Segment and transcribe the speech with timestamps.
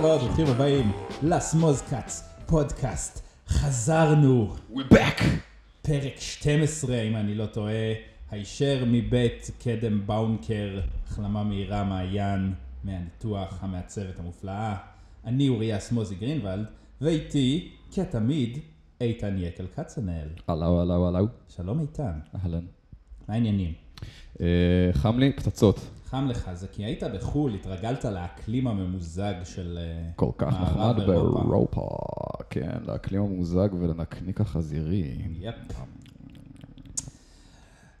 [0.00, 0.18] שלום.
[0.18, 0.92] ברוכים הבאים
[1.22, 3.22] לסמוזקאץ פודקאסט.
[3.48, 4.54] חזרנו.
[4.72, 5.22] We're back!
[5.82, 7.92] פרק 12, אם אני לא טועה,
[8.30, 12.52] הישר מבית קדם באונקר, החלמה מהירה מעיין,
[12.84, 14.76] מהניתוח, המעצבת המופלאה.
[15.24, 16.66] אני אוריה סמוזי גרינוולד,
[17.00, 18.58] ואיתי, כתמיד,
[19.00, 20.28] איתן יקל כצנאל.
[20.48, 21.26] הלו, הלו, הלו.
[21.48, 22.64] שלום איתן, אהלן.
[23.28, 23.72] מה העניינים?
[24.40, 24.46] אה,
[24.92, 25.99] חם לי, פצצות.
[26.10, 31.38] חם לך, זה כי היית בחו"ל, התרגלת לאקלים הממוזג של אה, כל כך נחמד אירופה.
[31.38, 31.88] באירופה.
[32.50, 35.18] כן, לאקלים הממוזג ולנקניק החזירי.
[35.40, 35.54] יפ.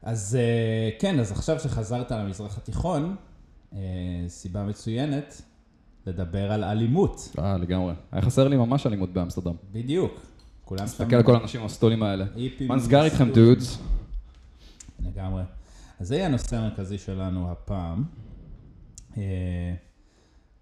[0.02, 3.16] אז אה, כן, אז עכשיו שחזרת למזרח התיכון,
[3.72, 3.78] אה,
[4.28, 5.42] סיבה מצוינת
[6.06, 7.36] לדבר על אלימות.
[7.38, 7.94] אה, לגמרי.
[8.12, 9.54] היה חסר לי ממש אלימות באמסטרדם.
[9.72, 10.20] בדיוק.
[10.64, 12.24] כולם תסתכל על כל האנשים הסטולים האלה.
[12.66, 13.30] מה נסגר איתכם.
[13.32, 13.78] דודס?
[15.06, 15.42] לגמרי.
[16.00, 18.04] אז זה יהיה הנושא המרכזי שלנו הפעם.
[19.16, 19.74] אה,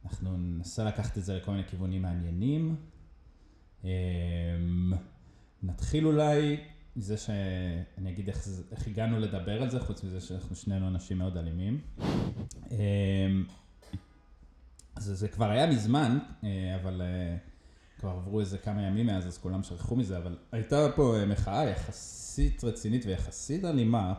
[0.04, 2.76] אנחנו ננסה לקחת את זה לכל מיני כיוונים מעניינים.
[3.84, 3.90] אה,
[5.62, 6.60] נתחיל אולי
[6.96, 11.36] מזה שאני אגיד איך, איך הגענו לדבר על זה, חוץ מזה שאנחנו שנינו אנשים מאוד
[11.36, 11.80] אלימים.
[12.70, 12.76] אה,
[14.96, 16.18] אז זה כבר היה מזמן,
[16.82, 17.02] אבל
[17.98, 21.64] כבר עברו איזה כמה ימים מאז, אז כולם שכחו מזה, אבל הייתה פה אה, מחאה
[21.64, 24.14] יחסית רצינית ויחסית אלימה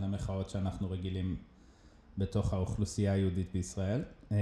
[0.00, 1.36] למחאות שאנחנו רגילים
[2.18, 4.02] בתוך האוכלוסייה היהודית בישראל.
[4.32, 4.36] אה,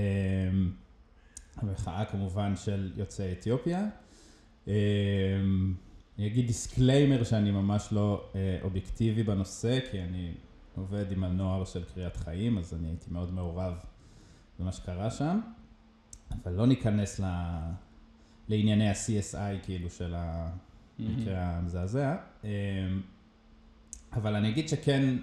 [1.57, 3.89] המחאה כמובן של יוצאי אתיופיה.
[4.69, 4.75] אה,
[6.19, 10.35] אני אגיד disclaimer שאני ממש לא אה, אובייקטיבי בנושא, כי אני
[10.77, 13.75] עובד עם הנוער של קריית חיים, אז אני הייתי מאוד מעורב
[14.59, 15.41] במה שקרה שם,
[16.31, 17.25] אבל לא ניכנס ל...
[18.51, 22.17] לענייני ה-CSI כאילו של המקרה המזעזע.
[22.45, 22.51] אה,
[24.13, 25.17] אבל אני אגיד שכן,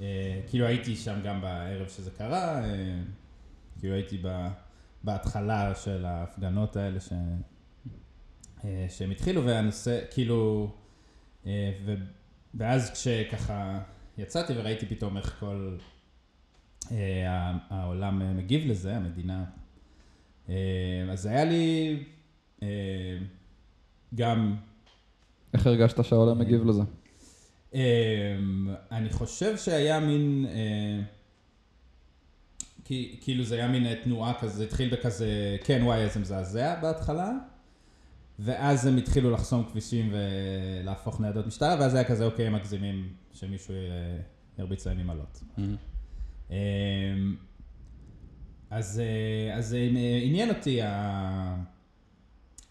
[0.00, 3.00] אה, כאילו הייתי שם גם בערב שזה קרה, אה,
[3.80, 4.22] כאילו הייתי
[5.04, 7.12] בהתחלה של ההפגנות האלה ש,
[8.64, 10.70] אה, שהם התחילו, והנושא, כאילו,
[11.84, 11.94] ו,
[12.54, 13.80] ואז כשככה
[14.18, 15.76] יצאתי וראיתי פתאום איך כל
[17.70, 19.44] העולם מגיב לזה, המדינה,
[21.12, 21.96] אז היה לי
[24.14, 24.56] גם
[25.54, 26.82] איך הרגשת שהעולם מגיב לזה?
[27.74, 27.80] אמ,
[28.92, 31.00] אני חושב שהיה מין, אה,
[33.20, 37.30] כאילו זה היה מין אה, תנועה כזה, זה התחיל בכזה, כן וואי איזה מזעזע בהתחלה,
[38.38, 43.74] ואז הם התחילו לחסום כבישים ולהפוך ניידות משטרה, ואז היה כזה אוקיי, הם מגזימים שמישהו
[43.74, 44.20] אה,
[44.58, 45.42] ירביץ להם עם אלות.
[46.50, 46.56] אמ,
[48.70, 51.56] אז, אה, אז אה, עניין אותי ה,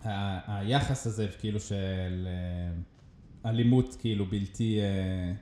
[0.06, 5.34] ה, היחס הזה כאילו של אה, אלימות כאילו בלתי, אה,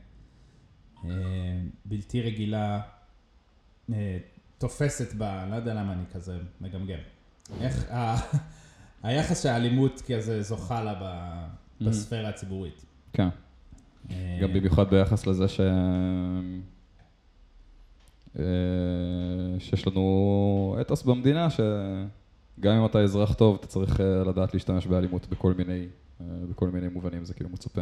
[1.06, 2.82] אה, בלתי רגילה
[3.94, 4.18] אה,
[4.58, 5.24] תופסת ב...
[5.50, 7.00] לא יודע למה אני כזה מגמגם.
[7.62, 8.16] איך ה,
[9.08, 12.86] היחס שהאלימות כזה זוכה לה ב, בספירה הציבורית.
[13.14, 13.28] כן.
[14.42, 15.62] גם במיוחד ביחס לזה ש...
[19.60, 21.48] שיש לנו אתוס במדינה,
[22.62, 25.86] שגם אם אתה אזרח טוב, אתה צריך אה, לדעת להשתמש באלימות בכל מיני,
[26.22, 27.82] אה, בכל מיני מובנים, זה כאילו מצופה.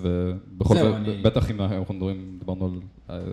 [0.00, 2.80] ובכל זאת, אני- בטח אם אנחנו מדברים, דיברנו על
[3.16, 3.24] אה,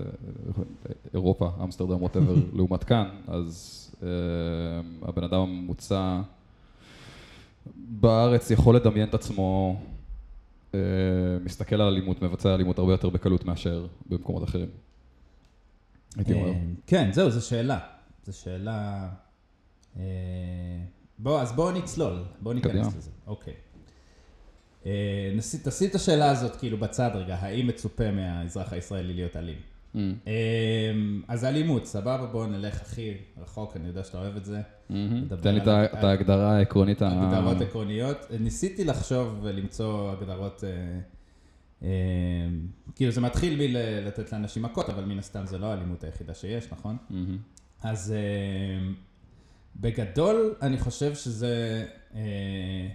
[1.14, 4.08] אירופה, אמסטרדם, ווטאבר, לעומת כאן, אז אה,
[5.10, 6.22] הבן אדם הממוצע
[7.76, 9.80] בארץ יכול לדמיין את עצמו
[10.74, 10.80] אה,
[11.44, 14.68] מסתכל על אלימות, מבצע אלימות הרבה יותר בקלות מאשר במקומות אחרים.
[16.16, 16.52] הייתי אומר.
[16.88, 17.80] כן, זהו, זו שאלה.
[18.26, 19.08] זו שאלה...
[19.98, 20.04] אה,
[21.20, 22.96] בוא, אז בואו נצלול, בואו ניכנס.
[22.98, 23.12] לזה.
[23.28, 23.54] אוקיי.
[24.86, 25.32] אה,
[25.64, 29.58] תשים את השאלה הזאת כאילו בצד רגע, האם מצופה מהאזרח הישראלי להיות אלים?
[29.96, 29.98] Mm,
[30.28, 30.34] אה,
[31.28, 34.62] אז אלימות, סבבה, בואו נלך הכי רחוק, אני יודע שאתה אוהב את זה.
[34.90, 37.02] לדבר תן לי את ההגדרה העקרונית.
[37.02, 38.18] הגדרות עקרוניות.
[38.40, 41.00] ניסיתי לחשוב ולמצוא הגדרות, אה,
[41.84, 41.90] אה,
[42.96, 46.98] כאילו זה מתחיל מלתת לאנשים מכות, אבל מן הסתם זה לא האלימות היחידה שיש, נכון?
[47.10, 47.38] מהמם.
[47.84, 48.92] אז אה,
[49.76, 51.86] בגדול, אני חושב שזה...
[52.16, 52.88] אה,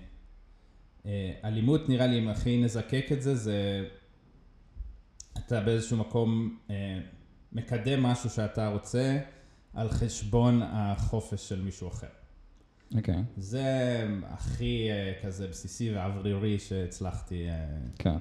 [1.07, 3.85] אה, אלימות, נראה לי, אם הכי נזקק את זה, זה...
[5.39, 6.99] אתה באיזשהו מקום אה,
[7.53, 9.19] מקדם משהו שאתה רוצה
[9.75, 12.07] על חשבון החופש של מישהו אחר.
[12.97, 13.65] אוקיי, זה
[14.25, 14.89] הכי
[15.23, 17.47] כזה בסיסי ואוורירי שהצלחתי...
[17.99, 18.17] כן.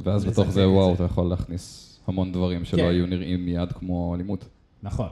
[0.00, 0.94] ואז בתוך זה, את וואו, זה.
[0.94, 2.88] אתה יכול להכניס המון דברים שלא כן.
[2.88, 4.48] היו נראים מיד כמו אלימות.
[4.82, 5.08] נכון.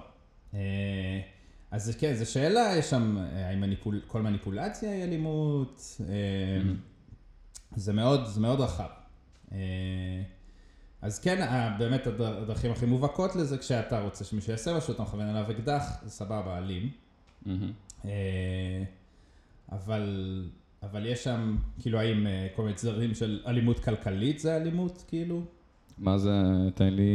[1.76, 6.00] אז כן, זו שאלה, יש שם, אה, האם מניפול, כל מניפולציה היא אלימות?
[6.08, 6.14] אה,
[7.76, 8.88] זה מאוד, זה מאוד רחב.
[9.52, 9.58] אה,
[11.02, 11.46] אז כן,
[11.78, 15.82] באמת הדר- הדרכים הכי מובהקות לזה, כשאתה רוצה שמישהו יעשה משהו, אתה מכוון עליו אקדח,
[16.04, 16.90] זה סבבה, אלים.
[18.04, 18.82] אה,
[19.72, 20.44] אבל,
[20.82, 22.26] אבל יש שם, כאילו, האם
[22.56, 25.42] כל מיני צדדים של אלימות כלכלית זה אלימות, כאילו?
[25.98, 26.30] מה זה,
[26.74, 27.12] תן לי,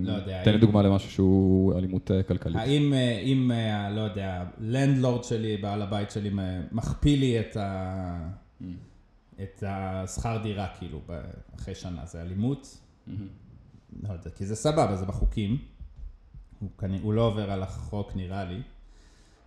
[0.00, 2.56] לא יודע, תן לי דוגמה למשהו שהוא אלימות אה, כלכלית.
[2.56, 6.30] האם, אה, אם, אה, לא יודע, לנדלורד שלי, בעל הבית שלי,
[6.72, 8.64] מכפיל לי את, ה, Mm.
[9.42, 11.00] את השכר דירה, כאילו,
[11.54, 12.78] אחרי שנה, זה אלימות?
[13.06, 13.28] מהמם.
[14.02, 15.58] לא יודע, כי זה סבבה, זה בחוקים.
[16.60, 16.94] הוא, כנ...
[17.02, 18.62] הוא לא עובר על החוק, נראה לי,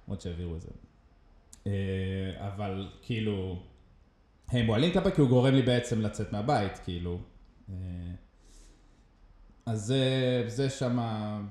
[0.07, 0.69] למרות שהעבירו את זה.
[2.39, 3.59] אבל כאילו,
[4.49, 7.19] הם מועלים כלפי כי הוא גורם לי בעצם לצאת מהבית, כאילו.
[9.67, 11.41] אה, אז זה, זה שמה,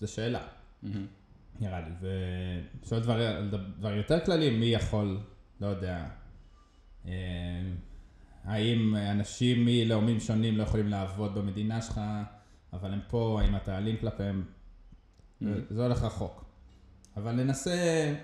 [0.00, 0.42] זה שאלה.
[1.60, 2.10] נראה לי.
[2.82, 5.18] ושואל דברים דבר יותר כלליים, מי יכול,
[5.60, 6.06] לא יודע,
[7.06, 7.12] אה,
[8.44, 12.00] האם אנשים מלאומים שונים לא יכולים לעבוד במדינה שלך,
[12.72, 14.44] אבל הם פה, האם אתה אלים כלפיהם?
[15.70, 16.44] זה הולך רחוק.
[17.16, 18.14] אבל ננסה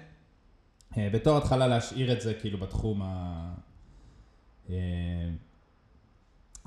[0.97, 3.55] אה, בתור התחלה להשאיר את זה כאילו בתחום ה...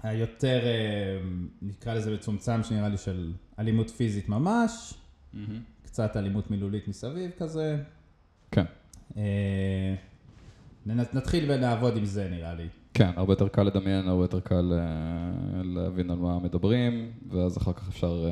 [0.03, 1.19] היותר, אה,
[1.61, 4.93] נקרא לזה מצומצם, שנראה לי של אלימות פיזית ממש.
[5.83, 7.77] קצת אלימות מילולית מסביב כזה.
[8.51, 8.65] כן.
[9.17, 9.95] אה,
[10.85, 12.67] נתחיל ונעבוד עם זה נראה לי.
[12.93, 17.73] כן, הרבה יותר קל לדמיין, הרבה יותר קל אה, להבין על מה מדברים, ואז אחר
[17.73, 18.25] כך אפשר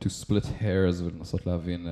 [0.00, 1.86] to split hairs ולנסות להבין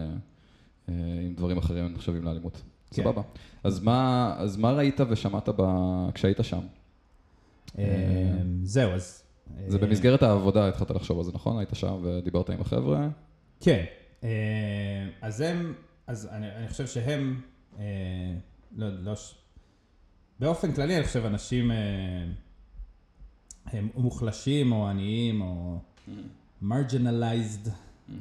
[0.88, 2.62] אם דברים אחרים נחשבים לאלימות.
[2.90, 3.02] כן.
[3.02, 3.22] סבבה.
[3.64, 5.62] אז מה, אז מה ראית ושמעת ב...
[6.14, 6.60] כשהיית שם?
[7.78, 7.84] אה,
[8.62, 9.22] זהו, אז...
[9.68, 11.58] זה אה, במסגרת העבודה התחלת לחשוב על זה, נכון?
[11.58, 13.08] היית שם ודיברת עם החבר'ה?
[13.60, 13.84] כן.
[14.24, 14.28] אה,
[15.20, 15.74] אז הם,
[16.06, 17.40] אז אני, אני חושב שהם,
[18.76, 19.14] לא, לא,
[20.40, 21.70] באופן כללי אני חושב אנשים
[23.66, 25.78] הם מוחלשים או עניים או
[26.62, 27.68] marginalized,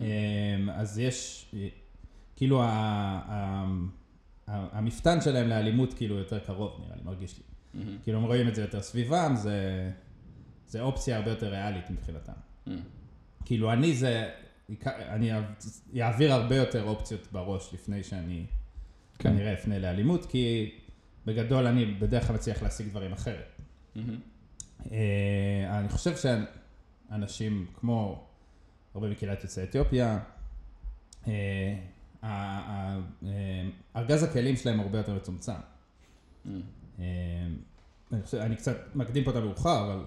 [0.01, 1.51] אה, אז יש,
[2.35, 3.65] כאילו ה, ה,
[4.47, 7.43] ה, המפתן שלהם לאלימות כאילו יותר קרוב נראה לי, מרגיש לי.
[8.03, 9.91] כאילו הם רואים את זה יותר סביבם, זה,
[10.67, 12.33] זה אופציה הרבה יותר ריאלית מבחינתם.
[13.45, 14.29] כאילו אני זה,
[14.89, 15.31] אני
[16.01, 18.45] אעביר הרבה יותר אופציות בראש לפני שאני
[19.19, 19.29] כן.
[19.29, 20.71] כנראה אפנה לאלימות, כי
[21.25, 23.61] בגדול אני בדרך כלל מצליח להשיג דברים אחרת.
[24.91, 28.27] אה, אני חושב שאנשים כמו
[28.93, 30.19] הרבה מקהילת יוצאי אתיופיה,
[31.27, 31.75] אה,
[32.23, 32.99] אה,
[33.95, 35.51] ארגז הכלים שלהם הרבה יותר מצומצם.
[36.45, 36.51] אה,
[36.99, 40.05] אני, חושב, אני קצת מקדים פה את המאוחר, אבל...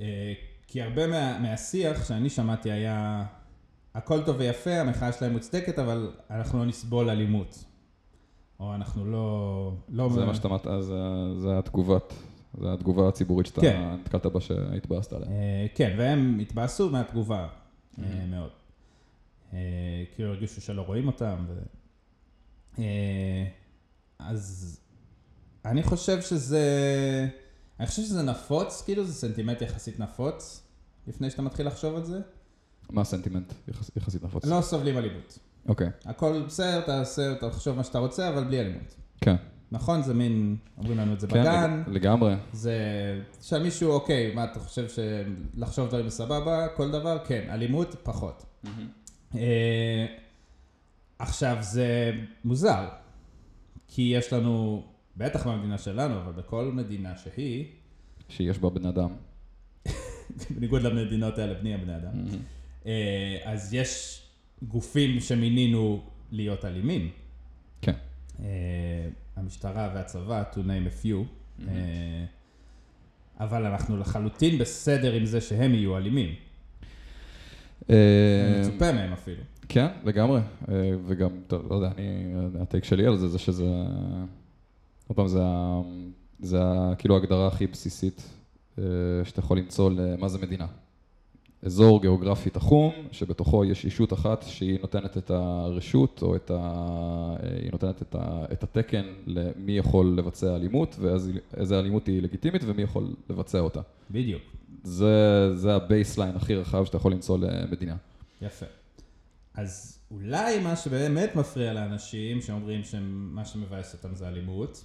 [0.00, 0.32] אה,
[0.66, 3.24] כי הרבה מה, מהשיח שאני שמעתי היה,
[3.94, 7.64] הכל טוב ויפה, המחאה שלהם מוצדקת, אבל אנחנו לא נסבול אלימות.
[8.60, 9.72] או אנחנו לא...
[9.88, 12.14] לא זה מה שאתה אמרת, אז זה- זה התגובת,
[12.60, 13.94] זה התגובה הציבורית שאתה כן.
[14.00, 15.28] נתקלת בה שהתבאסת עליה.
[15.28, 17.48] אה, כן, והם התבאסו מהתגובה
[17.98, 18.50] אה, מאוד.
[19.52, 19.58] אה,
[20.14, 21.44] כאילו הרגישו שלא רואים אותם.
[21.48, 21.58] ו...
[22.78, 23.44] אה,
[24.18, 24.80] אז
[25.70, 26.62] אני חושב שזה...
[27.80, 30.62] אני חושב שזה נפוץ, כאילו זה סנטימנט יחסית נפוץ,
[31.06, 32.20] לפני שאתה מתחיל לחשוב על זה.
[32.90, 34.44] מה הסנטימנט יחס- יחסית נפוץ?
[34.44, 35.38] לא סובלים אלימות.
[35.68, 38.94] אוקיי, הכל בסדר, תעשה, תחשוב מה שאתה רוצה, אבל בלי אלימות.
[39.20, 39.36] כן.
[39.72, 40.02] נכון?
[40.02, 41.82] זה מין, אומרים לנו את זה כן, בגן.
[41.86, 42.34] לג- לגמרי.
[42.52, 42.74] זה,
[43.40, 47.18] תשאל מישהו, אוקיי, מה אתה חושב שלחשוב דברים בסבבה, כל דבר?
[47.26, 48.44] כן, אלימות, פחות.
[49.34, 50.06] אה,
[51.18, 52.12] עכשיו, זה
[52.44, 52.88] מוזר,
[53.88, 54.84] כי יש לנו,
[55.18, 57.64] בטח במדינה שלנו, אבל בכל מדינה שהיא,
[58.28, 59.10] שיש בה בן אדם.
[60.56, 62.10] בניגוד למדינות האלה, בני הבני אדם,
[62.86, 64.22] אה, אז יש
[64.62, 67.10] גופים שמינינו להיות אלימים.
[67.82, 67.92] כן.
[68.40, 68.46] אה,
[69.36, 71.16] המשטרה והצבא, to name a few,
[71.68, 72.24] אה,
[73.40, 76.34] אבל אנחנו לחלוטין בסדר עם זה שהם יהיו אלימים.
[78.60, 79.42] מצופה מהם אפילו.
[79.68, 80.40] כן, לגמרי.
[81.06, 83.84] וגם, טוב, לא יודע, אני, הטייק שלי על זה, זה שזה,
[85.08, 85.42] עוד פעם, זה,
[86.40, 86.58] זה
[86.98, 88.22] כאילו ההגדרה הכי בסיסית
[88.78, 88.84] אה,
[89.24, 90.66] שאתה יכול למצוא למה זה מדינה.
[91.62, 97.36] אזור גיאוגרפי תחום, שבתוכו יש אישות אחת שהיא נותנת את הרשות, או את ה...
[97.62, 98.44] היא נותנת את, ה...
[98.52, 103.80] את התקן למי יכול לבצע אלימות, ואיזה אלימות היא לגיטימית ומי יכול לבצע אותה.
[104.10, 104.42] בדיוק.
[104.82, 107.96] זה, זה ה baseline הכי רחב שאתה יכול למצוא למדינה.
[108.42, 108.66] יפה.
[109.54, 114.84] אז אולי מה שבאמת מפריע לאנשים, שאומרים שמה שמבאס אותם זה אלימות,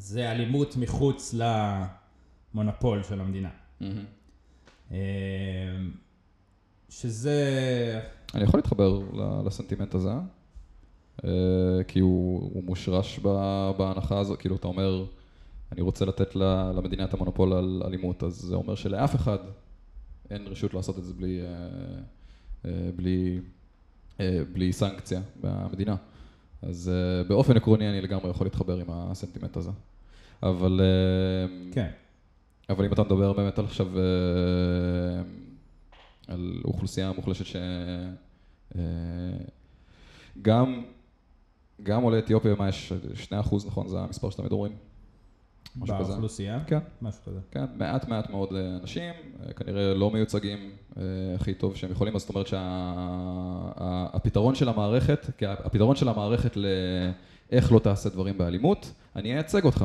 [0.00, 1.34] זה אלימות מחוץ
[2.54, 3.50] למונופול של המדינה.
[4.92, 4.96] אה,
[6.88, 8.00] שזה...
[8.34, 10.12] אני יכול להתחבר ל- לסנטימנט הזה,
[11.24, 11.30] אה,
[11.88, 15.04] כי הוא, הוא מושרש ב- בהנחה הזו, כאילו אתה אומר,
[15.72, 19.38] אני רוצה לתת ל- למדינה את המונופול על אלימות, אז זה אומר שלאף אחד
[20.30, 21.46] אין רשות לעשות את זה בלי, אה,
[22.64, 23.40] אה, בלי,
[24.52, 25.96] בלי סנקציה מהמדינה.
[26.62, 26.90] אז
[27.28, 29.70] באופן עקרוני אני לגמרי יכול להתחבר עם הסנטימנט הזה.
[30.42, 31.90] אבל, אה, כן.
[32.68, 34.02] אבל אם אתה מדבר באמת על עכשיו, אה,
[36.28, 37.56] על אוכלוסייה מוחלשת ש...
[38.76, 38.82] אה,
[40.42, 40.82] גם,
[41.82, 42.92] גם עולי אתיופיה, מה יש?
[43.14, 43.88] 2 אחוז, נכון?
[43.88, 44.28] זה המספר?
[45.76, 46.08] משהו כזה.
[46.08, 46.60] באוכלוסייה?
[46.66, 46.78] כן.
[47.02, 47.38] משהו כזה.
[47.50, 48.48] כן, מעט מעט מאוד
[48.82, 49.14] אנשים,
[49.46, 50.70] אה, כנראה לא מיוצגים
[51.34, 52.46] הכי טוב שהם יכולים, אז זאת אומרת
[53.76, 59.84] שהפתרון של המערכת, כי הפתרון של המערכת לאיך לא תעשה דברים באלימות, אני אייצג אותך.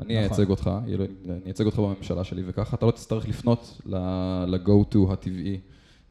[0.00, 0.24] אני נכון.
[0.38, 5.12] אייצג אותך, אני אייצג אותך בממשלה שלי, וככה אתה לא תצטרך לפנות ל- ל-go to
[5.12, 5.60] הטבעי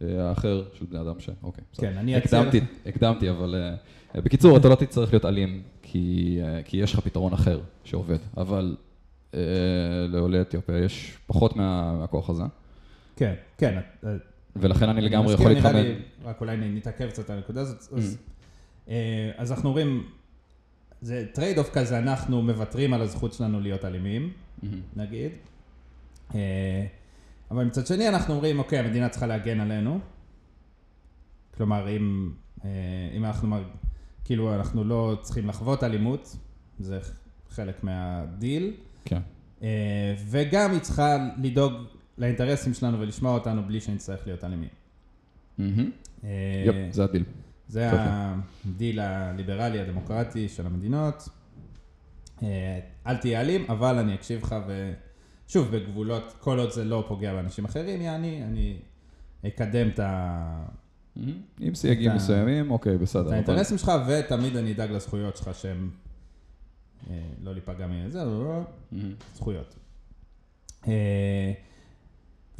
[0.01, 1.29] אה, האחר של בני אדם ש...
[1.43, 1.91] אוקיי, בסדר.
[1.91, 3.55] כן, אני אציע הקדמתי, הקדמתי, אבל
[4.15, 8.17] אה, בקיצור, אתה לא תצטרך להיות אלים, כי, אה, כי יש לך פתרון אחר שעובד,
[8.37, 8.75] אבל
[9.33, 9.39] אה,
[10.09, 12.43] לעולי אתיופיה יש פחות מה, מהכוח הזה,
[13.15, 13.79] כן, כן.
[14.05, 14.09] אה,
[14.55, 15.95] ולכן אני לגמרי מסכים, יכול להתחמם.
[16.23, 17.79] רק אולי נתעכב קצת על הנקודה הזאת.
[17.79, 17.97] Mm.
[17.97, 18.17] אז,
[18.89, 20.03] אה, אז אנחנו אומרים,
[21.03, 24.33] זה trade off כזה, אנחנו מוותרים על הזכות שלנו להיות אלימים,
[24.63, 24.81] מהמם.
[24.95, 25.31] נגיד.
[26.35, 26.85] אה,
[27.51, 29.99] אבל מצד שני אנחנו אומרים, אוקיי, המדינה צריכה להגן עלינו.
[31.57, 32.31] כלומר, אם,
[32.65, 32.69] אה,
[33.17, 33.57] אם אנחנו,
[34.23, 36.37] כאילו, אנחנו לא צריכים לחוות אלימות,
[36.79, 36.99] זה
[37.49, 38.73] חלק מהדיל.
[39.05, 39.21] כן,
[39.63, 41.73] אה, וגם היא צריכה לדאוג
[42.17, 44.69] לאינטרסים שלנו ולשמוע אותנו בלי שנצטרך להיות אלימים.
[46.23, 47.23] אה, yep, זה הדיל.
[47.67, 47.97] זה יופי.
[48.69, 51.29] הדיל הליברלי הדמוקרטי של המדינות.
[52.43, 54.55] אה, אל תהיה אלים, אבל אני אקשיב לך
[55.47, 58.77] ושוב, בגבולות, כל עוד זה לא פוגע באנשים אחרים, יעני, אני
[59.47, 60.65] אקדם את ה-.
[61.59, 63.21] עם סייגים מסוימים, אוקיי, בסדר.
[63.21, 65.89] את אבל- האינטרסים שלך, ותמיד אני אדאג לזכויות שלך שהם
[67.09, 68.61] אה, לא להיפגע מזה, לא.
[69.35, 69.75] זכויות.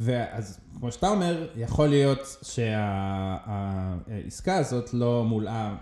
[0.00, 5.76] אה, ואז, כמו שאתה אומר, יכול להיות שהעסקה הזאת לא מולאה,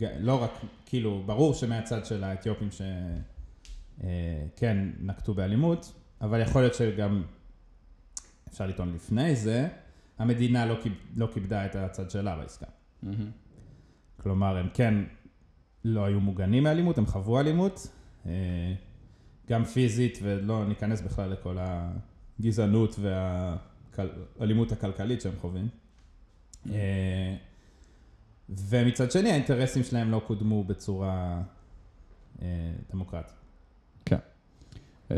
[0.00, 0.50] לא רק,
[0.86, 2.68] כאילו, ברור שמהצד של האתיופים
[3.98, 7.22] שכן נקטו באלימות, אבל יכול להיות שגם,
[8.48, 9.68] אפשר לטעון לפני זה,
[10.18, 12.66] המדינה לא, כיב, לא כיבדה את הצד שלה בעסקה.
[13.02, 13.30] מהמם.
[14.22, 14.94] כלומר, הם כן
[15.84, 17.86] לא היו מוגנים מאלימות, הם חוו אלימות,
[18.26, 18.32] אה,
[19.48, 21.58] גם פיזית, ולא ניכנס בכלל לכל
[22.40, 22.96] הגזענות
[24.38, 25.68] והאלימות הכלכלית שהם חווים.
[26.72, 27.34] אה,
[28.48, 31.42] ומצד שני, האינטרסים שלהם לא קודמו בצורה
[32.42, 32.46] אה,
[32.92, 33.34] דמוקרטית.
[35.10, 35.16] אה,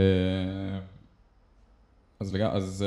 [2.20, 2.40] אז, לג...
[2.40, 2.84] אז,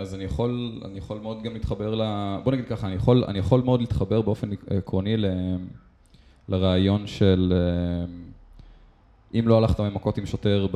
[0.00, 2.02] אז אני, יכול, אני יכול מאוד גם להתחבר ל...
[2.44, 5.26] בוא נגיד ככה, אני יכול, אני יכול מאוד להתחבר באופן עקרוני ל...
[6.48, 7.52] לרעיון של
[9.38, 10.66] אם לא הלכת ממכות עם שוטר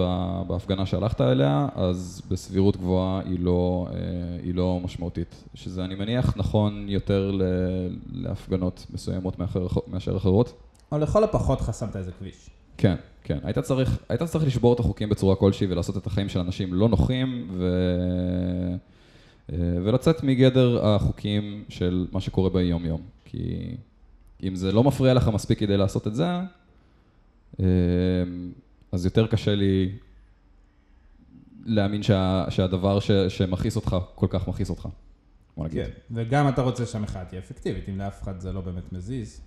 [0.47, 3.97] בהפגנה שהלכת אליה, אז בסבירות גבוהה היא לא, אה,
[4.43, 5.45] היא לא משמעותית.
[5.55, 7.39] שזה, אני מניח, נכון יותר.
[8.13, 9.67] להפגנות מסוימות מאחר...
[9.87, 10.53] מאשר אחרות.
[10.93, 12.51] או לכל הפחות חסמת איזה כביש.
[12.77, 13.39] כן, כן.
[13.43, 16.89] היית צריך, היית צריך לשבור את החוקים בצורה כלשהי ולעשות את החיים של אנשים לא
[16.89, 17.65] נוחים ו...
[19.53, 23.01] אה, ולצאת מגדר החוקים של מה שקורה ביום-יום.
[23.25, 23.75] כי
[24.43, 26.27] אם זה לא מפריע לך מספיק כדי לעשות את זה,
[28.93, 29.93] אז יותר קשה לי
[31.65, 34.89] להאמין שה, שהדבר ש, שמכעיס אותך כל כך מכעיס אותך.
[35.57, 35.85] בוא נגיד.
[35.85, 35.91] כן.
[36.11, 39.41] וגם אתה רוצה שהמחאה תהיה אפקטיבית, אם לאף אחד זה לא באמת מזיז.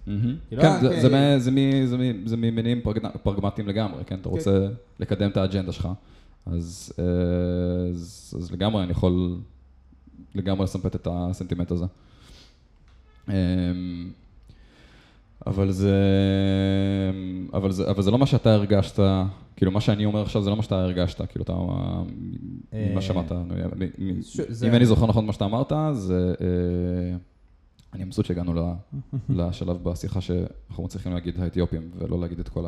[0.50, 1.02] כאילו, כן, אה, זה- כן.
[1.02, 4.20] זה מ- זה מ- זה מ- זה ממניעים פרגנ- פרגמטיים לגמרי, כן?
[4.20, 4.68] אתה רוצה
[5.00, 5.88] לקדם את האג'נדה שלך,
[6.46, 7.04] אז אה,
[7.92, 9.36] אז- אז לגמרי אני יכול
[10.36, 11.86] לגמרי לסמפת את הסנטימנט הזה.
[15.48, 15.96] אבל זה,
[17.54, 19.00] אבל זה, אבל זה לא מה שאתה הרגשת,
[19.56, 23.32] כאילו מה שאני אומר עכשיו זה לא מה שאתה הרגשת, כאילו אתה, אה, ממה שמעת,
[24.68, 27.18] אם אני זוכר נכון מה שאתה אמרת, זה, אה,
[27.94, 28.54] אני מבסוט שהגענו
[29.30, 32.66] לשלב בשיחה שאנחנו מצליחים להגיד האתיופים ולא להגיד את כל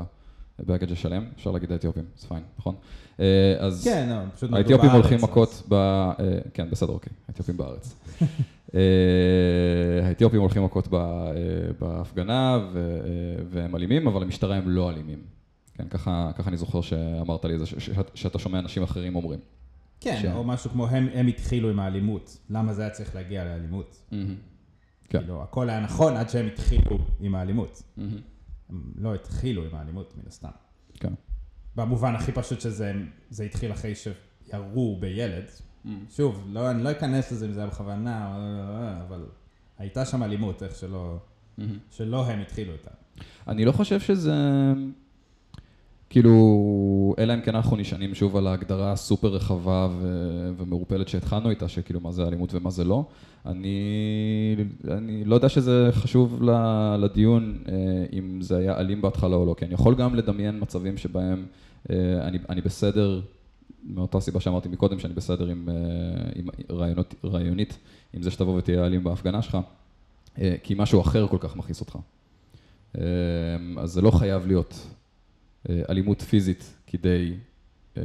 [0.63, 2.75] הבאגג' השלם, אפשר להגיד האתיופים, זה פיין, נכון?
[3.19, 5.73] אה, אז כן, לא, פשוט האתיופים הולכים מכות ב...
[5.73, 6.13] אה,
[6.53, 7.95] כן, בסדר, אוקיי, האתיופים בארץ.
[8.75, 8.79] אה,
[10.07, 10.87] האתיופים הולכים מכות
[11.79, 12.59] בהפגנה
[13.49, 15.19] והם אלימים, אבל המשטרה הם לא אלימים.
[15.73, 17.65] כן, ככה ככה אני זוכר שאמרת לי את זה,
[18.13, 19.39] שאתה שומע אנשים אחרים אומרים.
[19.99, 22.37] כן, ש- או משהו כמו הם, הם התחילו עם האלימות.
[22.49, 24.01] למה זה היה צריך להגיע לאלימות?
[25.09, 25.19] כן.
[25.19, 27.83] כאילו, הכל היה נכון עד שהם התחילו עם האלימות.
[27.97, 28.17] מהמם.
[28.95, 30.49] לא התחילו עם האלימות, מן הסתם.
[30.93, 31.13] כן.
[31.75, 32.93] במובן הכי פשוט שזה
[33.29, 35.43] זה התחיל אחרי שירו בילד.
[35.85, 36.05] מהמם.
[36.09, 39.25] שוב, לא, אני לא אכנס לזה אם זה היה בכוונה, או- אבל
[39.77, 41.17] הייתה שם אלימות, איך שלא,
[41.57, 41.77] מהמם.
[41.91, 42.91] שלא הם התחילו איתה.
[43.47, 44.33] אני לא חושב שזה...
[46.11, 51.67] כאילו, אלא אם כן אנחנו נשענים שוב על ההגדרה הסופר רחבה ו- ומעורפלת שהתחלנו איתה,
[51.67, 53.05] שכאילו מה זה אלימות ומה זה לא.
[53.45, 54.55] אני,
[54.87, 56.43] אני לא יודע שזה חשוב
[56.99, 57.73] לדיון אה,
[58.13, 61.45] אם זה היה אלים בהתחלה או לא, כי אני יכול גם לדמיין מצבים שבהם
[61.89, 61.95] אה,
[62.27, 63.21] אני, אני בסדר,
[63.83, 65.73] מאותה סיבה שאמרתי מקודם, שאני בסדר עם, אה,
[66.35, 67.77] עם רעיונות, רעיונית,
[68.13, 69.57] עם זה שתבוא ותהיה אלים בהפגנה שלך,
[70.63, 71.97] כי משהו אחר כל כך מכעיס אותך.
[73.77, 74.87] אז זה לא חייב להיות
[75.69, 77.33] אלימות פיזית כדי,
[77.97, 78.03] אה,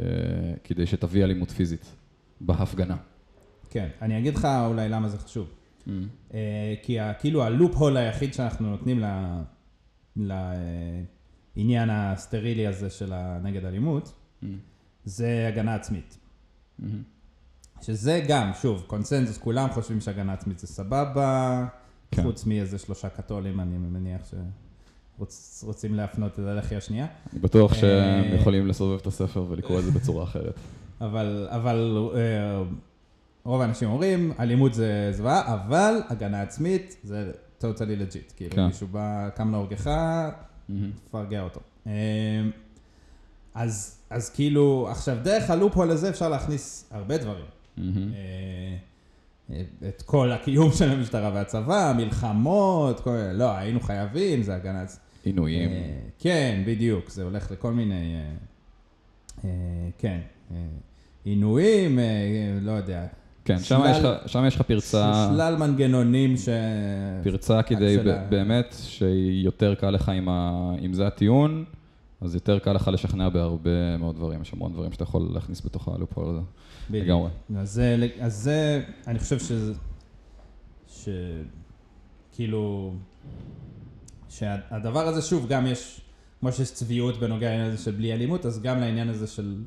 [0.64, 1.92] כדי שתביא אלימות פיזית
[2.40, 2.96] בהפגנה.
[3.70, 5.48] כן, אני אגיד לך אולי למה זה חשוב.
[6.34, 9.02] אה, כי כאילו הלופ הול היחיד שאנחנו נותנים
[11.56, 14.12] לעניין הסטרילי הזה של הנגד אלימות,
[15.04, 16.18] זה הגנה עצמית.
[17.82, 21.66] שזה גם, שוב, קונסנזוס, כולם חושבים שהגנה עצמית זה סבבה,
[22.10, 22.22] כן.
[22.22, 24.20] חוץ מאיזה שלושה קתולים, אני מניח
[25.24, 27.06] שרוצים להפנות את הלחי השנייה.
[27.32, 30.54] אני בטוח שהם אה, יכולים לסובב את הספר ולקרוא את זה בצורה אחרת.
[31.00, 32.62] אבל, אבל אה,
[33.44, 38.32] רוב האנשים אומרים, אלימות זה זוועה, אבל הגנה עצמית זה totally legit.
[38.36, 38.66] כאילו, כן.
[38.66, 39.90] מישהו בא, קם להורגך,
[41.04, 41.60] תפרגע אותו.
[41.86, 41.92] אה,
[43.54, 47.44] אז, אז כאילו, עכשיו, דרך הלופ-הול הזה אפשר להכניס הרבה דברים.
[49.88, 53.16] את כל הקיום של המשטרה והצבא, מלחמות, כל...
[53.32, 55.05] לא, היינו חייבים, זה הגנה עצמית.
[55.26, 55.70] עינויים.
[55.70, 58.34] אה, כן, בדיוק, זה הולך לכל מיני, אה,
[59.44, 59.50] אה,
[59.98, 60.20] כן,
[61.24, 61.98] עינויים,
[62.62, 63.06] לא יודע.
[63.44, 66.48] כן, שם יש לך- שם יש לך פרצה, שלל מנגנונים ש...
[67.24, 67.96] פרצה כדי
[68.28, 71.64] באמת שיותר קל לך עם ה- אם זה הטיעון,
[72.20, 75.88] אז יותר קל לך לשכנע בהרבה מאוד דברים, יש המון דברים שאתה יכול להכניס בתוך
[75.88, 76.40] הלופול הזה.
[76.90, 77.30] לגמרי.
[77.56, 79.72] אז זה, אז זה, אני חושב שזה,
[82.32, 82.92] שכאילו,
[84.28, 86.00] שהדבר הזה, שוב, גם יש,
[86.40, 89.64] כמו שיש צביעות בנוגע לעניין הזה של בלי אלימות, אז גם לעניין הזה של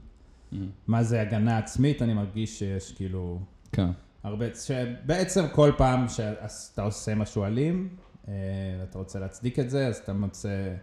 [0.88, 3.40] מה זה הגנה עצמית, אני מרגיש שיש כאילו
[3.72, 3.90] כן,
[4.24, 7.90] הרבה, שבעצם כל פעם שאתה עושה משהו אלים,
[8.28, 8.34] אה,
[8.80, 10.74] ואתה רוצה להצדיק את זה, אז אתה מוצא...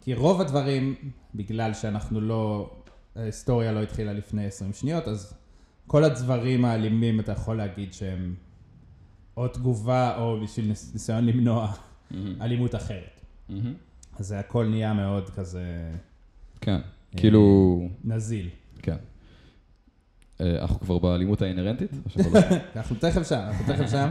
[0.00, 0.94] כי רוב הדברים,
[1.34, 2.70] בגלל שאנחנו לא,
[3.16, 5.34] ההיסטוריה לא התחילה לפני 20 שניות, אז
[5.86, 8.34] כל הדברים האלימים אתה יכול להגיד שהם
[9.36, 11.72] או תגובה או בשביל ניס- ניסיון למנוע
[12.40, 13.20] אלימות אחרת.
[14.18, 15.92] אז הכל נהיה מאוד כזה
[16.60, 16.80] כן,
[17.16, 18.48] כאילו, נזיל.
[18.82, 18.96] כן.
[20.40, 21.90] אה, אנחנו כבר באלימות האינהרנטית?
[22.08, 22.40] שאתה לא?
[22.76, 24.08] אנחנו תכף שם, אנחנו תכף שם.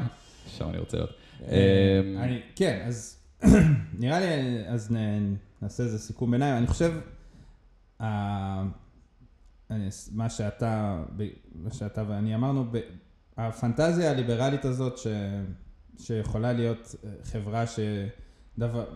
[0.47, 1.09] שם אני רוצה להיות.
[1.47, 3.17] אה, אמ, אני- כן, אז
[3.99, 4.25] נראה לי,
[4.67, 4.95] אז
[5.61, 6.57] נעשה איזה סיכום ביניים.
[6.57, 6.93] אני חושב,
[10.11, 11.03] מה שאתה,
[11.55, 12.79] מה שאתה ואני אמרנו, ב-
[13.37, 15.07] הפנטזיה הליברלית הזאת, ש-
[15.99, 17.63] שיכולה להיות אה, חברה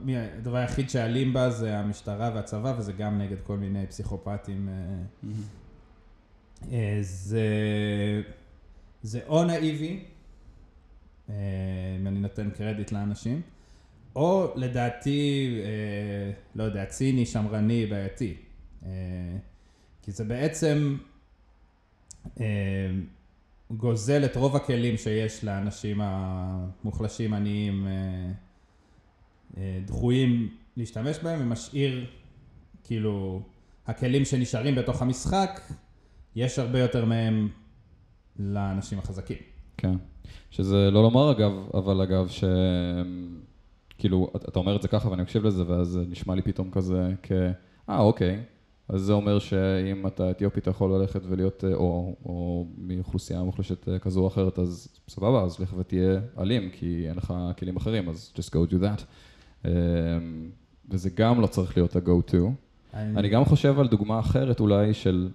[0.04, 4.70] מי- הדבר היחיד שאלים בה זה המשטרה והצבא, וזה גם נגד כל מיני פסיכופטים.
[4.70, 5.30] אה,
[6.72, 7.42] אה, זה,
[9.04, 10.04] זה או נאיבי,
[11.30, 11.34] אם
[12.08, 13.42] אני נותן קרדיט לאנשים,
[14.16, 15.56] או לדעתי,
[16.56, 18.38] לא יודע, ציני, שמרני, בעייתי.
[20.02, 20.98] כי זה בעצם
[23.72, 28.32] גוזל את רוב הכלים שיש לאנשים המוחלשים, עניים, אה,
[29.58, 32.06] אה, דחויים להשתמש בהם, ומשאיר,
[32.84, 33.42] כאילו,
[33.88, 35.62] הכלים שנשארים בתוך המשחק,
[36.36, 37.50] יש הרבה יותר מהם
[38.40, 39.38] לאנשים החזקים.
[39.78, 39.96] כן.
[40.52, 42.44] שזה לא לומר אגב, אבל אגב, ש...
[43.98, 47.32] כאילו, אתה אומר את זה ככה ואני מקשיב לזה, ואז נשמע לי פתאום כזה כ...
[47.90, 48.44] אה, אוקיי.
[48.90, 53.90] אז זה אומר שאם אתה אתיופי, אתה יכול ללכת ולהיות, אה, או, או מאוכלוסייה מוחלשת
[53.90, 58.10] אה, כזו או אחרת, אז סבבה, אז לך ותהיה אלים, כי אין לך כלים אחרים,
[58.10, 59.02] אז just go do that.
[59.66, 59.72] אה,
[60.90, 62.38] וזה גם לא צריך להיות ה-go to.
[62.94, 65.30] אני גם חושב על דוגמה אחרת אולי של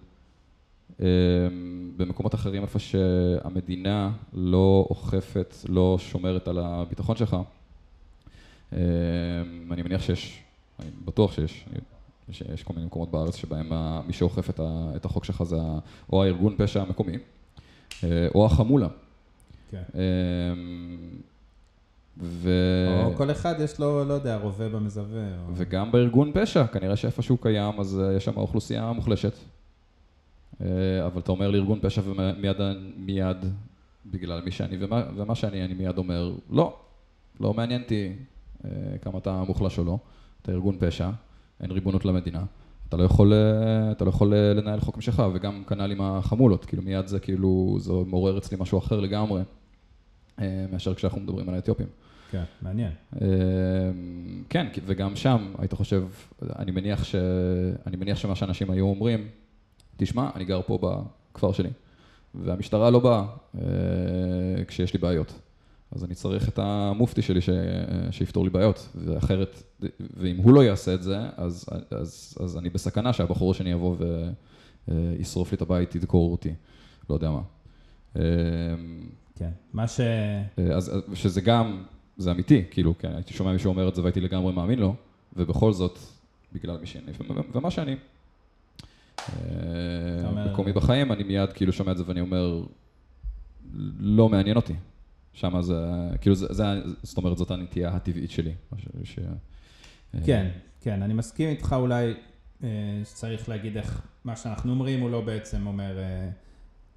[1.96, 7.36] במקומות אחרים איפה שהמדינה לא אוכפת, לא שומרת על הביטחון שלך.
[8.72, 10.42] אני מניח שיש,
[10.80, 11.64] אני בטוח שיש,
[12.28, 13.72] יש, יש כל מיני מקומות בארץ שבהם
[14.06, 15.56] מי שאוכף את, ה, את החוק שלך זה
[16.12, 17.16] או הארגון פשע המקומי,
[18.04, 18.88] אה, או החמולה.
[19.70, 19.82] כן.
[19.94, 20.54] אה,
[22.18, 22.50] ו...
[23.04, 25.38] או כל אחד יש לו, לא יודע, רובה במזווה.
[25.48, 25.52] או...
[25.54, 29.32] וגם בארגון פשע, כנראה שאיפשהו קיים, אז אה, יש שם אוכלוסייה מוחלשת.
[30.60, 32.56] אה, אבל אתה אומר לארגון פשע ומיד,
[32.96, 33.36] מיד,
[34.06, 36.76] בגלל מי שאני ומה, ומה שאני, אני מיד אומר, לא,
[37.40, 38.12] לא מעניין אותי
[39.02, 39.98] כמה אתה מוחלש או לא,
[40.42, 41.10] אתה ארגון פשע,
[41.60, 42.44] אין ריבונות למדינה,
[42.88, 46.64] אתה לא יכול, אה, אתה לא יכול אה, לנהל חוק משלך, וגם כנ"ל עם החמולות,
[46.64, 49.42] כאילו מיד זה כאילו, זה מעורר אצלי משהו אחר לגמרי,
[50.40, 51.86] אה, מאשר כשאנחנו מדברים על האתיופים.
[52.30, 52.90] כן, מעניין.
[54.48, 56.04] כן, וגם שם היית חושב,
[56.42, 57.14] אני מניח, ש...
[57.86, 59.28] אני מניח שמה שאנשים היו אומרים,
[59.96, 60.78] תשמע, אני גר פה
[61.32, 61.70] בכפר שלי,
[62.34, 63.24] והמשטרה לא באה
[63.58, 63.62] אה,
[64.68, 65.38] כשיש לי בעיות.
[65.94, 67.48] אז אני צריך את המופתי שלי ש...
[68.10, 69.62] שיפתור לי בעיות, ואחרת,
[70.16, 73.96] ואם הוא לא יעשה את זה, אז, אז, אז אני בסכנה שהבחור השני יבוא
[74.88, 76.54] וישרוף לי את הבית, ידקור אותי,
[77.10, 77.40] לא יודע מה.
[78.16, 78.22] אה,
[79.38, 79.50] כן.
[79.72, 80.00] מה ש...
[80.74, 81.82] אז אז- שזה גם,
[82.16, 84.94] זה אמיתי, כאילו, כן, הייתי שומע מישהו אומר את זה והייתי לגמרי מאמין לו,
[85.36, 85.98] ובכל זאת,
[86.52, 87.12] בגלל מי שאני,
[87.54, 87.96] ומה שאני.
[89.20, 89.26] אה,
[90.28, 92.62] אומר- מקומי בחיים, אני מיד כאילו שומע את זה ואני אומר,
[94.00, 94.74] לא מעניין אותי.
[95.34, 95.86] שמה זה,
[96.20, 96.64] כאילו, זה, זה,
[97.02, 98.54] זאת אומרת, זאת הנטייה הטבעית שלי.
[99.04, 102.14] ש- אה, כן, כן, אני מסכים איתך אולי
[102.64, 102.68] אה,
[103.04, 106.28] שצריך להגיד איך מה שאנחנו אומרים הוא לא בעצם אומר, אה,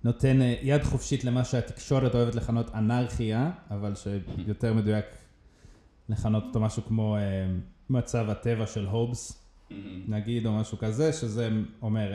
[0.03, 5.05] נותן יד חופשית למה שהתקשורת אוהבת לכנות אנרכיה, אבל שיותר מדויק
[6.09, 7.17] לכנות אותו משהו כמו
[7.89, 9.43] מצב הטבע של הובס,
[10.07, 11.49] נגיד, או משהו כזה, שזה
[11.81, 12.11] אומר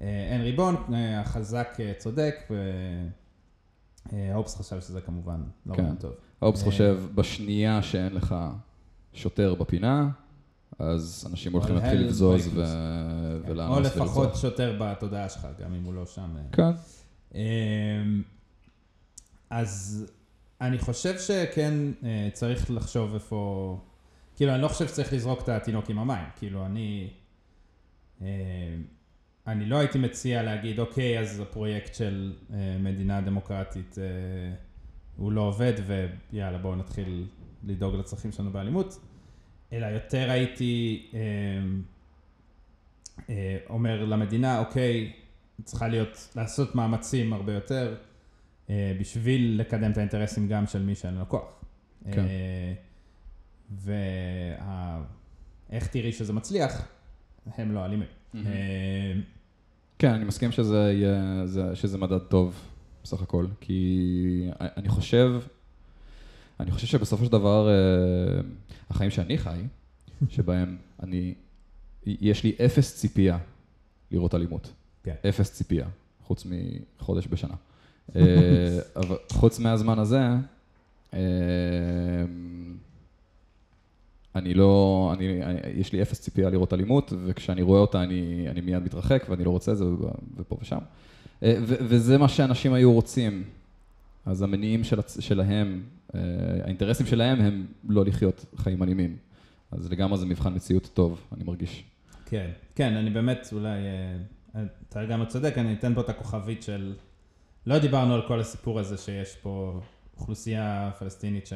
[0.00, 2.34] אין ריבון, החזק צודק,
[4.12, 5.94] והובס חשב שזה כמובן לא כן.
[5.96, 6.12] טוב.
[6.40, 8.34] האובס אה, חושב, בשנייה שאין לך
[9.12, 10.08] שוטר בפינה,
[10.78, 13.48] אז אנשים הולכים להתחיל לבזוז ו- כן.
[13.48, 14.36] או ולאנוס לפחות.
[14.36, 16.36] שוטר בתודעה שלך, גם אם הוא לא שם.
[16.36, 16.42] אה.
[16.52, 16.70] כן.
[17.34, 18.22] אמ,
[19.50, 20.06] אז
[20.60, 23.78] אני חושב שכן אה, צריך לחשוב איפה...
[24.36, 26.24] כאילו, אני לא חושב שצריך לזרוק את התינוק עם המים.
[26.36, 27.10] כאילו, אני...
[29.48, 34.04] אה, אני לא הייתי מציע להגיד, אוקיי, אז הפרויקט של אה, מדינה דמוקרטית אה,
[35.16, 35.72] הוא לא עובד,
[36.32, 37.26] ויאללה, בואו נתחיל
[37.64, 39.00] לדאוג לצרכים שלנו באלימות,
[39.72, 41.18] אלא יותר הייתי אה,
[43.30, 45.12] אה, אומר למדינה, אוקיי,
[45.64, 47.96] צריכה להיות, לעשות מאמצים הרבה יותר
[48.70, 51.64] אה, בשביל לקדם את האינטרסים גם של מי שאין לו כוח.
[52.12, 52.24] כן.
[53.70, 54.58] ואיך
[55.90, 56.88] תראי שזה מצליח,
[57.56, 58.08] הם לא אלימים.
[58.34, 58.40] אה,
[59.98, 62.54] כן, אני מסכים שזה, יהיה, זה, שזה מדד טוב
[63.04, 65.40] בסך הכל, כי אני חושב,
[66.60, 68.40] אני חושב שבסופו של דבר, אה,
[68.90, 69.60] החיים שאני חי,
[70.28, 71.34] שבהם אני,
[72.06, 73.38] יש לי אפס ציפייה
[74.10, 74.72] לראות אלימות.
[75.02, 75.14] כן.
[75.28, 75.86] אפס ציפייה,
[76.22, 77.54] חוץ מחודש בשנה.
[78.16, 80.20] אה, אבל חוץ מהזמן הזה,
[81.14, 81.20] אה,
[84.36, 85.40] אני לא, אני,
[85.74, 89.50] יש לי אפס ציפייה לראות אלימות, וכשאני רואה אותה אני, אני מיד מתרחק ואני לא
[89.50, 89.84] רוצה את זה
[90.36, 90.78] ופה ושם.
[91.42, 93.44] אה, ו, וזה מה שאנשים היו רוצים.
[94.26, 95.82] אז המניעים של, שלהם,
[96.14, 96.20] אה,
[96.64, 99.16] האינטרסים שלהם הם לא לחיות חיים אלימים.
[99.70, 101.84] אז לגמרי זה מבחן מציאות טוב, אני מרגיש.
[102.26, 103.78] כן, כן, אני באמת, אולי,
[104.56, 106.94] אה, אתה לגמרי צודק, אני אתן פה את הכוכבית של,
[107.66, 109.80] לא דיברנו על כל הסיפור הזה שיש פה
[110.16, 111.46] אוכלוסייה פלסטינית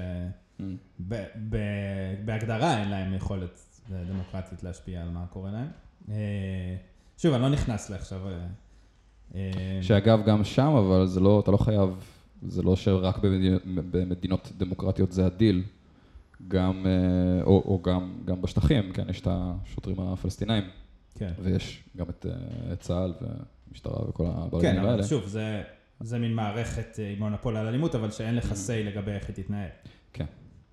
[2.24, 3.60] שבהגדרה אין להם יכולת
[3.92, 5.68] אה, דמוקרטית להשפיע על מה קורה להם.
[6.10, 6.76] אה,
[7.18, 8.20] שוב, אני לא נכנס לעכשיו...
[9.34, 9.50] אה,
[9.82, 11.90] שאגב, גם שם, אבל זה לא, אתה לא חייב,
[12.42, 15.62] זה לא שרק במדינות, במדינות דמוקרטיות זה הדיל,
[16.48, 16.86] גם,
[17.42, 20.64] או, או גם, גם בשטחים, כן, יש את השוטרים הפלסטינאים,
[21.14, 21.32] כן.
[21.42, 22.26] ויש גם את,
[22.72, 25.02] את צה"ל והמשטרה וכל כן, הברגנים אבל האלה.
[25.02, 25.62] שוב, זה,
[26.00, 28.54] זה מין מערכת עם מונופול על אלימות, אבל שאין לך Mhm.
[28.54, 29.68] say לגבי איך היא תתנהל.
[30.12, 30.24] כן.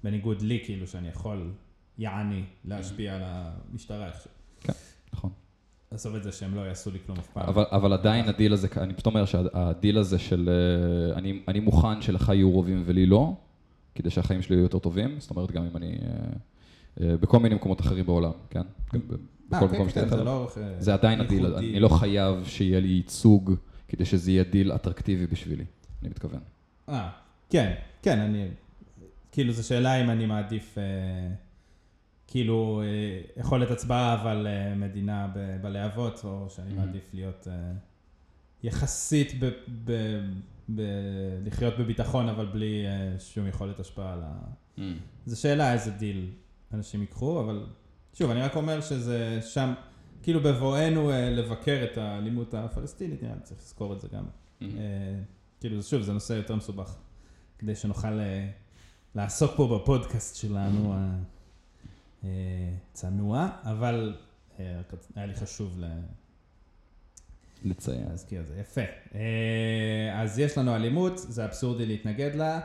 [0.05, 1.51] בניגוד לי, כאילו, שאני יכול,
[1.97, 4.31] יעני, להשפיע על המשטרה איכשהו.
[5.13, 5.29] נכון.
[5.91, 7.43] עזוב את זה שהם לא יעשו לי כלום אף פעם.
[7.49, 12.01] אבל, אבל עדיין הדיל הזה, אני פשוט אומר שהדיל הזה של אה, אני, אני מוכן
[12.01, 13.33] שלך יהיו רובים ולי לא,
[13.95, 17.55] כדי שהחיים שלי יהיו יותר טובים, זאת אומרת גם אם אני, אה, אה, בכל מיני
[17.55, 18.61] מקומות אחרים בעולם, כן?
[18.89, 20.19] בכל כן, מקום כן, שאתה יכול.
[20.19, 20.49] לא...
[20.57, 21.45] אה, זה עדיין הדיל.
[21.45, 23.53] אני לא חייב שיהיה לי ייצוג
[23.87, 25.65] כדי שזה יהיה דיל אטרקטיבי בשבילי,
[26.01, 26.39] אני מתכוון.
[26.89, 27.09] אה,
[27.49, 28.47] כן, כן, אני...
[29.35, 30.83] כאילו, זו שאלה אם אני מעדיף, אה,
[32.27, 36.75] כאילו, אה, יכולת הצבעה, אבל אה, מדינה ב- בלהבות, או שאני Mhm.
[36.75, 37.71] מעדיף להיות אה,
[38.63, 39.49] יחסית ב...
[39.85, 39.91] ב...
[40.75, 40.81] ב...
[41.45, 44.39] לחיות בביטחון, אבל בלי אה, שום יכולת השפעה על ה...
[45.25, 46.29] זו שאלה איזה דיל
[46.73, 47.65] אנשים ייקחו, אבל
[48.13, 49.73] שוב, אני רק אומר שזה שם,
[50.23, 54.23] כאילו בבואנו אה, לבקר את האלימות הפלסטינית, נראה לי צריך לזכור את זה גם.
[54.61, 54.67] אה,
[55.59, 56.95] כאילו, שוב, זה נושא יותר מסובך,
[57.59, 58.49] כדי שנוכל אה,
[59.15, 60.95] לעסוק פה בפודקאסט שלנו
[62.23, 64.15] הצנוע, אבל
[64.59, 64.81] אה,
[65.15, 65.85] היה לי חשוב ל-
[67.65, 68.05] לציין.
[68.09, 68.57] להזכיר את זה.
[68.59, 68.81] יפה.
[69.15, 72.59] אה, אז יש לנו אלימות, זה אבסורדי להתנגד לה.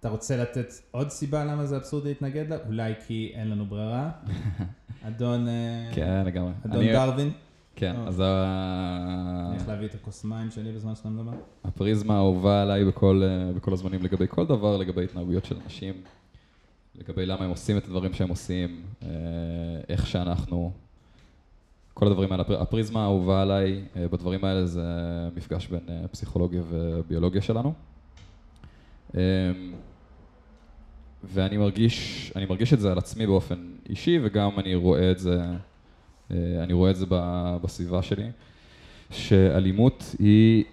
[0.00, 2.56] אתה רוצה לתת עוד סיבה למה זה אבסורדי להתנגד לה?
[2.66, 4.10] אולי כי אין לנו ברירה?
[5.08, 6.52] אדון, אה, כן, לגמרי.
[6.66, 7.32] אדון דרווין?
[7.76, 8.08] כן, טוב.
[8.08, 11.32] אז ה- אני הולך להביא את הכוס מים שלי בזמן שאתה מדבר.
[11.64, 15.94] הפריזמה האהובה עליי בכל, אה, בכל הזמנים לגבי כל דבר, לגבי התנהגויות של אנשים,
[16.98, 19.08] לגבי למה הם עושים את הדברים שהם עושים, אה,
[19.88, 20.72] איך שאנחנו,
[21.94, 22.42] כל הדברים האלה.
[22.42, 24.82] הפר- הפריזמה האהובה עליי אה, בדברים האלה זה
[25.36, 27.72] מפגש בין אה, פסיכולוגיה וביולוגיה שלנו.
[29.16, 29.20] אה,
[31.24, 33.58] ואני מרגיש, אני מרגיש את זה על עצמי באופן
[33.88, 35.54] אישי, וגם אני רואה את זה, אה,
[36.30, 37.06] אני רואה את זה
[37.62, 38.30] בסביבה שלי.
[39.10, 40.64] שאלימות היא,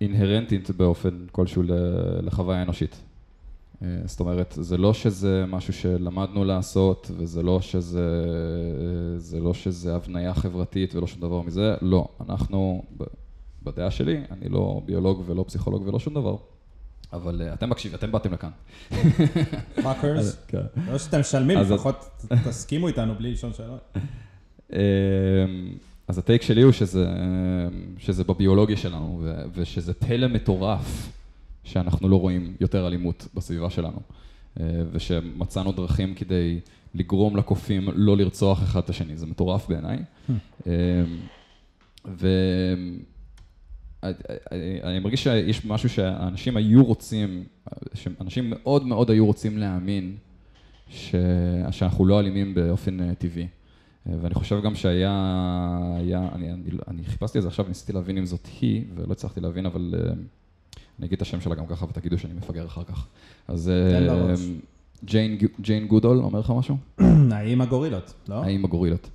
[0.00, 1.62] אינהרנטית באופן כלשהו
[2.22, 3.00] לחוויה אנושית.
[3.82, 8.24] אה, זאת אומרת, זה לא שזה משהו שלמדנו לעשות, וזה לא שזה,
[9.16, 12.08] זה לא שזה הבניה חברתית ולא שום דבר מזה, לא.
[12.28, 12.82] אנחנו,
[13.62, 16.36] בדעה שלי, אני לא ביולוג ולא פסיכולוג ולא שום דבר,
[17.12, 18.50] אבל אה, אתם מקשיבים, אתם באתם לכאן.
[19.82, 20.36] fuckers.
[20.48, 20.62] כן.
[20.92, 23.80] לא שאתם משלמים, לפחות תסכימו איתנו בלי לשאול שאלות.
[24.72, 24.78] אמ,
[26.08, 27.06] אז ה take שלי הוא שזה,
[27.98, 31.12] שזה בביולוגיה שלנו, ו- ושזה פלא מטורף
[31.64, 34.00] שאנחנו לא רואים יותר אלימות בסביבה שלנו,
[34.60, 36.60] אה, ושמצאנו דרכים כדי
[36.94, 39.98] לגרום לקופים לא לרצוח אחד את השני, זה מטורף בעיניי.
[40.66, 40.72] אמ,
[44.82, 47.44] ואני מרגיש שיש משהו שהאנשים היו רוצים,
[47.94, 50.16] שאנשים מאוד מאוד היו רוצים להאמין
[50.88, 51.14] ש...
[51.70, 53.46] שאנחנו לא אלימים באופן אה, טבעי.
[54.06, 55.10] ואני חושב גם שהיה,
[55.96, 59.40] היה, אני, אני, אני חיפשתי את זה עכשיו, ניסיתי להבין אם זאת היא, ולא הצלחתי
[59.40, 60.12] להבין, אבל אה,
[60.98, 63.06] אני אגיד את השם שלה גם ככה ותגידו שאני מפגר אחר כך.
[63.48, 64.34] אז אה,
[65.60, 66.76] ג'יין גודול, אומר לך משהו?
[67.32, 68.44] האם הגורילות, לא?
[68.44, 69.08] האם הגורילות.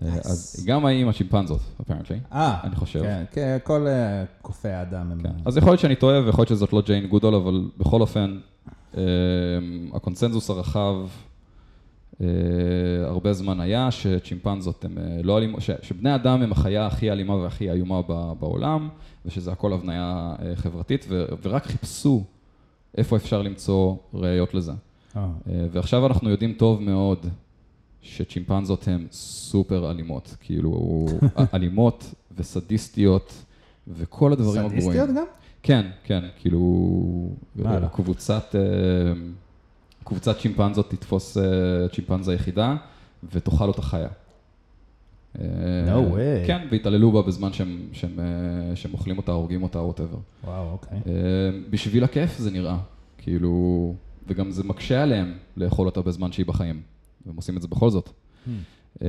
[0.00, 2.18] אז היא גם האם השימפנזות, אפרנטלי.
[2.32, 3.02] אה, אני חושב.
[3.02, 5.20] כן, כן, כל אה, קופי האדם הם...
[5.22, 5.32] כן.
[5.44, 8.38] אז יכול להיות שאני טועה ויכול להיות שזאת לא ג'יין גודול, אבל בכל אופן,
[8.96, 9.02] אה,
[9.92, 10.94] הקונסנזוס הרחב
[13.04, 18.02] הרבה זמן היה שצ'ימפנזות הם לא אלימות, שבני אדם הם החיה הכי אלימה והכי איומה
[18.40, 18.88] בעולם,
[19.26, 21.06] ושזה הכל הבניה חברתית,
[21.42, 22.24] ורק חיפשו
[22.96, 24.72] איפה אפשר למצוא ראיות לזה.
[25.46, 27.26] ועכשיו אנחנו יודעים טוב מאוד
[28.02, 31.06] שצ'ימפנזות הן סופר אלימות, כאילו
[31.54, 33.44] אלימות וסדיסטיות
[33.88, 34.80] וכל הדברים הגרועים.
[34.80, 35.24] סדיסטיות גם?
[35.62, 37.30] כן, כן, כאילו.
[37.92, 39.12] קבוצת, אה,
[40.04, 41.42] קבוצת צ'ימפנזות תתפוס אה,
[41.94, 42.76] צ'ימפנזה יחידה
[43.32, 44.08] ותאכל אותה חיה.
[45.38, 45.44] אה,
[45.86, 46.46] No way.
[46.46, 48.18] כן, והתעללו בה בזמן שהם, שהם,
[48.74, 50.18] שהם אוכלים אותה, הורגים אותה, ווטאבר.
[50.44, 50.98] וואו, אוקיי.
[51.70, 52.76] בשביל הכיף זה נראה,
[53.18, 53.94] כאילו,
[54.26, 56.80] וגם זה מקשה עליהם לאכול אותה בזמן שהיא בחיים,
[57.26, 58.08] והם עושים את זה בכל זאת.
[58.46, 59.00] Hmm.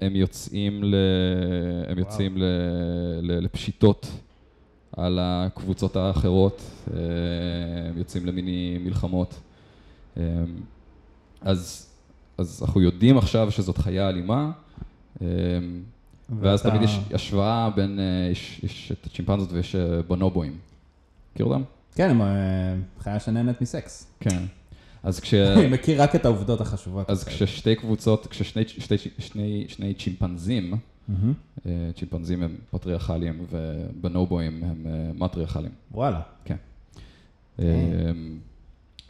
[0.00, 0.94] הם יוצאים, ל...
[1.88, 2.42] הם יוצאים ל...
[3.22, 3.38] ל...
[3.44, 4.06] לפשיטות
[4.96, 6.62] על הקבוצות האחרות,
[6.94, 6.98] אה,
[7.90, 9.34] הם יוצאים למיני מלחמות.
[10.16, 10.22] אה,
[11.40, 11.90] אז,
[12.38, 14.50] אז אנחנו יודעים עכשיו שזאת חיה אלימה,
[15.20, 17.98] ואז ואתה- תמיד יש השוואה בין,
[18.32, 20.58] יש, יש את הצ'ימפנזות ויש בונובואים.
[21.34, 21.62] מכיר אותם?
[21.94, 22.20] כן, הם
[23.00, 24.06] חיה שנהנית מסקס.
[24.20, 24.42] כן.
[25.04, 25.34] אז כש...
[25.58, 27.10] אני מכיר רק את העובדות החשובות.
[27.10, 30.74] אז כששתי קבוצות, כששני צ'ימפנזים.
[31.66, 35.72] אה, צ'ימפנזים הם פטריארכליים ובנובואים הם אה, מטריארכליים.
[35.92, 36.20] וואלה.
[37.60, 37.64] אה,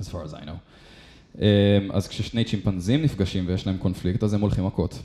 [0.01, 0.59] as far as I know.
[1.41, 5.03] אה, אז כששני צ'ימפנזים נפגשים ויש להם קונפליקט, אז הם הולכים מכות.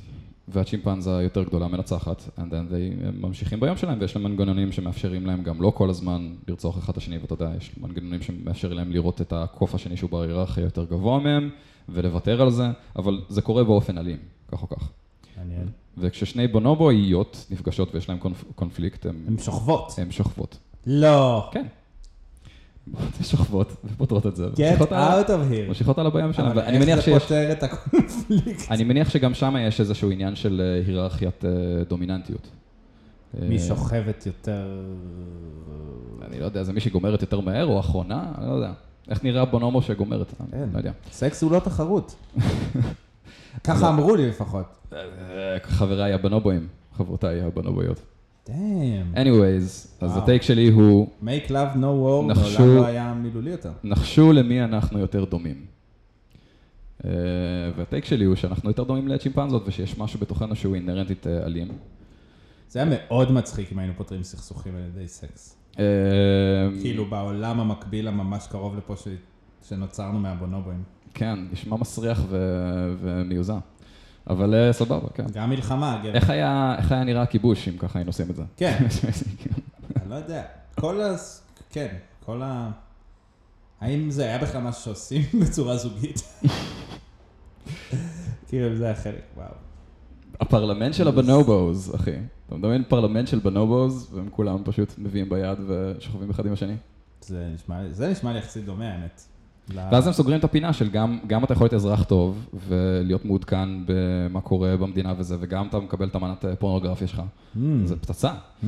[0.51, 5.43] והצ'ימפנזה היותר גדולה מנצחת, and then they ממשיכים ביום שלהם, ויש להם מנגנונים שמאפשרים להם
[5.43, 9.21] גם לא כל הזמן לרצוח אחד את השני, ואתה יודע, יש מנגנונים שמאפשרים להם לראות
[9.21, 11.49] את הקוף השני שהוא בהיררכיה יותר גבוה מהם,
[11.89, 14.17] ולוותר על זה, אבל זה קורה באופן אלים,
[14.51, 14.89] כך או כך.
[15.37, 15.67] מעניין.
[15.97, 19.93] וכששני בונובואיות נפגשות ויש להם קונפ, קונפליקט, הן הן שוכבות.
[19.97, 20.57] הן שוכבות.
[20.87, 21.49] לא.
[21.51, 21.65] כן.
[23.23, 24.47] שוכבות ופותרות את זה.
[24.47, 25.67] Get out of here.
[25.67, 27.19] ממשיכות הלאה בים שלהם, אבל איך זה.
[27.19, 28.71] פותר את הקונפליקט?
[28.71, 32.47] אני מניח שגם שם יש איזשהו עניין של אה, היררכיית אה, דומיננטיות.
[33.41, 34.67] מי אה, שוכבת יותר...
[36.27, 38.23] אני לא יודע, זה מי שגומרת יותר מהר או אחרונה?
[38.37, 38.71] אני לא יודע.
[39.09, 40.33] איך נראה הבונומו שגומרת?
[40.53, 40.69] אין.
[40.73, 40.91] לא יודע.
[41.11, 42.15] סקס הוא לא תחרות.
[43.63, 44.65] ככה אמרו לי לפחות.
[45.63, 48.01] חבריי הבונובואים, חברותיי הבונובויות.
[48.47, 49.13] דאם.
[49.15, 50.17] anyways, אז.
[50.17, 53.71] הטייק שלי הוא, make love no war, נחשו- מעולם לא היה מילולי יותר.
[53.83, 55.65] נחשו למי אנחנו יותר דומים.
[57.05, 57.09] אה,
[57.77, 61.67] והטייק שלי הוא שאנחנו יותר דומים לצ'ימפנזות ושיש משהו בתוכנו שהוא אינהרנטית אה, אלים.
[62.69, 65.55] זה היה מאוד מצחיק אם היינו פותרים סכסוכים על ידי סקס.
[65.79, 65.83] אה,
[66.81, 69.07] כאילו בעולם המקביל הממש קרוב לפה ש-
[69.69, 70.83] שנוצרנו מהבונובואים.
[71.13, 73.57] כן, נשמע מסריח ו- ומיוזע.
[74.29, 75.25] אבל אה, סבבה, כן.
[75.33, 76.13] גם מלחמה, גבר.
[76.13, 78.43] איך היה, איך היה נראה הכיבוש אם ככה היינו עושים את זה?
[78.57, 78.77] כן,
[80.01, 80.43] אני לא יודע.
[80.75, 81.15] כל ה...
[81.69, 82.71] כן, כל ה...
[83.81, 86.17] האם זה היה בכלל משהו שעושים בצורה זוגית?
[88.47, 89.47] כאילו, זה היה חלק, וואו.
[90.39, 92.15] הפרלמנט של הבנובוז, אחי.
[92.47, 96.75] אתה מדמיין פרלמנט של בנובוז, והם כולם פשוט מביאים ביד ושוכבים אחד עם השני?
[97.21, 99.21] זה נשמע, זה נשמע לי יחסית דומה, האמת.
[99.73, 103.69] ואז הם סוגרים את הפינה של גם, גם אתה יכול להיות אזרח טוב ולהיות מעודכן
[103.85, 107.21] במה קורה במדינה וזה, וגם אתה מקבל את המנת אה, פורנוגרפיה שלך.
[107.55, 108.31] Hmm, זה פצצה.
[108.63, 108.67] hmm,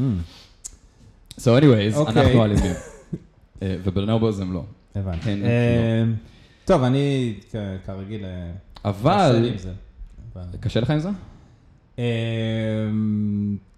[1.38, 2.24] So anyways, אוקיי.
[2.24, 2.74] אנחנו אלימים.
[3.62, 4.64] אה, ובנובוז הם לא.
[4.96, 5.22] הבנתי.
[5.22, 6.04] כן, אה,
[6.66, 7.34] טוב, אני
[7.86, 8.26] כרגיל...
[8.86, 9.52] אבל,
[10.60, 11.10] קשה לך עם זה?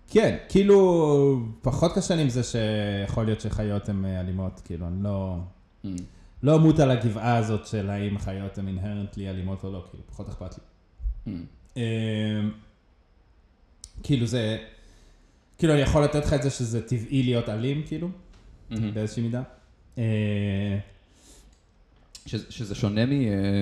[0.10, 5.38] כן, כאילו, פחות קשה לי עם זה שיכול להיות שחיות הן אלימות, כאילו, אני לא...
[6.44, 10.30] לא אמות על הגבעה הזאת של האם חיות הן אינהרנטלי אלימות או לא, כאילו, פחות
[10.30, 10.64] אכפת לי.
[11.34, 11.38] Mm.
[11.78, 12.52] אמ,
[14.04, 14.58] כאילו זה,
[15.58, 18.10] כאילו אני יכול לתת לך את זה שזה טבעי להיות אלים, כאילו,
[18.72, 18.76] Mhm.
[18.94, 19.42] באיזושהי מידה.
[19.98, 20.78] אה,
[22.26, 23.08] שזה, שונה אה,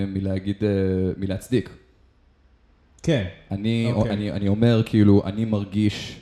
[0.08, 0.70] מלהגיד, אה,
[1.18, 1.70] מלהצדיק.
[3.04, 3.28] כן.
[3.52, 4.12] אני, אוקיי.
[4.14, 6.20] אני, אני אומר, כאילו, אני מרגיש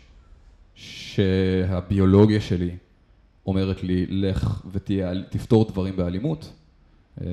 [0.76, 2.76] שהביולוגיה שלי
[3.45, 6.52] אומרת לי, לך ותפתור דברים באלימות,
[7.21, 7.25] אה,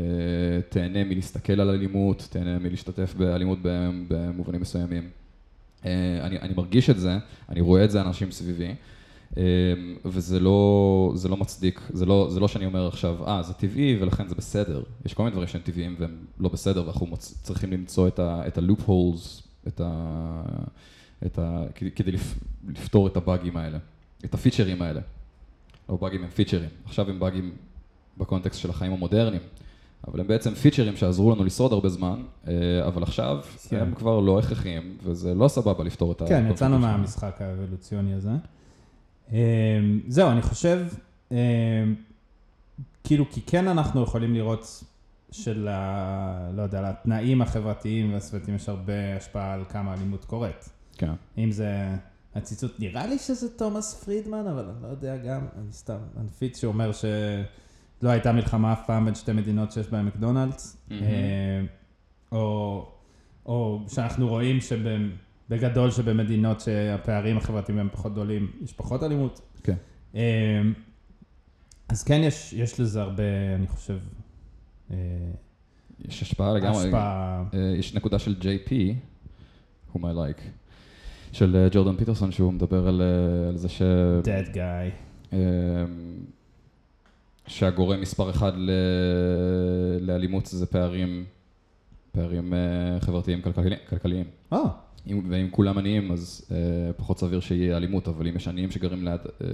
[0.68, 3.58] תהנה מלהסתכל על אלימות, תהנה מלהשתתף באלימות
[4.08, 5.10] במובנים מסוימים.
[5.84, 5.90] אה,
[6.22, 8.74] אני, אני מרגיש את זה, אני רואה את זה אנשים סביבי,
[9.36, 9.42] אה,
[10.04, 13.96] וזה לא, זה לא מצדיק, זה לא, זה לא שאני אומר עכשיו, אה, זה טבעי
[14.00, 14.82] ולכן זה בסדר.
[15.06, 17.42] יש כל מיני דברים שהם טבעיים והם לא בסדר, ואנחנו מוצ...
[17.42, 20.42] צריכים למצוא את את ה-loop holes, את ה...
[21.26, 21.64] את ה...
[21.74, 22.34] כדי- כדי לפ...
[22.68, 23.78] לפתור את הבאגים האלה,
[24.24, 25.00] את הפיצ'רים האלה.
[25.88, 27.52] לא באגים הם פיצ'רים, עכשיו הם באגים
[28.18, 29.42] בקונטקסט של החיים המודרניים,
[30.08, 32.52] אבל הם בעצם פיצ'רים שעזרו לנו לשרוד הרבה זמן, אה,
[32.86, 33.76] אבל עכשיו כן.
[33.80, 36.26] הם כבר לא הכרחיים, וזה לא סבבה לפתור את ה...
[36.26, 36.78] כן, יצאנו.
[36.78, 38.30] מהמשחק האבולוציוני הזה.
[39.32, 39.36] אמ,
[40.08, 40.86] זהו, אני חושב,
[41.32, 41.36] אמ,
[43.04, 44.84] כאילו, כי כן אנחנו יכולים לראות
[45.30, 50.68] של, ה- לא יודע, לתנאים החברתיים והסביבתיים יש הרבה השפעה על כמה אלימות קורית.
[50.98, 51.12] כן.
[51.38, 51.70] אם זה
[52.36, 56.92] הציטוט, נראה לי שזה תומאס פרידמן, אבל אני לא יודע גם, אני סתם, הנפיץ שאומר
[56.92, 60.76] שלא הייתה מלחמה אף פעם בין שתי מדינות שיש בהן מקדונלדס.
[60.90, 60.96] אה,
[62.32, 62.88] או,
[63.46, 69.40] או שאנחנו רואים שבגדול שבמדינות שהפערים החברתיים הם פחות גדולים, יש פחות אלימות.
[69.62, 69.76] כן.
[70.14, 70.62] אה,
[71.88, 73.98] אז כן, יש, יש לזה הרבה, אני חושב,
[74.90, 74.96] אה,
[75.98, 76.84] יש השפעה לגמרי.
[76.84, 77.44] השפעה.
[77.78, 78.70] יש נקודה של JP,
[79.92, 80.42] whom I like,
[81.36, 83.82] של אה, ג'ורדן פיטרסון, שהוא מדבר על, אה, על זה ש...
[84.24, 84.90] dead guy.
[85.32, 85.38] אה,
[87.46, 88.70] שהגורם מספר אחד ל...
[90.00, 91.24] לאלימות זה פערים,
[92.12, 93.42] פערים אה, חברתיים
[93.88, 94.24] כלכליים.
[94.52, 94.58] אה,
[95.06, 99.04] אם, ואם כולם עניים, אז אה, פחות סביר שיהיה אלימות, אבל אם יש עניים שגרים
[99.04, 99.46] ליד אה,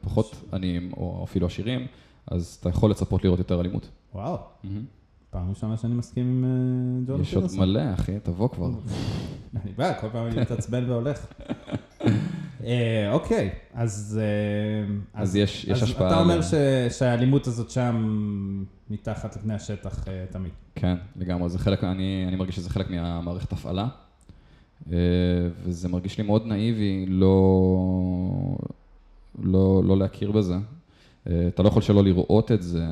[0.00, 1.86] פחות עניים, או אפילו עשירים,
[2.26, 3.88] אז אתה יכול לצפות לראות יותר אלימות.
[4.14, 4.38] וואו,
[5.34, 7.50] פעם ראשונה שאני מסכים עם אה, ג'ורדן יש עוד.
[7.58, 8.70] מלא, אחי, תבוא כבר.
[9.62, 11.26] אני בא, כל פעם אני מתעצבן והולך.
[12.64, 14.20] אה, אוקיי, אז...
[14.22, 16.40] אה, אז יש- יש השפעה אתה אומר
[16.90, 17.96] שהאלימות הזאת שם
[18.90, 20.52] מתחת לפני השטח תמיד.
[20.74, 23.88] כן, לגמרי, זה חלק, אני, מרגיש שזה חלק מהמערכת הפעלה,
[24.86, 27.36] וזה מרגיש לי מאוד נאיבי לא,
[29.42, 30.54] לא, לא להכיר בזה.
[31.22, 32.86] אתה לא יכול שלא לראות את זה,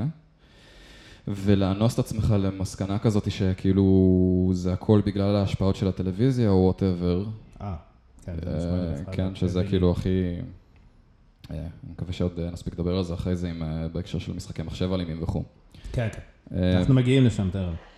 [1.28, 7.24] ולאנוס את עצמך למסקנה כזאת שכאילו זה הכל בגלל ההשפעות של הטלוויזיה או וואטאבר,
[7.60, 7.74] אה,
[8.24, 9.64] כן, הפרעה כן, שזה.
[9.68, 10.08] כאילו הכי...
[11.50, 14.62] אה, אני מקווה שעוד אה, נספיק לדבר על זה אחרי זה אה, בהקשר של משחקי
[14.62, 15.42] מחשב אלימים וכו'.
[15.92, 16.56] כן, כן.
[16.56, 17.92] אה, אנחנו מגיעים לשם תכף.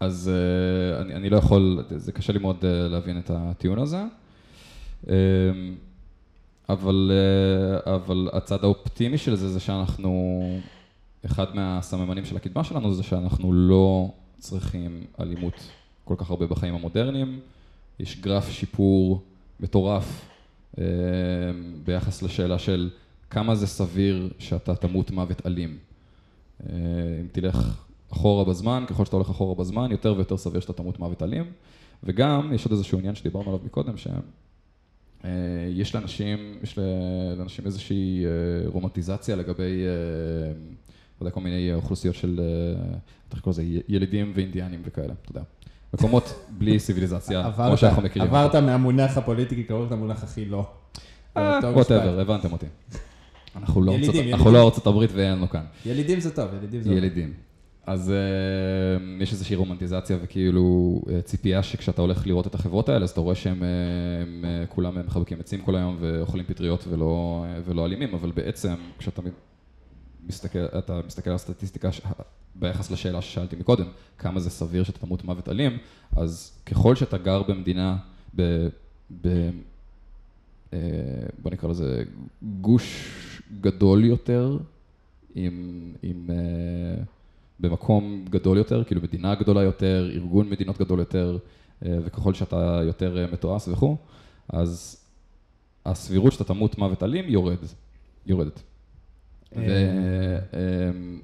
[0.00, 4.04] אז uh, אני, אני לא יכול, זה קשה לי מאוד uh, להבין את הטיעון הזה.
[5.04, 5.08] Um,
[6.68, 7.12] אבל,
[7.84, 10.40] uh, אבל הצד האופטימי של זה, זה שאנחנו,
[11.26, 15.68] אחד מהסממנים של הקדמה שלנו זה שאנחנו לא צריכים אלימות
[16.04, 17.40] כל כך הרבה בחיים המודרניים.
[18.00, 19.22] יש גרף שיפור
[19.60, 20.28] מטורף
[20.76, 20.78] uh,
[21.84, 22.90] ביחס לשאלה של
[23.30, 25.78] כמה זה סביר שאתה תמות מוות אלים.
[26.62, 26.74] אה,
[27.20, 31.22] אם תלך אחורה בזמן, ככל שאתה הולך אחורה בזמן, יותר ויותר סביר שאתה תמות מוות
[31.22, 31.52] אלים.
[32.02, 36.78] וגם, יש עוד איזשהו עניין שדיברנו עליו מקודם, שיש לאנשים, יש
[37.36, 38.30] לאנשים איזושהי אה,
[38.68, 39.84] רומנטיזציה לגבי,
[41.20, 42.82] אה, לא יודע, כל מיני אוכלוסיות של, אה,
[43.30, 45.42] איך לקרוא לזה, י- ילידים ואינדיאנים וכאלה, אתה יודע.
[45.94, 46.24] מקומות
[46.58, 48.28] בלי סיביליזציה, כמו שאנחנו מכירים.
[48.28, 50.66] עברת מהמונח הפוליטי קרוב למונח הכי לא.
[51.36, 51.64] משפט.
[51.74, 52.66] ווטאבר, הבנתם אותי.
[53.56, 54.14] אנחנו לא ארצות-.
[54.32, 55.64] אנחנו לא ארצות הברית ואין לנו כאן.
[55.86, 56.98] ילידים זה טוב, ילידים זה טוב.
[56.98, 57.32] ילידים.
[57.86, 58.16] אז אה,
[59.22, 63.34] יש איזושהי רומנטיזציה וכאילו אה, ציפייה שכשאתה הולך לראות את החברות האלה, אז אתה רואה
[63.34, 63.68] שהם אה,
[64.22, 68.74] הם, אה, כולם מחבקים עצים כל היום ואוכלים פטריות ולא, אה, ולא אלימים, אבל בעצם
[68.98, 69.22] כשאתה
[70.30, 72.00] מסתכל, אתה מסתכל על הסטטיסטיקה ש-
[72.54, 73.86] ביחס לשאלה ששאלתי מקודם,
[74.18, 75.78] כמה זה סביר שאתה תמות מוות אלים,
[76.16, 77.96] אז ככל שאתה גר במדינה
[78.36, 78.68] ב...
[79.22, 79.50] ב
[80.72, 80.78] אה,
[81.42, 82.02] בוא נקרא לזה
[82.60, 83.16] גוש
[83.60, 84.58] גדול יותר,
[85.34, 87.02] עם, עם, אה,
[87.60, 91.38] במקום גדול יותר, כאילו מדינה גדולה יותר, ארגון מדינות גדול יותר,
[91.84, 93.96] אה, וככל שאתה יותר מתועש וכו',
[94.48, 95.04] אז
[95.86, 97.58] הסבירות שאתה תמות מוות אלים יורד,
[98.26, 98.62] יורדת.
[99.56, 100.60] ו, אה,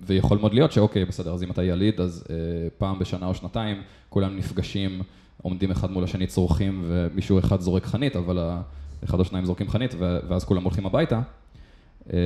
[0.03, 2.37] ויכול מאוד להיות שאוקיי, בסדר, אז אם אתה יליד, אז אה,
[2.79, 5.03] פעם בשנה או שנתיים, כולם נפגשים,
[5.43, 8.39] עומדים אחד מול השני, צורכים, ומישהו אחד זורק חנית, אבל
[9.05, 11.21] אחד או שניים זורקים חנית, ואז כולם הולכים הביתה.
[12.13, 12.19] אה,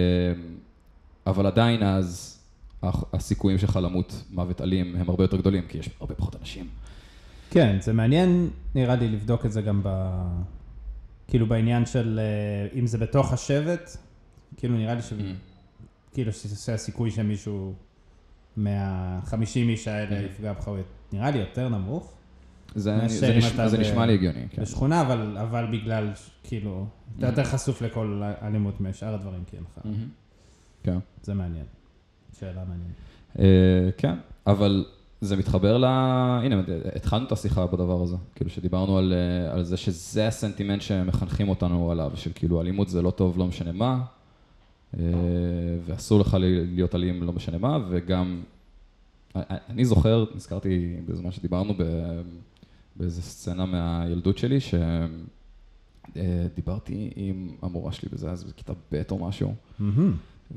[1.26, 2.40] אבל עדיין אז
[2.82, 6.66] הסיכויים שלך למות מוות אלים הם הרבה יותר גדולים, כי יש הרבה פחות אנשים.
[7.50, 9.88] כן, זה מעניין, נראה לי, לבדוק את זה גם ב...
[11.28, 13.96] כאילו בעניין של אה, אם זה בתוך השבט,
[14.56, 15.12] כאילו נראה לי ש...
[16.12, 17.74] כאילו שהסיכוי שמישהו
[18.56, 20.76] מהחמישים איש האלה יפגע בך, הוא
[21.12, 22.12] נראה לי יותר נמוך.
[22.74, 24.62] זה, זה, נש, זה ב- נשמע לי הגיוני, כן.
[24.62, 26.10] בשכונה, אבל, אבל בגלל,
[26.44, 26.86] כאילו,
[27.18, 29.84] אתה יותר חשוף לכל אלימות משאר הדברים, כי אין לך.
[29.84, 30.08] מהמם.
[30.82, 30.98] כן.
[31.22, 31.64] זה מעניין.
[32.40, 32.94] שאלה מעניינת.
[33.38, 34.14] אה, כן,
[34.46, 34.84] אבל
[35.20, 35.84] זה מתחבר ל...
[35.84, 36.62] הנה,
[36.96, 38.16] התחלנו את השיחה בדבר הזה.
[38.34, 43.02] כאילו שדיברנו על, אה, על זה שזה הסנטימנט שמחנכים אותנו עליו, של כאילו אלימות זה
[43.02, 44.02] לא טוב, לא משנה מה,
[45.84, 48.42] ואסור לך להיות אלים, לא משנה מה, וגם...
[49.70, 51.74] אני זוכר, נזכרתי בזמן שדיברנו
[52.96, 54.58] באיזה סצנה מהילדות שלי,
[56.16, 59.54] שדיברתי עם המורה שלי בזה, אז בכיתה ב' או משהו.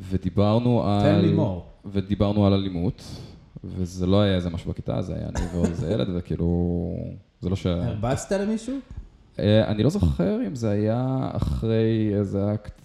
[0.09, 1.19] ודיברנו על...
[1.86, 3.03] ודיברנו על אלימות,
[3.63, 6.47] וזה לא היה איזה משהו בכיתה, זה היה אני ועוד איזה ילד, וכאילו,
[7.41, 7.65] זה לא ש...
[7.65, 8.75] הרבצת למישהו?
[9.39, 12.82] אה, אני לא זוכר אם זה היה אחרי איזה אקט אה,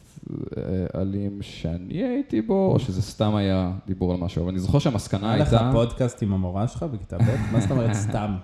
[0.94, 5.32] אלים שאני הייתי בו, או שזה סתם היה דיבור על משהו, אבל אני זוכר שהמסקנה
[5.32, 5.70] היה לך הייתה...
[5.72, 7.52] פודקאסט עם המורה שלך בכיתה ב'?
[7.52, 8.34] מה זאת אומרת סתם?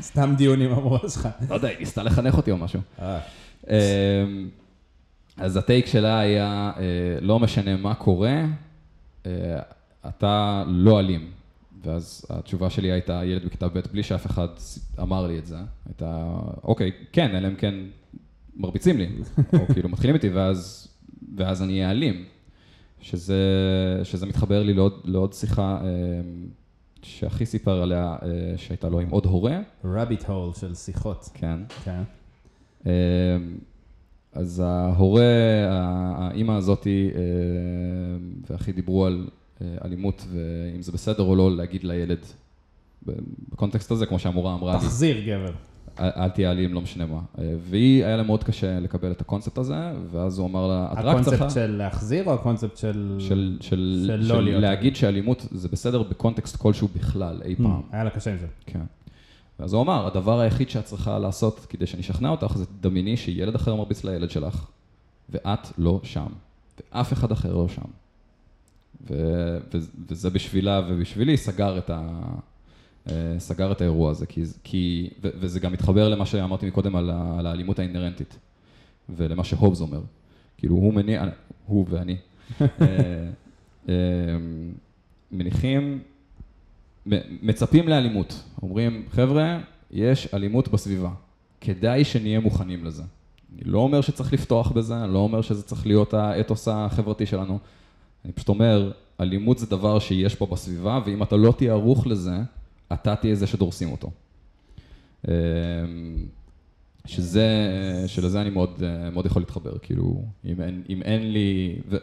[0.00, 1.28] סתם דיון עם המורה שלך.
[1.50, 2.80] לא יודע, היא ניסתה לחנך אותי או משהו.
[3.02, 3.18] אה,
[3.68, 4.48] אמ,
[5.36, 6.82] אז הטייק שלה היה, אה,
[7.20, 8.44] לא משנה מה קורה,
[9.26, 9.30] אה,
[10.08, 11.30] אתה לא אלים.
[11.84, 14.48] ואז התשובה שלי הייתה, ילד בכיתה ב', בלי שאף אחד
[15.00, 15.56] אמר לי את זה,
[15.86, 16.26] הייתה,
[16.64, 17.74] אוקיי, כן, אלא אם כן
[18.56, 19.08] מרביצים לי,
[19.60, 20.88] או כאילו מתחילים איתי, ואז,
[21.36, 22.24] ואז אני אהיה אלים.
[23.04, 23.40] שזה,
[24.04, 25.88] שזה מתחבר לי לעוד, לעוד שיחה אה,
[27.02, 31.28] שאחי סיפר עליה, אה, שהייתה לו עם עוד הורה, רביט הול של שיחות.
[31.34, 31.58] כן.
[31.84, 32.02] כן.
[32.86, 32.90] אמ,
[34.32, 35.22] אז ההורה,
[36.16, 37.10] האימא הזאתי
[38.50, 39.28] ואחי דיברו על
[39.60, 42.24] אה, אלימות ואם זה בסדר או לא להגיד לילד.
[43.52, 45.52] בקונטקסט הזה, כמו שהמורה אמרה לי, תחזיר גבר.
[46.00, 47.20] אל תהיה אלים, לא משנה מה.
[47.38, 49.74] אה, והיא, היה לה מאוד קשה לקבל את הקונספט הזה,
[50.10, 51.34] ואז הוא אמר לה, את רק צריכה...
[51.44, 53.16] הקונספט של להחזיר או הקונספט של...
[53.18, 57.66] של, של, של של, לא להיות להגיד שאלימות זה בסדר בקונטקסט כלשהו בכלל, אי פעם.
[57.66, 58.46] Hmm, היה לה קשה עם זה.
[58.66, 58.80] כן.
[59.60, 63.54] ואז הוא אמר, הדבר היחיד שאת צריכה לעשות כדי שאני אשכנע אותך, זה תדמייני שילד
[63.54, 64.66] אחר מרביץ לילד שלך,
[65.30, 66.26] ואת לא שם,
[66.92, 67.82] ואף אחד אחר לא שם.
[69.10, 69.78] ו- ו-
[70.10, 72.34] וזה בשבילה ובשבילי סגר את, ה-
[73.38, 77.36] סגר את האירוע הזה, כי, כי, ו- וזה גם מתחבר למה שאמרתי מקודם על, ה-
[77.38, 78.38] על האלימות האינהרנטית,
[79.16, 80.00] ולמה שהובס אומר.
[80.58, 81.24] כאילו, הוא מניע,
[81.66, 82.16] הוא ואני,
[82.60, 82.66] אה,
[83.88, 83.94] אה,
[85.32, 85.98] מניחים
[87.42, 88.42] מצפים לאלימות.
[88.62, 91.10] אומרים, חבר'ה, יש אלימות בסביבה.
[91.60, 93.02] כדאי שנהיה מוכנים לזה.
[93.54, 97.58] אני לא אומר שצריך לפתוח בזה, אני לא אומר שזה צריך להיות האתוס החברתי שלנו.
[98.24, 102.36] אני פשוט אומר, אלימות זה דבר שיש פה בסביבה, ואם אתה לא תהיה ערוך לזה,
[102.92, 104.10] אתה תהיה זה שדורסים אותו.
[105.28, 105.32] אמ,
[107.06, 107.48] שזה,
[108.06, 108.82] שלזה אני מאוד,
[109.12, 111.96] מאוד יכול להתחבר, כאילו, אם אין, אם אין לי, ו,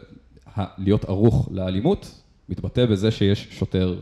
[0.56, 4.00] ה, להיות ערוך לאלימות, מתבטא בזה שיש שוטר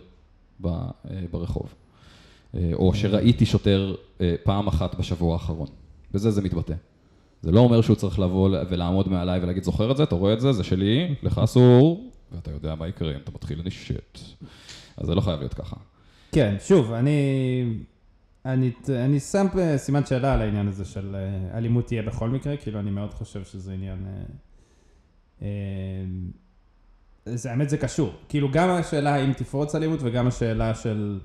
[0.60, 0.90] ב, אה,
[1.30, 1.74] ברחוב.
[2.54, 5.68] אה, או שראיתי שוטר אה, פעם אחת בשבוע האחרון.
[6.14, 6.74] בזה זה מתבטא.
[7.42, 10.40] זה לא אומר שהוא צריך לבוא ולעמוד מעליי ולהגיד, זוכר את זה, אתה רואה את
[10.40, 14.18] זה, זה שלי, לך אסור, ואתה יודע מה יקרה אם אתה מתחיל לנשט.
[14.96, 15.76] אז זה לא חייב להיות ככה.
[16.32, 17.62] כן, שוב, אני,
[18.44, 22.80] אני, אני שם סימן שאלה על העניין הזה של אה, אלימות תהיה בכל מקרה, כאילו
[22.80, 24.06] אני מאוד חושב שזה עניין...
[24.06, 26.04] אה, אה,
[27.24, 31.20] זה, האמת זה קשור, כאילו גם השאלה האם תפרוץ אלימות וגם השאלה של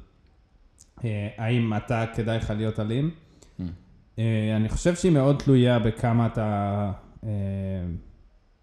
[1.03, 3.12] אה, האם אתה כדאי לך להיות אלים.
[3.60, 3.64] Mm.
[4.20, 6.91] אה, אני חושב שהיא מאוד תלויה בכמה אתה
[7.24, 7.30] אה,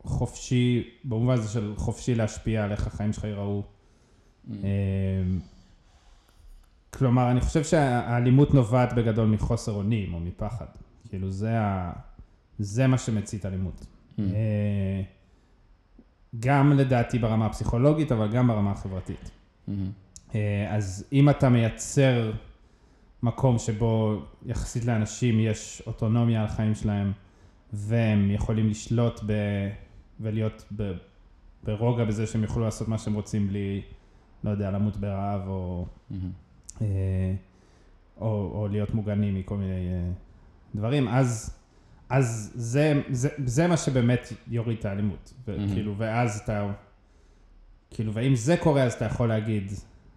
[0.05, 3.63] חופשי, במובן הזה של חופשי להשפיע על איך החיים שלך ייראו.
[3.63, 4.51] Mm.
[4.65, 4.69] אה,
[6.99, 10.67] כלומר, אני חושב שהאלימות נובעת בגדול מחוסר אונים או מפחד.
[11.09, 11.93] כאילו, זה, ה...
[12.59, 13.81] זה מה שמצית אלימות.
[13.81, 14.21] Mm.
[14.21, 15.03] אה,
[16.41, 19.31] גם לדעתי ברמה הפסיכולוגית, אבל גם ברמה החברתית.
[19.69, 19.73] Mm.
[20.35, 22.33] אה, אז אם אתה מייצר
[23.23, 27.13] מקום שבו יחסית לאנשים יש אוטונומיה על החיים שלהם,
[27.73, 29.33] והם יכולים לשלוט ב...
[30.21, 30.93] ולהיות ב...
[31.65, 33.83] ברוגע בזה שהם יוכלו לעשות מה שהם רוצים בלי,
[34.45, 36.17] לא יודע, למות ברעב או, אה,
[38.21, 40.11] או, או להיות מוגנים מכל מיני אה,
[40.75, 41.57] דברים, אז,
[42.09, 45.33] אז זה, זה, זה מה שבאמת יוריד את האלימות.
[45.49, 46.73] וכאילו, ואז אתה,
[47.91, 49.73] כאילו, ואם זה קורה, אז אתה יכול להגיד,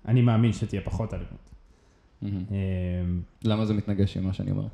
[0.07, 1.49] אני מאמין שתהיה פחות אלימות.
[2.23, 2.29] אה,
[3.43, 4.67] למה זה מתנגש עם מה שאני אומר?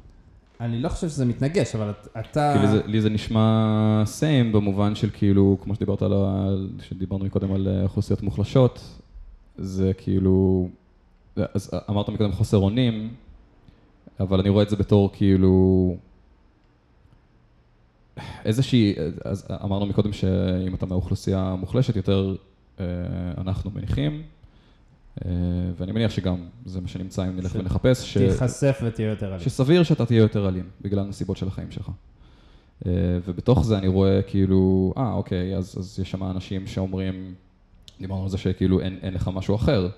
[0.59, 2.53] אני לא חושב שזה מתנגש, אבל אתה...
[2.55, 6.49] כי לי זה, לי זה נשמע סיים במובן של כאילו, כמו שדיברת על, ה-
[6.81, 8.99] שדיברנו מקודם על אה, אוכלוסיות מוחלשות,
[9.57, 10.69] זה כאילו,
[11.35, 13.13] אז אמרת מקודם חוסר אונים,
[14.19, 15.95] אבל אני רואה את זה בתור כאילו,
[18.45, 22.35] איזושהי, אז אמרנו מקודם שאם אתה מהאוכלוסייה המוחלשת, יותר
[22.79, 22.85] אה,
[23.37, 24.21] אנחנו מניחים,
[25.25, 25.31] אה,
[25.77, 28.17] ואני מניח שגם זה מה שנמצא אם נלך ש- ונחפש, ש...
[28.17, 29.39] תיחשף ותהיה יותר אלים.
[29.39, 31.91] שסביר שאתה תהיה יותר אלים, בגלל הנסיבות של החיים שלך.
[32.85, 32.91] אה,
[33.25, 37.33] ובתוך זה אני רואה כאילו, אה, אוקיי, אז, אז יש שם אנשים שאומרים,
[37.99, 39.89] דיברנו על זה שכאילו אין, אין לך משהו אחר,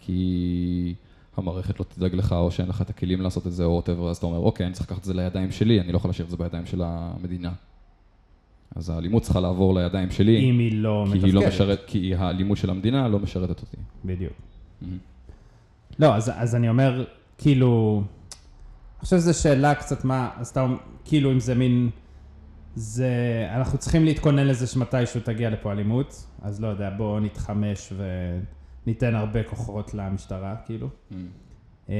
[0.00, 0.94] כי
[1.36, 4.16] המערכת לא תדאג לך, או שאין לך את הכלים לעשות את זה, או whatever, אז
[4.16, 6.30] אתה אומר, אוקיי, אני צריך לקחת את זה לידיים שלי, אני לא יכול להשאיר את
[6.30, 7.52] זה בידיים של המדינה.
[8.76, 11.24] אז האלימות צריכה לעבור לידיים שלי, אם היא לא כי מתפקדת.
[11.24, 13.76] היא לא משרת, כי האלימות של המדינה לא משרתת אותי.
[14.04, 14.32] בדיוק.
[14.82, 14.98] מהמם.
[15.98, 17.04] לא, אז, אז אני אומר,
[17.38, 18.02] כאילו,
[18.98, 21.90] אני חושב שזו שאלה קצת מה, אז אתה אומר, כאילו אם זה מין,
[22.74, 23.10] זה,
[23.56, 27.92] אנחנו צריכים להתכונן לזה שמתישהו תגיע לפה אלימות, אז לא יודע, בואו נתחמש
[28.88, 30.88] וניתן הרבה כוחות למשטרה, כאילו.
[31.88, 31.94] אמ,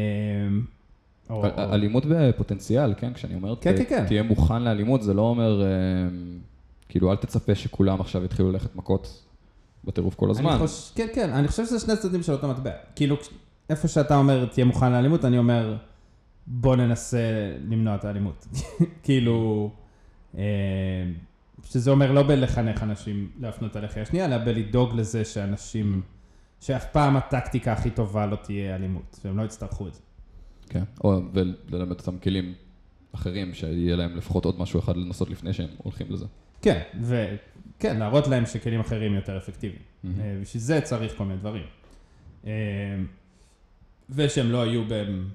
[1.30, 3.12] אל- או, אלימות בפוטנציאל, כן?
[3.12, 4.06] כשאני אומר, כן, כן, כן.
[4.06, 5.68] תהיה מוכן לאלימות, זה לא אומר, אה,
[6.88, 9.24] כאילו, אל תצפה שכולם עכשיו יתחילו ללכת מכות
[9.84, 10.50] בטירוף כל הזמן.
[10.94, 12.70] כן, כן, אני חושב שזה שני צדדים של אותו מטבע.
[12.96, 13.16] כאילו,
[13.70, 15.76] איפה שאתה אומר, תהיה מוכן לאלימות, אני אומר,
[16.46, 17.18] בוא ננסה
[17.68, 18.46] למנוע את האלימות.
[19.04, 19.70] כאילו,
[20.38, 20.42] אה,
[21.64, 26.02] שזה אומר לא בלחנך אנשים להפנות הלחי השנייה, אלא בלדאוג לזה שאנשים,
[26.60, 30.00] שאף פעם הטקטיקה הכי טובה לא תהיה אלימות, והם לא יצטרכו את זה.
[30.68, 32.54] כן, או וללמד אותם כלים
[33.12, 36.24] אחרים, שיהיה להם לפחות עוד משהו אחד לנסות לפני שהם הולכים לזה.
[36.62, 39.82] כן, וכן, להראות להם שכלים אחרים יותר אפקטיביים.
[40.04, 40.08] Mhm.
[40.20, 41.62] אה, בשביל זה צריך כל מיני דברים.
[42.46, 42.50] אה,
[44.10, 45.28] ושהם לא היו במ-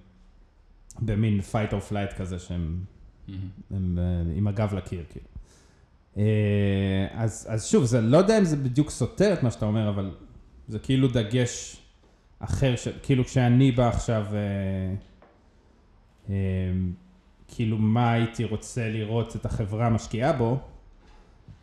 [1.01, 2.80] במין fight or flight כזה שהם
[3.71, 5.26] הם, אה, עם הגב לקיר, כאילו.
[7.11, 10.11] אז, אז שוב, זה, לא יודע אם זה בדיוק סותר את מה שאתה אומר, אבל
[10.68, 11.78] זה כאילו דגש
[12.39, 14.39] אחר, ש, כאילו כשאני בא עכשיו, אה,
[16.30, 16.36] אה,
[17.47, 20.59] כאילו מה הייתי רוצה לראות את החברה משקיעה בו,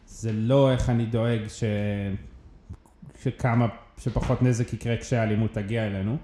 [0.06, 1.64] זה לא איך אני דואג ש,
[3.22, 3.66] שכמה,
[3.98, 6.16] שפחות נזק יקרה כשהאלימות תגיע אלינו,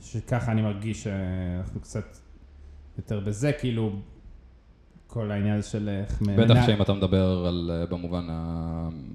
[0.00, 2.16] שככה אני מרגיש שאנחנו קצת
[2.98, 3.92] יותר בזה, כאילו,
[5.06, 6.22] כל העניין של איך...
[6.22, 8.26] בטח מנהל- שאם אתה מדבר על, אה, במובן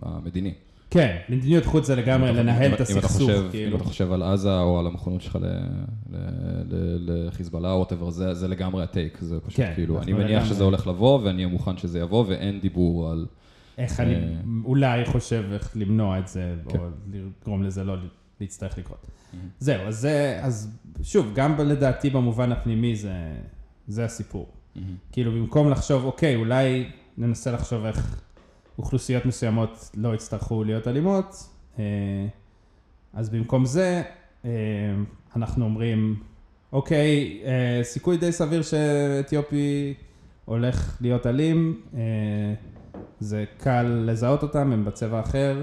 [0.01, 0.53] המדיני.
[0.89, 3.77] כן, מדיניות חוץ זה לגמרי לנהל את הסכסוך, חושב- אם כאילו.
[3.77, 5.37] אתה חושב על עזה או על המוכנות שלך
[7.07, 11.19] לחיזבאללה או וואטאבר, זה לגמרי הטייק, זה פשוט כן, כאילו, אני מניח שזה הולך לבוא
[11.23, 13.25] ואני אהיה מוכן שזה יבוא ואין דיבור על...
[13.77, 14.19] איך אני אה,
[14.65, 16.79] אולי חושב איך למנוע את זה, כן.
[16.79, 17.95] או לגרום לזה לא
[18.41, 18.97] להצטרך לקרות.
[19.03, 19.35] Mhm.
[19.59, 19.81] זהו,
[20.41, 23.13] אז שוב, גם לדעתי במובן הפנימי זה,
[23.87, 24.47] זה הסיפור.
[25.11, 26.85] כאילו במקום לחשוב, אוקיי, אולי
[27.17, 28.21] ננסה לחשוב איך
[28.79, 31.49] אוכלוסיות מסוימות לא יצטרכו להיות אלימות,
[31.79, 31.83] אה,
[33.13, 34.01] אז במקום זה,
[34.45, 34.51] אה,
[35.35, 36.23] אנחנו אומרים,
[36.71, 39.93] אוקיי, אה, סיכוי די סביר שאתיופי
[40.45, 41.81] הולך להיות אלים,
[43.19, 45.61] זה קל לזהות אותם, הם בצבע אחר,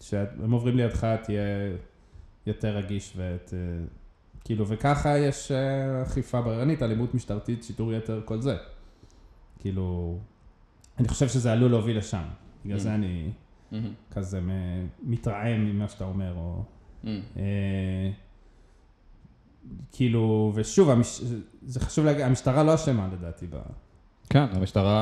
[0.00, 1.42] כשהם עוברים לידך תהיה
[2.46, 3.54] יותר רגיש ואת...
[4.44, 5.52] כאילו, וככה יש
[6.02, 8.56] אכיפה בררנית, אלימות משטרתית, שיטור יתר, כל זה.
[9.58, 10.18] כאילו,
[10.98, 12.22] אני חושב שזה עלול להוביל לשם.
[12.64, 13.30] בגלל זה אני
[14.10, 16.62] כזה מ- מתרעם ממה שאתה אומר, או...
[17.36, 18.10] אה,
[19.92, 21.20] כאילו, ושוב, המש...
[21.66, 23.46] זה חשוב להגיד, המשטרה לא אשמה לדעתי.
[23.46, 23.56] ב...
[24.30, 24.98] כן, המשטרה...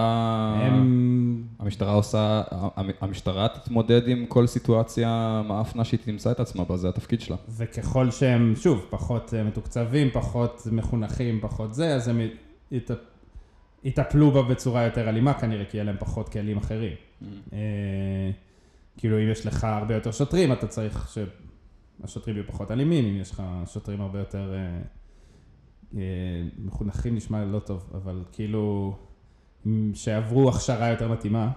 [0.63, 1.45] הם...
[1.59, 6.89] המשטרה עושה, המ- המשטרה תתמודד עם כל סיטואציה מאפנה שהיא תמצא את עצמה בה, זה
[6.89, 7.37] התפקיד שלה.
[7.49, 12.21] וככל שהם, שוב, פחות אה, מתוקצבים, פחות מחונכים, פחות זה, אז הם
[13.85, 13.99] ית...
[13.99, 16.93] יטפלו בה בצורה יותר אלימה כנראה, כי יהיה להם פחות כלים אחרים.
[17.53, 17.59] אה,
[18.97, 21.17] כאילו, אם יש לך הרבה יותר שוטרים, אתה צריך
[22.01, 24.81] שהשוטרים יהיו פחות אלימים, אם יש לך שוטרים הרבה יותר אה,
[25.97, 26.01] אה,
[26.59, 28.97] מחונכים, נשמע לא טוב, אבל כאילו,
[29.95, 31.51] שעברו הכשרה יותר מתאימה.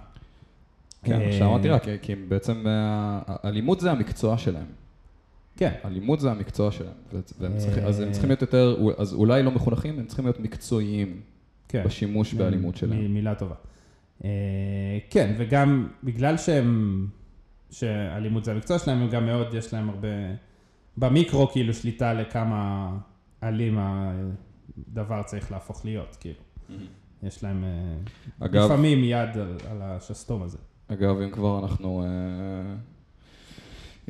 [1.04, 4.68] כן, עכשיו אמרתי רק, כי בעצם האלימות זה המקצוע שלהם.
[5.58, 5.72] כן.
[5.86, 8.12] אלימות זה המקצוע שלהם, ו- והם צריכים, אז הם.
[8.12, 11.22] צריכים להיות יותר, אז אולי לא מחונכים, הם צריכים להיות מקצועיים
[11.82, 11.84] כן.
[11.84, 13.06] בשימוש באלימות שלהם.
[13.06, 13.56] מ- מילה טובה.
[14.24, 14.30] אה,
[15.10, 17.08] כן, וגם בגלל שהם,
[17.72, 20.08] שאלימות זה המקצוע שלהם, הם גם מאוד, יש להם הרבה,
[20.98, 22.92] במיקרו כאילו שליטה לכמה
[23.44, 26.40] אלים הדבר צריך להפוך להיות, כאילו.
[27.24, 30.58] יש להם אה, אגב, לפעמים יד על, על השסתום הזה.
[30.88, 32.76] אגב, אם כבר אנחנו, אה,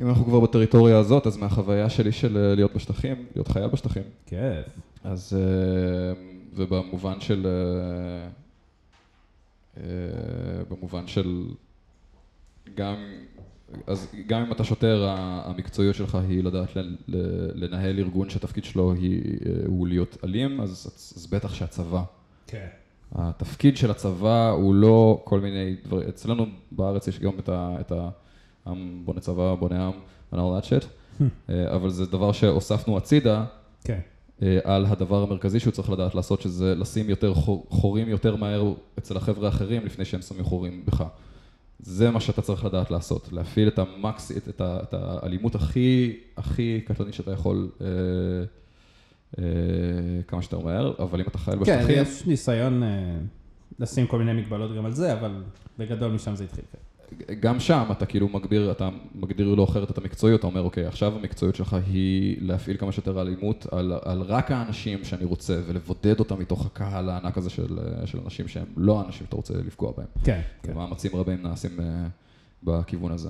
[0.00, 4.66] אם אנחנו כבר בטריטוריה הזאת, אז מהחוויה שלי של להיות בשטחים, להיות חייל בשטחים, כיף.
[5.04, 8.28] אז, אה, ובמובן של, אה,
[9.76, 11.46] אה, במובן של,
[12.74, 12.96] גם,
[13.86, 16.68] אז גם אם אתה שוטר, המקצועיות שלך היא לדעת
[17.54, 20.70] לנהל ארגון שהתפקיד שלו היא, אה, הוא להיות אלים, אז,
[21.16, 22.02] אז בטח שהצבא.
[22.46, 22.66] כן.
[23.14, 27.76] התפקיד של הצבא הוא לא כל מיני דברים, אצלנו בארץ יש גם את ה...
[27.80, 28.10] את ה
[28.66, 29.92] עם בונה צבא, בונה עם,
[30.32, 30.86] and all that shit,
[31.50, 33.44] אה, אבל זה דבר שהוספנו הצידה
[33.84, 34.00] כן.
[34.42, 38.72] אה, על הדבר המרכזי שהוא צריך לדעת לעשות, שזה לשים יותר חור- חורים יותר מהר
[38.98, 41.04] אצל החבר'ה האחרים לפני שהם שמים חורים בך.
[41.78, 46.80] זה מה שאתה צריך לדעת לעשות, להפעיל את המקס, את, את, את האלימות הכי, הכי
[46.86, 47.86] קטלנית שאתה יכול אה,
[49.38, 52.02] אה, כמה שיותר מהר, אבל אם אתה חייל כן, בשטחים...
[52.02, 53.16] יש ניסיון אה,
[53.78, 55.42] לשים כל מיני מגבלות גם על זה, אבל
[55.78, 56.64] בגדול משם זה התחיל.
[57.18, 57.34] כן.
[57.40, 61.14] גם שם אתה כאילו מגביר, אתה מגדיר לו אחרת את המקצועיות, אתה אומר, אוקיי, עכשיו
[61.16, 66.38] המקצועיות שלך היא להפעיל כמה שיותר אלימות על, על רק האנשים שאני רוצה, ולבודד אותם
[66.38, 70.06] מתוך הקהל הענק הזה של, של אנשים שהם לא האנשים שאתה רוצה לפגוע בהם.
[70.24, 70.74] כן, כן.
[70.74, 72.06] מאמצים רבים נעשים אה,
[72.62, 73.28] בכיוון הזה.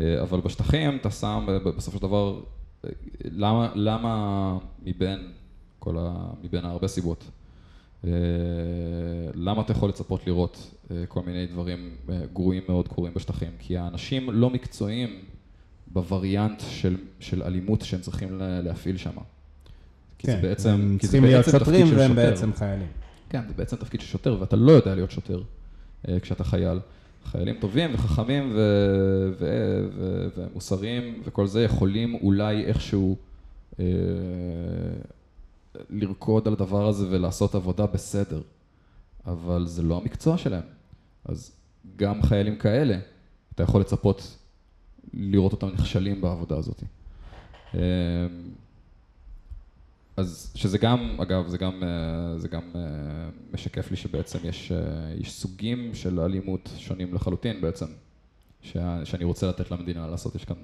[0.00, 2.40] אה, אבל בשטחים אתה שם, אה, בסופו של דבר,
[2.84, 2.90] אה,
[3.24, 5.32] למה, למה מבין
[5.78, 6.30] כל ה...
[6.42, 7.24] מבין הרבה סיבות,
[8.04, 8.10] אה,
[9.34, 10.70] למה אתה יכול לצפות לראות
[11.08, 13.50] כל מיני דברים אה, גרועים מאוד קורים בשטחים?
[13.58, 15.08] כי האנשים לא מקצועיים
[15.92, 19.10] בווריאנט של, של אלימות שהם צריכים לה- להפעיל שם.
[20.18, 22.30] כי זה כן, בעצם, הם כי זה צריכים להיות בעצם תפקיד שוטרים והם שוטר.
[22.30, 22.86] בעצם חיילים.
[23.28, 25.42] כן, זה בעצם תפקיד של שוטר, ואתה לא יודע להיות שוטר
[26.08, 26.78] אה, כשאתה חייל.
[27.24, 33.16] חיילים טובים וחכמים ו- ו- ו- ומוסריים וכל זה יכולים אולי איכשהו
[33.80, 33.84] אה,
[35.90, 38.40] לרקוד על הדבר הזה ולעשות עבודה בסדר,
[39.26, 40.62] אבל זה לא המקצוע שלהם.
[41.24, 41.52] אז
[41.96, 42.98] גם חיילים כאלה,
[43.54, 44.36] אתה יכול לצפות
[45.14, 46.82] לראות אותם נכשלים בעבודה הזאת.
[47.74, 47.80] אה,
[50.16, 52.80] אז שזה גם, אגב, זה גם, אה, זה גם אה,
[53.52, 54.78] משקף לי שבעצם יש, אה,
[55.18, 57.86] יש סוגים של אלימות שונים לחלוטין בעצם,
[59.04, 60.34] שאני רוצה לתת למדינה לעשות.
[60.34, 60.56] יש כאן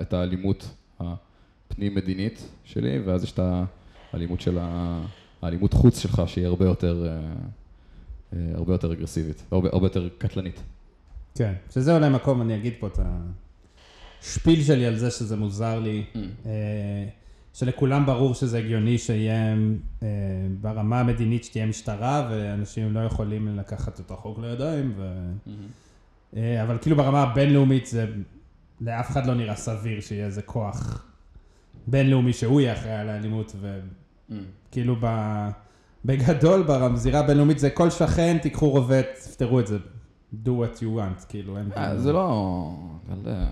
[0.00, 0.68] את האלימות
[1.00, 3.40] הפנים-מדינית שלי, ואז יש את
[4.12, 5.00] האלימות של ה...
[5.42, 7.08] האלימות חוץ שלך, שהיא הרבה יותר,
[8.32, 10.62] הרבה יותר אגרסיבית, הרבה, הרבה יותר קטלנית.
[11.34, 12.98] כן, שזה אולי מקום, אני אגיד פה את
[14.22, 16.04] השפיל שלי על זה שזה מוזר לי,
[16.46, 16.52] אה,
[17.54, 19.54] שלכולם ברור שזה הגיוני שיהיה
[20.02, 20.08] אה,
[20.60, 25.30] ברמה המדינית שתהיה משטרה, ואנשים לא יכולים לקחת את החוק לידיים, ו...
[26.36, 28.06] אה, אבל כאילו ברמה הבינלאומית זה,
[28.80, 31.06] לאף אחד לא נראה סביר שיהיה איזה כוח
[31.86, 33.56] בינלאומי שהוא יהיה אחראי על האלימות,
[34.30, 35.06] וכאילו ב...
[36.04, 39.78] בגדול, בזירה הבינלאומית זה כל שכן, תיקחו רובה, תפתרו את זה.
[40.44, 41.70] do what you want, כאילו, אין...
[41.76, 42.70] אה, זה לא...
[43.26, 43.46] אה,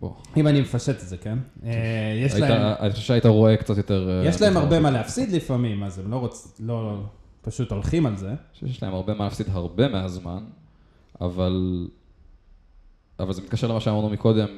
[0.00, 0.10] בוא.
[0.36, 1.38] אם אני מפשט את זה, כן?
[1.64, 1.72] אה,
[2.24, 4.22] יש להם, אני חושב שהיית רואה קצת יותר...
[4.24, 6.60] יש להם הרבה מה להפסיד לפעמים, אז הם לא רוצ...
[6.60, 7.02] לא...
[7.42, 8.28] פשוט הולכים על זה.
[8.28, 10.44] אני חושב שיש להם הרבה מה להפסיד הרבה מהזמן,
[11.20, 11.86] אבל,
[13.18, 14.48] אבל זה מתקשר למה שאמרנו מקודם,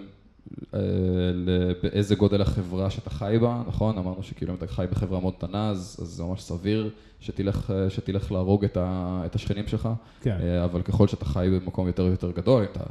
[1.83, 3.99] באיזה גודל החברה שאתה חי בה, נכון?
[3.99, 6.91] אמרנו שכאילו אם אתה חי בחברה מאוד קטנה, אז, אז זה ממש סביר
[7.21, 9.89] שתלך, אה, שתלך להרוג את, ה, את השכנים שלך,
[10.21, 10.39] כן.
[10.43, 12.85] אה, אבל ככל שאתה חי במקום יותר ויותר גדול, אתה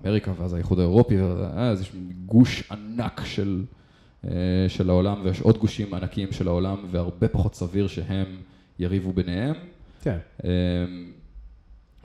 [0.00, 1.92] אמריקה ואז האיחוד האירופי, אה, אז יש
[2.26, 3.64] גוש ענק של,
[4.24, 4.30] אה,
[4.68, 8.36] של העולם, ויש עוד גושים ענקיים של העולם, והרבה פחות סביר שהם
[8.78, 9.54] יריבו ביניהם.
[10.02, 10.18] כן.
[10.44, 10.48] אמ,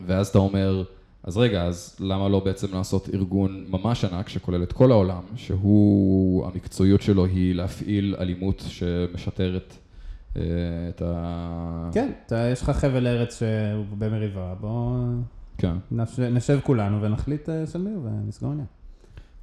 [0.05, 0.83] ואז אתה אומר,
[1.27, 6.47] אז רגע, אז למה לא בעצם לעשות ארגון ממש ענק שכולל את כל העולם, שהוא,
[6.47, 9.73] המקצועיות שלו היא להפעיל אלימות שמשטרת
[10.37, 10.41] אה,
[10.89, 11.89] את ה...
[11.93, 14.95] כן, אתה, יש לך חבל ארץ שהוא במריבה, בואו
[15.57, 15.75] כן.
[15.91, 16.19] נש...
[16.19, 18.67] נשב כולנו ונחליט אה, של מי ונסגור עניין.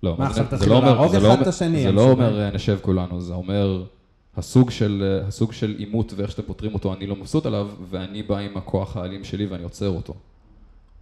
[0.03, 2.11] לא, מה, עכשיו זה תתחילו לא להרוג זה אחד לא את השני, זה לא.
[2.11, 3.85] אומר אה, נשב כולנו, זה אומר
[4.37, 8.23] הסוג של, אה, הסוג של עימות ואיך שאתם פותרים אותו, אני לא מבסוט עליו, ואני
[8.23, 10.15] בא עם הכוח האלים שלי ואני עוצר אותו.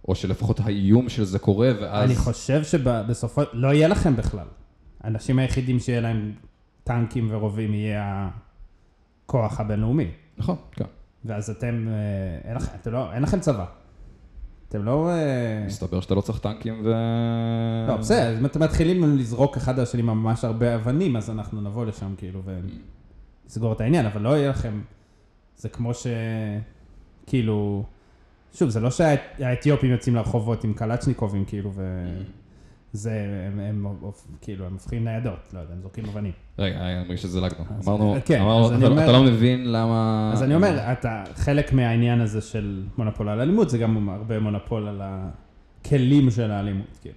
[0.07, 2.05] או שלפחות האיום של זה קורה, ואז...
[2.09, 4.47] אני חושב שבסופו, לא יהיה לכם בכלל.
[5.01, 6.33] האנשים היחידים שיהיה להם
[6.83, 8.29] טנקים ורובים יהיה
[9.25, 10.11] הכוח הבינלאומי.
[10.37, 10.85] נכון, כן.
[11.25, 13.65] ואז אתם, אה, אין לכם, אתם לא, אין לכם צבא.
[14.69, 15.09] אתם לא...
[15.09, 16.93] אה, מסתבר שאתה לא צריך טנקים ו...
[17.87, 21.85] לא, בסדר, אם אתם מתחילים לזרוק אחד על השני ממש הרבה אבנים, אז אנחנו נבוא
[21.85, 22.41] לשם כאילו
[23.45, 24.81] ונסגור את העניין, אבל לא יהיה לכם...
[25.57, 26.07] זה כמו ש...
[27.27, 27.83] כאילו...
[28.53, 32.05] שוב, זה לא שהאתיופים יוצאים לרחובות עם קלצ'ניקובים, כאילו, ו...
[32.93, 33.11] זה,
[33.47, 36.31] הם, הם, הם כאילו, הם הופכים ניידות, לא יודע, הם זורקים אבנים.
[36.59, 37.65] רגע, אני מרגיש שזה לגנו.
[37.85, 40.29] אמרנו, כן, אמרנו, אתה, אומר- אתה לא מבין למה...
[40.33, 44.87] אז אני אומר, אתה, חלק מהעניין הזה של מונופול על אלימות, זה גם הרבה מונופול
[44.87, 47.15] על הכלים של האלימות, כאילו.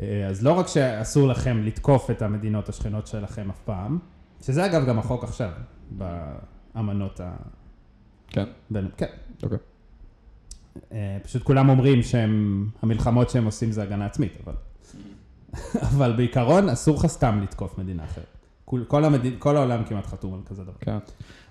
[0.00, 3.98] אה, אז לא רק שאסור לכם לתקוף את המדינות השכנות שלכם אף פעם,
[4.42, 5.50] שזה אגב גם החוק עכשיו,
[5.90, 7.32] באמנות ה...
[8.28, 8.88] כן, בין...
[8.96, 9.06] כן.
[9.42, 9.58] אוקיי.
[9.58, 9.73] אה,
[11.22, 14.54] פשוט כולם אומרים שהם, המלחמות שהם עושים זה הגנה עצמית, אבל...
[15.82, 18.24] אבל בעיקרון אסור לך סתם לתקוף מדינה אחרת.
[18.64, 20.72] כל, כל, המדינה, כל העולם כמעט חתום על כזה דבר.
[20.80, 20.98] כן.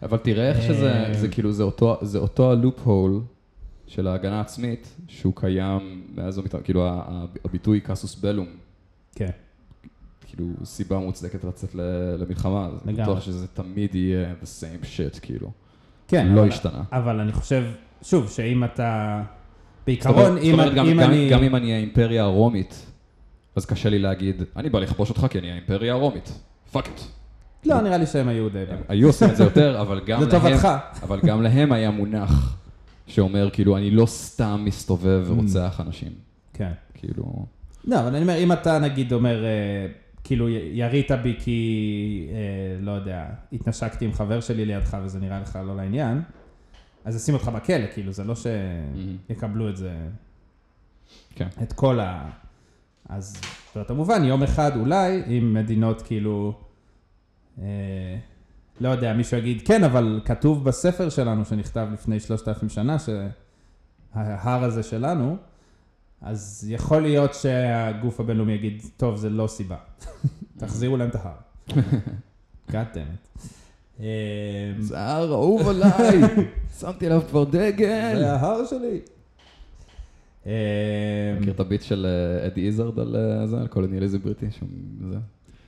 [0.02, 3.22] אבל תראה איך שזה, אה, זה כאילו, זה אותו, זה אותו הלופ הול
[3.88, 6.88] של ההגנה העצמית, שהוא קיים מאז ומתמיד, כאילו
[7.46, 8.48] הביטוי קאסוס בלום,
[9.16, 9.30] כן.
[10.26, 11.76] כאילו סיבה מוצדקת לצאת
[12.18, 13.12] למלחמה, אז אני לגמרי.
[13.12, 15.52] בטוח שזה תמיד יהיה the same shit, כאילו.
[16.08, 16.84] כן, לא אבל, השתנה.
[16.92, 17.64] אבל אני חושב,
[18.04, 19.22] שוב, שאם אתה...
[19.88, 21.30] בעיקרון, אם, אומרת, גם- אם גם- אני...
[21.30, 22.86] גם אם אני האימפריה הרומית,
[23.56, 26.40] אז קשה לי להגיד, אני בא לכבוש אותך כי אני האימפריה הרומית.
[26.72, 27.02] fuck it.
[27.66, 28.64] לא, נראה לי שהם היו די...
[28.88, 30.30] היו עושים את זה יותר, אבל גם להם...
[30.30, 30.68] לטובתך.
[31.04, 32.58] אבל גם להם היה מונח
[33.08, 35.32] שאומר, כאילו, אני לא סתם מסתובב Mm.
[35.32, 36.10] ורוצח אנשים.
[36.54, 36.72] כן.
[36.94, 37.46] כאילו...
[37.86, 39.50] לא, אבל אני אומר, אם אתה נגיד אומר, אה,
[40.24, 42.38] כאילו ירית בי כי, אה,
[42.82, 43.24] לא יודע,
[43.54, 46.22] התנשקתי עם חבר שלי לידך וזה נראה לך לא לעניין,
[47.06, 49.98] אז ישים אותך בכלא, כאילו, זה לא שיקבלו את זה,
[51.36, 51.48] כן.
[51.64, 52.30] את כל ה...
[53.10, 53.42] אז
[53.76, 56.54] באותו מובן, יום אחד אולי, אם מדינות כאילו,
[57.62, 58.18] אה,
[58.82, 64.64] לא יודע, מישהו יגיד, כן, אבל כתוב בספר שלנו, שנכתב לפני שלושת אלפים שנה, שההר
[64.64, 65.38] הזה שלנו,
[66.22, 69.78] אז יכול להיות שהגוף הבינלאומי יגיד, טוב, זה לא סיבה.
[70.60, 71.36] תחזירו להם את ההר.
[72.72, 73.63] God damn it.
[74.00, 74.06] אה,
[74.80, 76.22] זה הר אהוב עליי,
[76.80, 78.16] שמתי עליו כבר דגל.
[78.18, 79.00] זה ההר שלי.
[80.48, 80.52] אה,
[81.40, 84.46] מכיר את הביט של אה, אדי איזרד על אה, זה, על קולוניאליזם בריטי?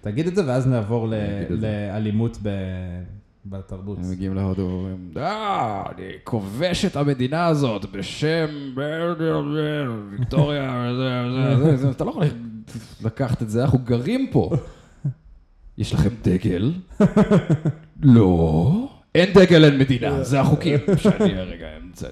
[0.02, 1.08] תגיד את זה ואז נעבור.
[1.50, 3.04] לאלימות ב-
[3.46, 3.98] בתרבות.
[3.98, 8.48] הם מגיעים להודו ואומרים, אה, אני כובש את המדינה הזאת בשם
[10.12, 12.24] ויקטוריה, זה, זה, זה, זה, אתה לא יכול
[13.04, 14.50] לקחת את זה, אנחנו גרים פה.
[15.78, 16.72] יש לכם דגל?
[18.02, 18.88] לא.
[19.16, 22.08] אין דגל, אין מדינה, זה החוקים שאני רגע אמצא.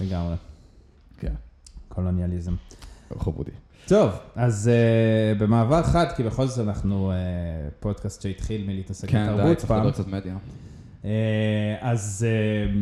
[0.00, 0.34] לגמרי.
[1.18, 1.32] כן,
[1.88, 2.54] קולוניאליזם.
[3.18, 3.50] חמודי.
[3.88, 7.14] טוב, אז uh, במעבר חד, כי בכל זאת אנחנו uh,
[7.80, 9.78] פודקאסט שהתחיל מלהתעסק כן, די, בתרבות צריך פעם.
[9.78, 10.36] לדבר קצת מדיה.
[11.02, 11.06] Uh,
[11.80, 12.74] אז uh,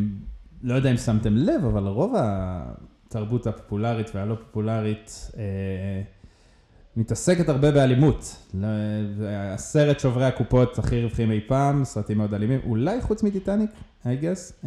[0.63, 5.37] לא יודע אם שמתם לב, אבל רוב התרבות הפופולרית והלא פופולרית uh,
[6.97, 8.35] מתעסקת הרבה באלימות.
[8.53, 8.67] לא,
[9.29, 13.69] הסרט שוברי הקופות הכי רווחים אי פעם, סרטים מאוד אלימים, אולי חוץ מטיטניק,
[14.03, 14.65] I guess.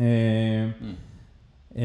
[1.76, 1.80] Uh,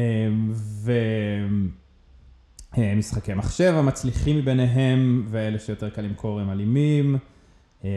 [2.76, 7.16] ומשחקי מחשב המצליחים מביניהם, ואלה שיותר קל למכור הם אלימים.
[7.84, 7.90] אה,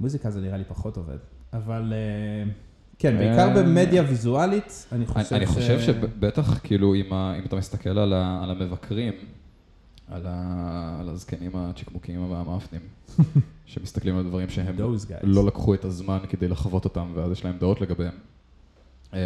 [0.00, 1.18] מוזיקה זה נראה לי פחות עובד,
[1.52, 2.50] אבל אה,
[2.98, 5.48] כן, בעיקר אה, במדיה ויזואלית, אני אני, חושב אני ש...
[5.48, 7.10] חושב שבטח, כאילו, אם,
[7.46, 8.12] אתה מסתכל על
[8.50, 9.12] המבקרים,
[10.10, 12.80] על, ה, על הזקנים הצ'יקמוקים והמאפנים,
[13.66, 14.66] שמסתכלים על דברים שהם.
[15.22, 18.14] לא לקחו את הזמן כדי לחוות אותם, ואז יש להם דעות לגביהם.
[19.14, 19.18] אה,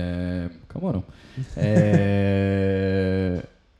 [0.68, 1.00] כמונו.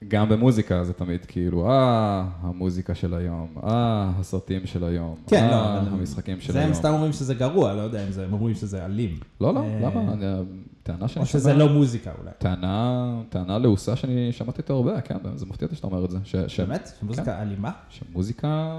[0.09, 5.55] גם במוזיקה זה תמיד כאילו, אה, המוזיקה של היום, אה, הסרטים של היום, כן, לא,
[5.55, 6.68] אה, אבל המשחקים של זה היום.
[6.68, 9.16] הם סתם אומרים שזה גרוע, לא יודע אם זה, הם אומרים שזה אלים.
[9.40, 10.12] לא, לא, אה, למה?
[10.12, 10.44] אני-
[10.82, 11.26] טענה שאני או.
[11.26, 12.30] שזה לא מוזיקה אולי.
[12.38, 16.18] טענה, טענה לעוסה שאני שמעתי אותה הרבה, כן, זה מפתיע אותי שאתה אומר את זה.
[16.24, 16.90] ש, ש, באמת?
[17.00, 17.70] שמוזיקה אלימה?
[17.88, 18.72] שמוזיקה,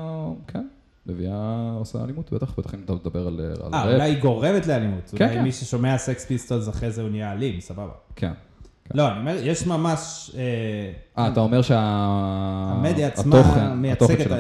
[0.47, 0.67] כן,
[1.07, 3.39] מביאה, עושה אלימות, בטח, בטח אם אתה מדבר על,
[3.74, 3.84] אה.
[3.93, 5.11] אולי היא גורמת לאלימות.
[5.15, 5.43] כן, אולי כן.
[5.43, 7.91] מי ששומע Sex Pistols אחרי זה הוא נהיה אלים, סבבה.
[8.15, 8.32] כן.
[8.94, 10.32] לא, אני אומר, יש ממש...
[10.36, 11.80] אה, אה, אתה אומר שה...
[12.76, 14.32] המדיה עצמה מייצגת,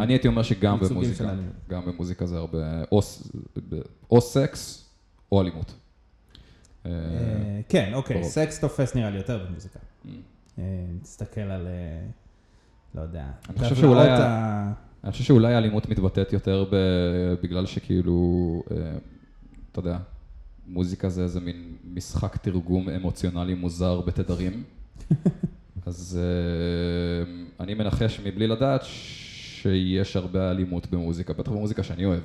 [0.00, 1.34] אני הייתי אומר שגם במוזיקה.
[1.68, 2.82] גם במוזיקה זה הרבה,
[4.10, 4.90] או, סקס
[5.32, 5.74] או אלימות.
[6.86, 8.24] אה, אה, כן, אוקיי.
[8.24, 9.78] סקס תופס נראה לי יותר במוזיקה.
[10.04, 10.08] mm.
[11.02, 12.06] תסתכל על, אה,
[12.94, 13.58] לא יודע, אני
[15.12, 16.64] חושב שאולי האלימות מתבטאת יותר.
[17.42, 18.62] בגלל שכאילו,
[19.72, 19.98] אתה יודע,
[20.66, 24.62] מוזיקה זה איזה מין משחק תרגום אמוציונלי מוזר בתדרים.
[25.86, 32.22] אז אה, אני מנחש מבלי לדעת שיש הרבה אלימות במוזיקה, בטח במוזיקה שאני אוהב.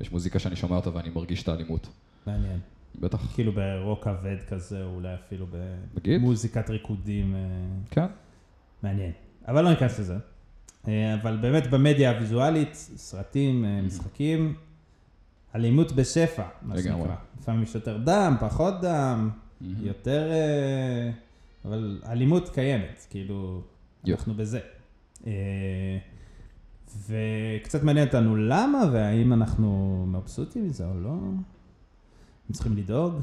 [0.00, 1.88] יש מוזיקה שאני שומע אותה ואני מרגיש את האלימות.
[2.26, 2.58] מעניין.
[3.00, 3.34] בטח.
[3.34, 5.46] כאילו ברוק כבד כזה, או אולי אפילו?
[6.04, 7.34] במוזיקת ריקודים.
[7.34, 7.40] אה,
[7.90, 8.06] כן.
[8.82, 9.12] מעניין.
[9.48, 10.16] אבל לא ניכנס לזה.
[10.88, 14.54] אה, אבל באמת במדיה הוויזואלית, סרטים, משחקים,
[15.54, 16.74] אלימות בשפע, מה.
[16.78, 17.14] שנקרא.
[17.40, 19.30] לפעמים יש יותר דם, פחות דם.
[19.82, 20.30] יותר...
[20.32, 21.10] אה,
[21.64, 23.62] אבל אלימות קיימת, כאילו.
[24.08, 24.60] אנחנו בזה.
[25.26, 25.98] אה,
[27.08, 31.08] וקצת מעניין אותנו למה, והאם אנחנו מבסוטים מזה או לא.
[31.10, 31.42] הם
[32.52, 33.14] צריכים לדאוג.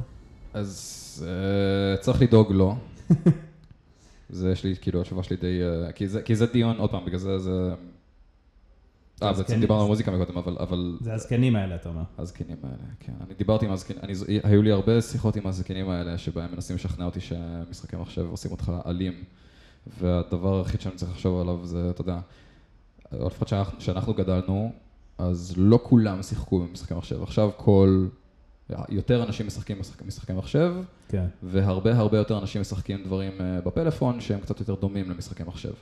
[0.53, 2.75] אז אה, צריך לדאוג לו.
[4.29, 5.59] זה יש לי, כאילו, התשובה שלי די...
[5.95, 7.73] כי זה- כי זה דיון, עוד פעם, בגלל זה זה...
[9.23, 9.59] אה, אז בעצם כן.
[9.59, 10.57] דיברנו על מוזיקה מקודם, אבל...
[10.59, 12.03] אבל זה הזקנים האלה, אתה אומר.
[12.17, 13.13] הזקנים האלה, כן.
[13.25, 14.13] אני דיברתי עם הזקנים, אני,
[14.43, 18.71] היו לי הרבה שיחות עם הזקנים האלה, שבהם מנסים לשכנע אותי שמשחקי מחשב עושים אותך
[18.85, 19.23] אלים,
[19.99, 22.19] והדבר היחיד שאני צריך לחשוב עליו זה, אתה יודע,
[23.11, 24.71] לפחות שאנחנו, שאנחנו גדלנו,
[25.17, 27.23] אז לא כולם שיחקו במשחקי מחשב.
[27.23, 28.07] עכשיו כל,
[28.89, 30.75] יותר אנשים משחקים משחק, משחקי מחשב,
[31.07, 31.25] כן.
[31.43, 35.73] והרבה הרבה יותר אנשים משחקים דברים אה, בפלאפון שהם קצת יותר דומים למשחקי מחשב.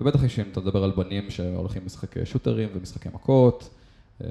[0.00, 3.74] ובטח יש אם אתה מדבר על בנים שהולכים משחקי שוטרים ומשחקי מכות,
[4.24, 4.28] אה,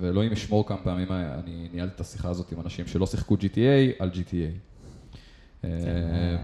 [0.00, 3.94] ואלוהים ישמור כמה פעמים אה, אני ניהלתי את השיחה הזאת עם אנשים שלא שיחקו GTA
[3.98, 4.58] על GTA.
[5.64, 5.70] אה,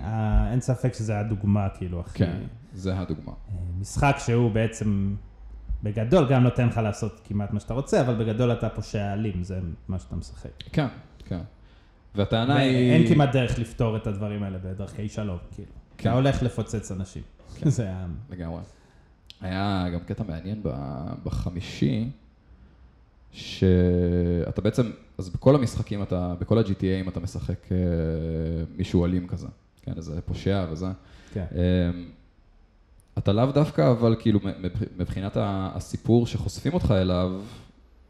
[0.04, 2.18] אה, אין ספק שזה הדוגמה, כאילו, הכי...
[2.18, 2.36] כן,
[2.74, 3.32] זה הדוגמה.
[3.80, 5.14] משחק שהוא בעצם,
[5.82, 9.58] בגדול, גם נותן לך לעשות כמעט מה שאתה רוצה, אבל בגדול אתה פושע אלים, זה
[9.88, 10.62] מה שאתה משחק.
[10.72, 10.86] כן,
[11.24, 11.40] כן.
[12.14, 12.92] והטענה היא...
[12.92, 15.83] ואין כמעט דרך לפתור את הדברים האלה בדרכי שלום, כאילו.
[15.98, 16.08] כן.
[16.08, 17.22] אתה הולך לפוצץ אנשים.
[17.54, 17.70] כן.
[17.70, 18.06] זה ה...
[18.30, 18.60] לגמרי.
[19.40, 22.10] היה גם קטע מעניין ב- בחמישי,
[23.32, 27.76] שאתה בעצם, אז בכל המשחקים אתה, בכל ה-GTAים אתה משחק אה,
[28.76, 29.46] מישהו אלים כזה,
[29.82, 30.86] כן, איזה פושע וזה.
[31.32, 31.44] כן.
[31.54, 31.90] אה,
[33.18, 37.32] אתה לאו דווקא, אבל כאילו מבח- מבחינת הסיפור שחושפים אותך אליו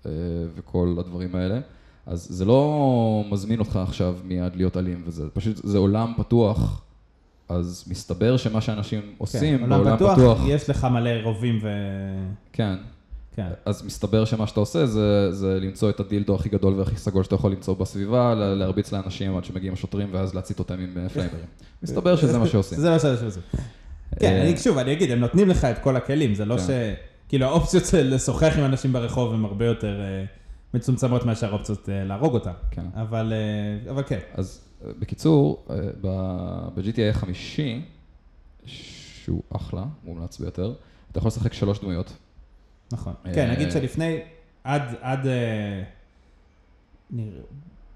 [0.06, 0.10] אה,
[0.54, 1.60] וכל הדברים האלה,
[2.06, 6.82] אז זה לא מזמין אותך עכשיו מיד להיות אלים וזה, פשוט זה עולם פתוח,
[7.48, 9.68] אז מסתבר שמה שאנשים עושים כן.
[9.68, 11.68] בעולם עולם פתוח, יש לך מלא רובים ו...
[12.52, 12.74] כן,
[13.36, 13.48] כן.
[13.64, 17.34] אז מסתבר שמה שאתה עושה זה, זה למצוא את הדילדו הכי גדול והכי סגול שאתה
[17.34, 21.44] יכול למצוא בסביבה, להרביץ לאנשים עד שמגיעים השוטרים ואז להצית אותם עם אה, פליימרים.
[21.82, 22.78] מסתבר שזה מה שעושים.
[22.78, 23.42] זה מה שאנשים עושים.
[24.20, 26.62] כן, אה, אני שוב, אני אגיד, הם נותנים לך את כל הכלים, זה לא כן.
[26.62, 26.70] ש...
[27.28, 30.24] כאילו האופציות של לשוחח עם אנשים ברחוב הן הרבה יותר אה,
[30.74, 32.52] מצומצמות מאשר האופציות להרוג אותם.
[32.70, 32.82] כן.
[32.94, 33.32] אבל
[33.90, 34.18] אבל כן.
[34.34, 34.63] אז
[34.98, 37.80] בקיצור, אה, ב- ב-GTA החמישי,
[38.66, 40.74] שהוא אחלה, מומלץ ביותר,
[41.10, 42.16] אתה יכול לשחק שלוש דמויות.
[42.92, 43.14] נכון.
[43.26, 44.18] אה, כן, נגיד שלפני,
[44.64, 45.82] עד, עד, אה,
[47.10, 47.40] נראה,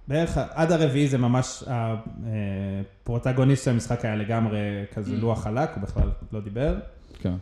[0.08, 4.58] בערך עד הרביעי זה ממש, הפרוטגוניסט של המשחק היה לגמרי
[4.94, 5.20] כזה Mm.
[5.20, 6.78] לוח חלק, הוא בכלל לא דיבר.
[7.20, 7.34] כן.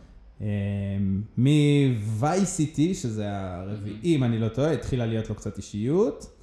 [1.37, 6.37] מ-VICT, שזה הרביעי, אם אני לא טועה, התחילה להיות לו קצת אישיות.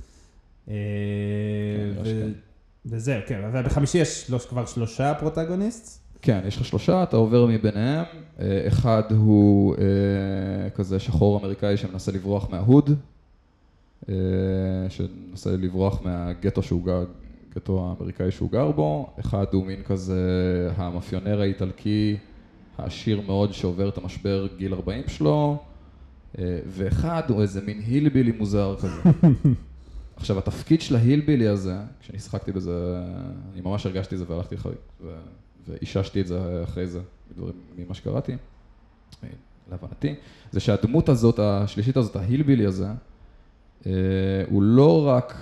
[2.87, 6.05] וזהו, כן, ובחמישי יש לו כבר שלושה פרוטגוניסט.
[6.23, 8.05] כן, יש לך שלושה, אתה עובר מביניהם.
[8.41, 12.91] אה, אחד הוא אה, כזה שחור אמריקאי שמנסה לברוח מההוד,
[14.09, 14.15] אה,
[14.89, 17.05] שמנסה לברוח מהגטו שהוא גר,
[17.55, 19.11] גטו האמריקאי שהוא גר בו.
[19.21, 20.21] אחד הוא מין כזה
[20.77, 22.17] המאפיונר האיטלקי
[22.79, 25.57] העשיר מאוד שעובר את המשבר גיל 40 שלו,
[26.39, 29.01] אה, ואחד הוא איזה מין הילבילי מוזר כזה.
[30.17, 33.05] עכשיו, התפקיד של ההילבילי הזה, כשאני שיחקתי בזה,
[33.53, 35.17] אני ממש הרגשתי את זה והלכתי אחרי, ו-
[35.69, 37.01] ואיששתי את זה אחרי זה,
[37.31, 39.29] מדברים, ממה שקראתי, אה,
[39.71, 40.15] להבנתי,
[40.53, 42.87] זה שהדמות הזאת, השלישית הזאת, ההילבילי הזה,
[43.87, 43.93] אה,
[44.51, 45.35] הוא לא רק,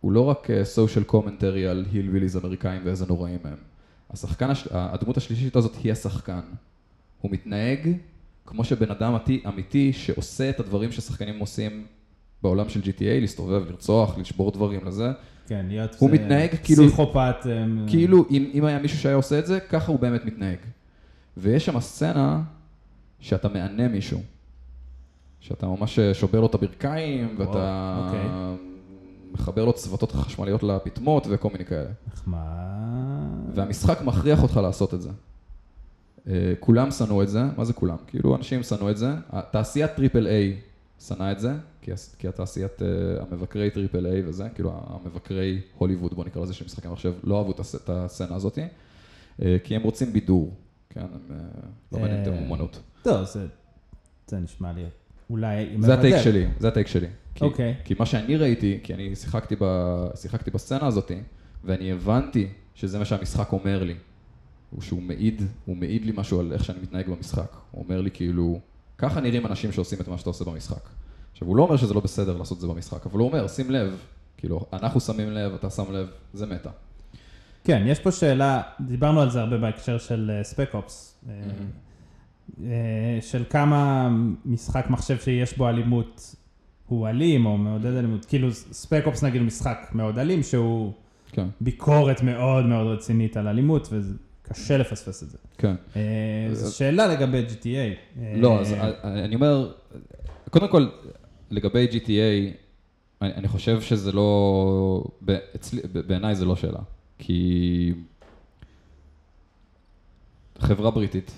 [0.00, 3.56] הוא לא רק סושיאל קומנטרי על הילביליז אמריקאים ואיזה נוראים הם.
[4.10, 6.40] השחקן, הש- הדמות השלישית הזאת היא השחקן.
[7.20, 7.92] הוא מתנהג
[8.46, 9.16] כמו שבן אדם
[9.48, 11.86] אמיתי שעושה את הדברים ששחקנים עושים
[12.42, 15.10] בעולם של GTA, להסתובב, לרצוח, לשבור דברים לזה.
[15.46, 17.36] כן, להיות הוא זה מתנהג כאילו- פסיכופת.
[17.46, 20.58] אה, כאילו, אם, אם היה מישהו שהיה עושה את זה, ככה הוא באמת מתנהג.
[21.36, 22.42] ויש שם סצנה
[23.20, 24.20] שאתה מענה מישהו.
[25.40, 28.26] שאתה ממש שובר לו את הברכיים, ואתה וואו, אוקיי.
[29.32, 31.88] מחבר לו צבתות חשמליות לפטמות וכל מיני כאלה.
[32.12, 32.38] נחמד.
[33.54, 35.10] והמשחק מכריח אותך לעשות את זה.
[36.28, 37.96] אה, כולם שנאו את זה, מה זה כולם?
[38.06, 39.14] כאילו אנשים שנאו את זה,
[39.50, 40.56] תעשיית triple A
[41.06, 41.52] שנא את זה,
[42.18, 42.88] כי, התעשיית, אה,
[43.30, 47.50] המבקרי triple A וזה, כאילו המבקרי הוליווד, בוא נקרא לזה, של משחקי מחשב, לא אהבו
[47.52, 48.58] את הס- את הסצנה הזאת,
[49.42, 50.54] אה, כי הם רוצים בידור,
[50.90, 51.36] כן, הם אה,
[51.92, 52.80] לא מעניין אותם אה, אומנות.
[53.02, 53.24] טוב,
[54.26, 54.84] זה נשמע לי
[55.30, 55.76] אולי...
[55.80, 56.16] זה הטייק.
[56.24, 57.06] שלי, זה הטייק שלי.
[57.40, 57.74] אוקיי.
[57.84, 59.16] כי מה שאני ראיתי, כי אני
[60.14, 61.10] שיחקתי בסצנה הזאת,
[61.64, 63.94] ואני הבנתי שזה מה שהמשחק אומר לי.
[64.70, 67.56] הוא שהוא מעיד, הוא מעיד לי משהו על איך שאני מתנהג במשחק.
[67.70, 68.60] הוא אומר לי כאילו,
[68.98, 70.88] ככה נראים אנשים שעושים את מה שאתה עושה במשחק.
[71.32, 73.70] עכשיו, הוא לא אומר שזה לא בסדר לעשות את זה במשחק, אבל הוא אומר, שים
[73.70, 73.96] לב,
[74.36, 76.70] כאילו, אנחנו שמים לב, אתה שם לב, זה מטא.
[77.64, 81.24] כן, יש פה שאלה, דיברנו על זה הרבה בהקשר של ספק אופס,
[83.20, 84.08] של כמה
[84.44, 86.34] משחק מחשב שיש בו אלימות
[86.86, 90.92] הוא אלים או מעודד אלימות, כאילו ספק אופס נגיד הוא משחק מאוד אלים שהוא
[91.32, 95.38] כן, ביקורת מאוד מאוד רצינית על אלימות וקשה לפספס את זה.
[95.58, 95.74] כן.
[95.96, 98.20] אה, זו שאלה לגבי GTA.
[98.20, 98.72] אה, לא, אז
[99.04, 99.72] אני אומר,
[100.50, 100.86] קודם כל,
[101.50, 102.54] לגבי GTA,
[103.22, 105.04] אני אני חושב שזה לא,
[105.56, 106.78] אצלי- בעיניי זה לא שאלה.
[107.18, 107.92] כי
[110.58, 111.32] חברה בריטית,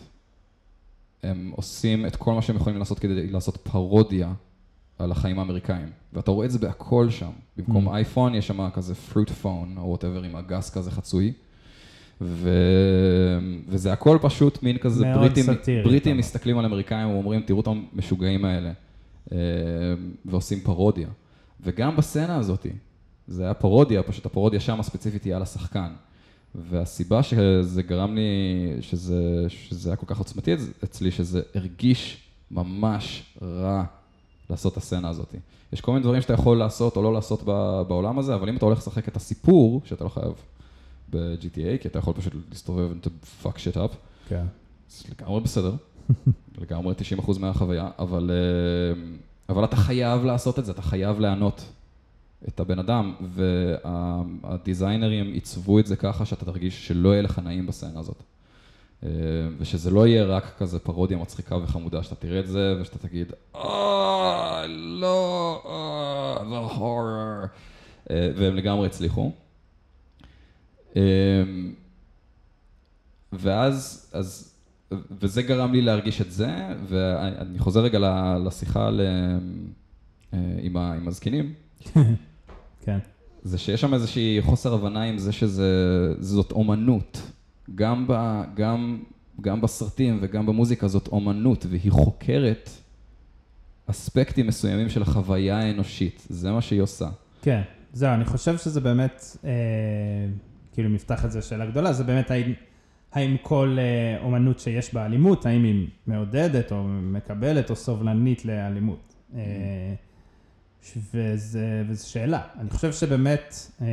[1.22, 4.32] הם עושים את כל מה שהם יכולים לעשות כדי לעשות פרודיה
[4.98, 5.88] על החיים האמריקאים.
[6.12, 7.30] ואתה רואה את זה בהכל שם.
[7.56, 7.92] במקום Mm.
[7.92, 11.32] אייפון יש שם כזה fruit phone, או וואטאבר עם אגס כזה חצוי.
[12.20, 12.50] ו...
[13.68, 15.44] וזה הכל פשוט מין כזה, בריטים,
[15.84, 18.72] בריטים מסתכלים על אמריקאים ואומרים, תראו את המשוגעים האלה,
[20.24, 21.08] ועושים פרודיה.
[21.60, 22.66] וגם בסצנה הזאת,
[23.28, 25.92] זה היה פרודיה, פשוט הפרודיה שם ספציפית היא על השחקן.
[26.54, 28.22] והסיבה שזה גרם לי,
[28.80, 30.54] שזה, שזה היה כל כך עוצמתי
[30.84, 33.84] אצלי, שזה הרגיש ממש רע
[34.50, 35.34] לעשות את הסצנה הזאת.
[35.72, 37.42] יש כל מיני דברים שאתה יכול לעשות או לא לעשות
[37.88, 40.32] בעולם הזה, אבל אם אתה הולך לשחק את הסיפור, שאתה לא חייב
[41.10, 43.06] ב-GTA, כי אתה יכול פשוט להסתובב and
[43.44, 43.94] fuck shit up,
[44.28, 44.44] כן.
[44.88, 45.74] זה לגמרי בסדר,
[46.60, 49.02] לגמרי 90% מהחוויה, אבל, אה,
[49.48, 51.64] אבל אתה חייב לעשות את זה, אתה חייב לענות
[52.48, 58.00] את הבן אדם, והדיזיינרים עיצבו את זה ככה שאתה תרגיש שלא יהיה לך נעים בסצנה
[58.00, 58.22] הזאת.
[59.04, 59.08] אה,
[59.58, 64.66] ושזה לא יהיה רק כזה פרודיה מצחיקה וחמודה, שאתה תראה את זה ושאתה תגיד, אה,
[64.68, 67.48] לא, אה, the horror.
[68.10, 69.32] אה, והם לגמרי הצליחו.
[73.32, 74.51] ואז, אז,
[75.20, 76.56] וזה גרם לי להרגיש את זה,
[76.88, 77.98] ואני חוזר רגע
[78.46, 79.00] לשיחה ל,
[80.34, 81.52] אה, עם, ה, עם הזקנים,
[82.84, 82.98] כן.
[83.42, 87.22] זה שיש שם איזושהי חוסר הבנה עם זה שזאת אומנות.
[87.74, 89.02] גם, ב, גם,
[89.40, 92.70] גם בסרטים וגם במוזיקה זאת אומנות, והיא חוקרת
[93.86, 96.26] אספקטים מסוימים של החוויה האנושית.
[96.28, 97.08] זה מה שהיא עושה.
[97.42, 97.62] כן,
[97.92, 99.50] זהו, אני חושב שזה באמת, אה,
[100.72, 102.52] כאילו, אם נפתח את זה שאלה גדולה, זה באמת האם,
[103.12, 109.14] האם כל אה, אומנות שיש בה אלימות, האם היא מעודדת או מקבלת או סובלנית לאלימות.
[109.34, 109.94] אה,
[111.14, 112.42] וזה, וזו שאלה.
[112.58, 113.86] אני חושב שבאמת, אה,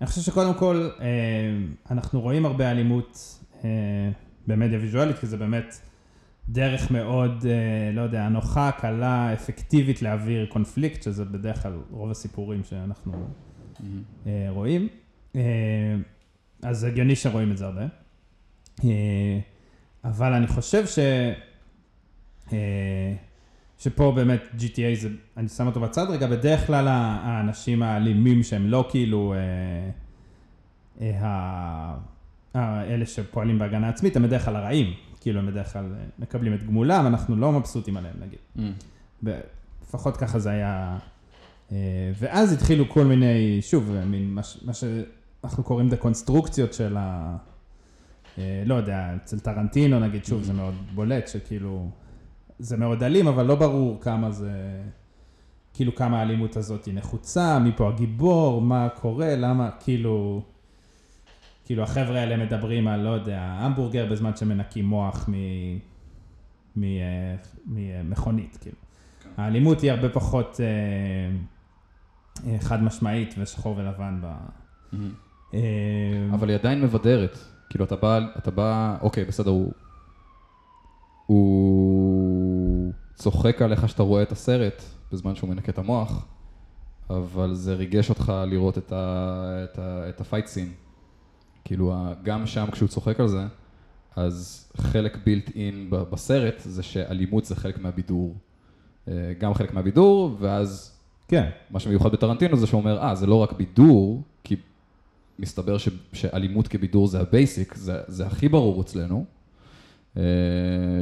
[0.00, 1.06] אני חושב שקודם כל, אה,
[1.90, 3.70] אנחנו רואים הרבה אלימות אה,
[4.46, 5.74] במדיה ויזואלית, כי זה באמת
[6.48, 12.64] דרך מאוד, אה, לא יודע, אנוחה, קלה, אפקטיבית להעביר קונפליקט, שזה בדרך כלל רוב הסיפורים
[12.64, 13.12] שאנחנו
[14.26, 14.88] אה, רואים.
[15.36, 15.40] אה,
[16.62, 17.86] אז הגיוני שרואים את זה הרבה.
[18.84, 19.38] אה,
[20.04, 20.98] אבל אני חושב ש...
[22.52, 23.14] אה,
[23.78, 28.86] שפה באמת GTA זה, אני שם אותו בצד רגע, בדרך כלל האנשים האלימים שהם לא
[28.90, 29.90] כאילו אה,
[32.56, 36.54] אה, אלה שפועלים בהגנה עצמית, הם בדרך כלל הרעים, כאילו הם בדרך כלל אה, מקבלים
[36.54, 38.38] את גמולם, אנחנו לא מבסוטים עליהם נגיד.
[39.24, 39.40] ב-
[39.88, 40.98] לפחות ככה זה היה.
[41.72, 41.76] אה,
[42.18, 44.72] ואז התחילו כל מיני, שוב, מין מה, מה
[45.42, 47.36] שאנחנו קוראים דקונסטרוקציות של ה...
[48.38, 51.90] אה, לא יודע, אצל טרנטינו נגיד, שוב, זה מאוד בולט, שכאילו,
[52.58, 54.82] זה מאוד אלים, אבל לא ברור כמה זה,
[55.74, 60.42] כאילו כמה האלימות הזאת היא נחוצה, מי פה הגיבור, מה קורה, למה, כאילו,
[61.64, 65.34] כאילו החבר'ה האלה מדברים על, לא יודע, המבורגר בזמן שמנקים מוח מ...
[66.76, 67.36] מ- אה,
[67.66, 68.76] ממכונית, כאילו.
[69.36, 70.66] האלימות היא הרבה פחות אה,
[72.50, 74.24] אה, חד משמעית ושחור ולבן ב...
[74.24, 74.98] אה,
[76.32, 77.38] אבל היא עדיין מבדרת.
[77.70, 79.72] כאילו, אתה בא, אתה בא, אוקיי, בסדר, הוא...
[81.26, 84.82] הוא צוחק עליך שאתה רואה את הסרט
[85.12, 86.26] בזמן שהוא מנקה את המוח,
[87.10, 90.72] אבל זה ריגש אותך לראות את, ה, את, ה, את ה fight scene.
[91.64, 93.46] כאילו, גם שם כשהוא צוחק על זה,
[94.16, 98.36] אז חלק built in בסרט זה שאלימות זה חלק מהבידור.
[99.08, 103.34] אה, גם חלק מהבידור, ואז כן, מה שמיוחד בטרנטינו זה שהוא אומר, אה, זה לא
[103.34, 104.56] רק בידור, כי
[105.38, 109.24] מסתבר ש, שאלימות כבידור זה ה basic, זה, זה הכי ברור אצלנו,
[110.16, 110.22] אה,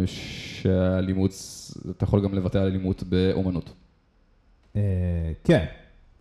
[0.06, 1.30] שהאלימות,
[1.90, 3.72] אתה יכול גם לבטא אלימות באומנות.
[4.76, 5.64] אה, כן,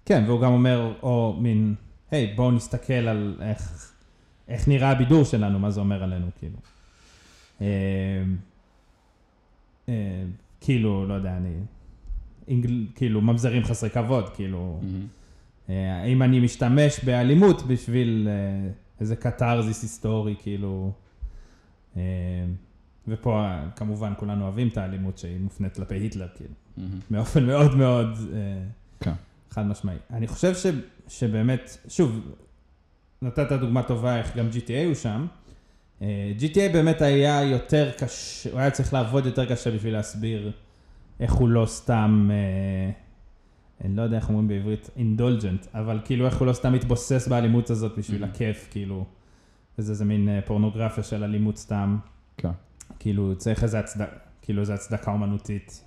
[0.05, 1.76] כן, והוא גם אומר, או מין,
[2.11, 3.91] היי, בואו נסתכל על איך,
[4.47, 6.57] איך נראה הבידור שלנו, מה זה אומר עלינו, כאילו.
[7.61, 8.24] אה,
[10.61, 11.53] כאילו, לא יודע, אני,
[12.95, 14.88] כאילו, ממזרים חסרי כבוד, כאילו, אה,
[15.70, 20.91] האם אני משתמש באלימות בשביל אה, איזה קתרזיס היסטורי, כאילו,
[21.97, 22.01] אה,
[23.07, 26.99] ופה אה, כמובן כולנו אוהבים את האלימות שהיא מופנית כלפי היטלר, כאילו, מהמם.
[27.11, 28.63] באופן מאוד מאוד אה,
[28.99, 29.13] כן.
[29.49, 29.97] חד משמעי.
[30.13, 30.66] אני חושב ש,
[31.07, 32.20] שבאמת, שוב,
[33.22, 35.28] נתת דוגמה טובה איך גם GTA הוא שם.
[36.01, 40.51] אה, GTA באמת היה יותר קשה, הוא היה צריך לעבוד יותר קשה בשביל להסביר
[41.20, 42.91] איך הוא לא סתם, אה,
[43.84, 47.69] אני לא יודע איך אומרים בעברית, אינדולג'נט, אבל כאילו איך הוא לא סתם מתבוסס באלימות
[47.69, 48.28] הזאת בשביל Mhm.
[48.28, 49.05] הכיף, כאילו,
[49.80, 51.97] וזה איזה מין אה, פורנוגרפיה של אלימות סתם.
[52.38, 52.51] כן.
[52.99, 54.11] כאילו, צריך איזה הצדקה,
[54.41, 55.84] כאילו איזה הצדקה אומנותית.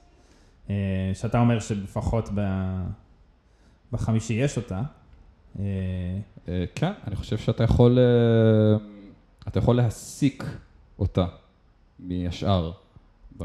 [0.70, 0.74] אה,
[1.14, 2.40] שאתה אומר שלפחות ב...
[3.92, 4.82] בחמישי יש אותה.
[5.58, 5.64] אה,
[6.74, 7.98] כן, אני חושב שאתה יכול,
[9.48, 10.44] אתה יכול להסיק
[10.98, 11.26] אותה
[11.98, 12.72] מהשאר.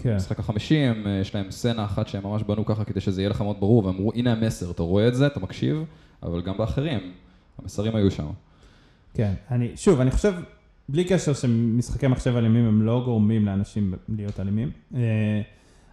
[0.02, 0.14] כן.
[0.14, 3.42] במשחק החמישי אה, יש להם סצנה אחת שהם ממש בנו ככה כדי שזה יהיה לך
[3.42, 5.84] מאוד ברור, והם אמרו, הנה המסר, אתה רואה את זה, אתה מקשיב,
[6.24, 7.00] אבל גם באחרים,
[7.62, 8.28] המסרים היו שם.
[9.14, 10.34] כן, אני, שוב, אני חושב,
[10.90, 15.42] בלי קשר שמשחקי מחשב אלימים הם לא גורמים לאנשים להיות אלימים, אה,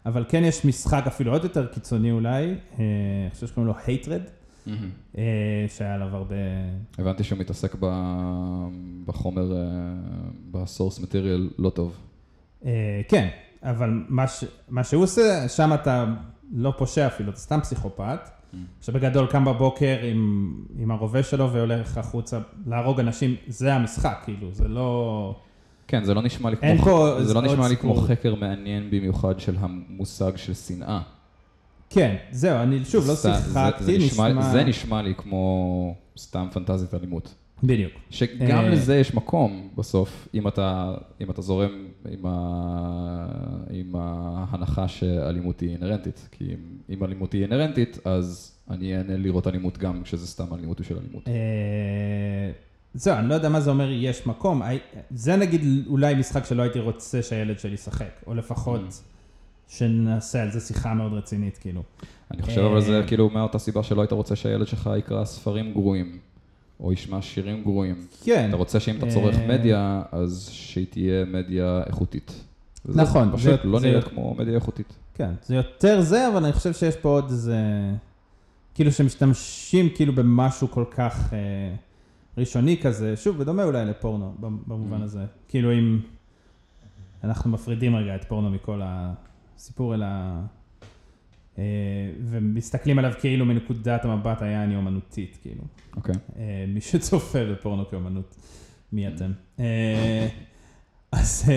[0.06, 4.30] אבל כן יש משחק אפילו עוד יותר קיצוני אולי, אה, אני חושב שקוראים לו Hatred,
[5.68, 6.34] שהיה עליו הרבה...
[6.98, 8.68] הבנתי שהוא מתעסק ב-
[9.06, 9.52] בחומר,
[10.50, 11.98] בסורס מטריאל לא טוב.
[13.08, 13.28] כן,
[13.62, 16.04] אבל מה, ש, מה שהוא עושה, שם אתה
[16.52, 18.30] לא פושע אפילו, אתה סתם פסיכופת,
[18.80, 24.68] שבגדול קם בבוקר עם, עם הרובה שלו והולך החוצה להרוג אנשים, זה המשחק, כאילו, זה
[24.68, 25.34] לא...
[25.88, 27.94] כן, זה לא נשמע לי כמו, פה זה לא נשמע לי כמו.
[27.94, 31.00] חקר מעניין במיוחד של המושג של שנאה.
[31.90, 34.42] כן, זהו, אני שוב לא שיחקתי, נשמע...
[34.42, 37.34] זה נשמע לי כמו סתם פנטזית אלימות.
[37.62, 37.92] בדיוק.
[38.10, 43.26] שגם אה, לזה יש מקום בסוף, אם אתה, אם אתה זורם עם, ה,
[43.70, 46.28] עם ההנחה שאלימות היא אינהרנטית.
[46.32, 50.80] כי אם, אם אלימות היא אינהרנטית, אז אני אהנה לראות אלימות גם כשזה סתם אלימות
[50.80, 51.28] בשביל אלימות.
[51.28, 51.32] אה,
[52.94, 54.62] זהו, אני לא יודע מה זה אומר יש מקום.
[55.10, 58.92] זה נגיד אולי משחק שלא הייתי רוצה שהילד שלי ישחק, או לפחות Mm.
[59.68, 61.82] שנעשה על זה שיחה מאוד רצינית, כאילו.
[62.30, 65.72] אני חושב אבל זה אה, כאילו מאותה סיבה שלא היית רוצה שהילד שלך יקרא ספרים
[65.72, 66.18] גרועים,
[66.80, 68.06] או ישמע שירים גרועים.
[68.24, 68.48] כן.
[68.48, 72.44] אתה רוצה שאם אתה צורך אה, מדיה, אז שהיא תהיה מדיה איכותית.
[72.84, 74.92] נכון, פשוט זה- לא זה- נראית כמו מדיה איכותית.
[75.14, 77.56] כן, זה יותר זה, אבל אני חושב שיש פה עוד איזה...
[78.74, 81.38] כאילו שמשתמשים כאילו במשהו כל כך אה,
[82.38, 84.34] ראשוני כזה, שוב, בדומה אולי לפורנו,
[84.66, 85.04] במובן Mm.
[85.04, 85.24] הזה.
[85.48, 86.00] כאילו אם
[87.24, 90.06] אנחנו מפרידים רגע את פורנו מכל הסיפור, אלא...
[91.58, 91.64] אה,
[92.20, 95.62] ומסתכלים עליו כאילו מנקודת המבט היעני אומנותית, כאילו.
[95.96, 96.14] אוקיי.
[96.36, 98.36] אה, מי שצופה בפורנו כאומנות,
[98.92, 99.32] מי אתם?
[99.60, 100.28] אה,
[101.12, 101.50] אז,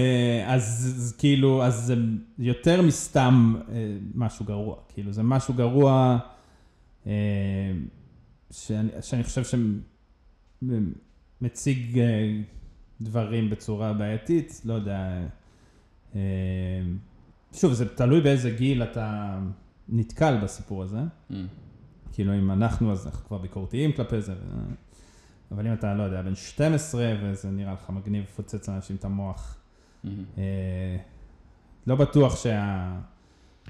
[0.46, 1.96] אז, אז כאילו, אז זה
[2.40, 3.56] יותר מסתם
[4.16, 6.18] משהו גרוע, כאילו זה משהו גרוע
[8.52, 9.58] שאני, שאני חושב
[11.42, 12.00] שמציג
[13.02, 15.28] דברים בצורה בעייתית, לא יודע,
[17.54, 19.40] שוב, זה תלוי באיזה גיל אתה
[19.90, 21.00] נתקל בסיפור הזה.
[21.32, 21.34] Mm.
[22.14, 24.34] כאילו אם אנחנו, אז אנחנו כבר ביקורתיים כלפי זה,
[25.52, 29.58] אבל אם אתה, לא יודע, בן 12 וזה נראה לך מגניב לפוצץ לאנשים את המוח,
[30.06, 30.08] Mhm.
[30.38, 30.98] אה,
[31.88, 32.92] לא בטוח שה...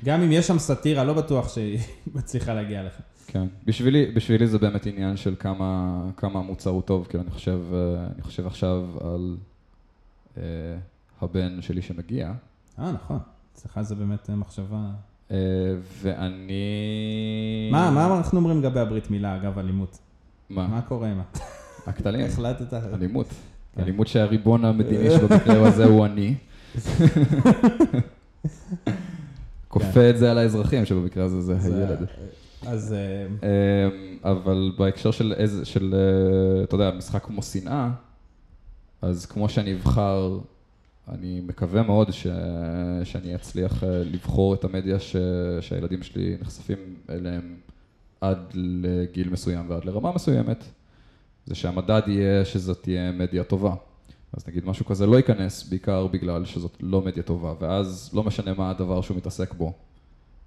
[0.05, 1.80] גם אם יש שם סאטירה, לא בטוח שהיא
[2.16, 3.01] מצליחה להגיע לך.
[3.28, 3.47] כן.
[3.66, 8.07] בשבילי, בשבילי זה באמת עניין של כמה, כמה המוצר הוא טוב, כאילו אני חושב, אה,
[8.16, 9.38] אני חושב עכשיו על
[10.38, 10.43] אה,
[11.22, 12.34] הבן שלי שמגיע,
[12.80, 13.20] אה, נכון.
[13.53, 14.91] אצלך זה באמת אה, מחשבה...
[15.34, 15.38] אה,
[16.01, 17.69] ואני...
[17.71, 19.97] מה, מה אנחנו אומרים לגבי הברית מילה, אגב אלימות?
[20.49, 20.67] מה?
[20.67, 21.23] מה קורה עם ה...
[21.88, 22.25] הקטנים?
[22.25, 22.73] החלטת?
[22.93, 23.27] אלימות.
[23.75, 23.81] כן.
[23.81, 26.36] אלימות שהריבון המדיני שבמקרה הזה הוא אני.
[29.68, 32.05] כופה את זה על האזרחים, שבמקרה הזה זה זה- הילד.
[32.68, 32.93] אז...
[32.93, 33.26] אה,
[33.88, 37.89] אמ, אבל בהקשר של איזה, של, אה, אתה יודע, משחק כמו שנאה,
[39.01, 40.39] אז כמו שאני אבחר,
[41.11, 42.27] אני מקווה מאוד ש,
[43.03, 45.15] שאני אצליח אה, לבחור את המדיה ש,
[45.61, 46.77] שהילדים שלי נחשפים
[47.09, 47.55] אליהם
[48.21, 50.63] עד לגיל מסוים ועד לרמה מסוימת,
[51.45, 53.75] זה שהמדד יהיה שזאת תהיה מדיה טובה.
[54.34, 58.53] אז נגיד משהו כזה לא ייכנס, בעיקר בגלל שזאת לא מדיה טובה, ואז לא משנה
[58.53, 59.73] מה הדבר שהוא מתעסק בו.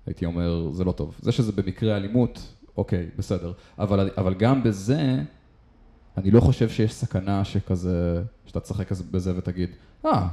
[0.07, 1.19] הייתי אומר, זה לא טוב.
[1.23, 3.53] זה שזה במקרה אלימות, אוקיי, בסדר.
[3.79, 5.23] אבל, אבל גם בזה,
[6.17, 9.71] אני לא חושב שיש סכנה שכזה, שאתה תשחק בזה ותגיד,
[10.05, 10.29] אה,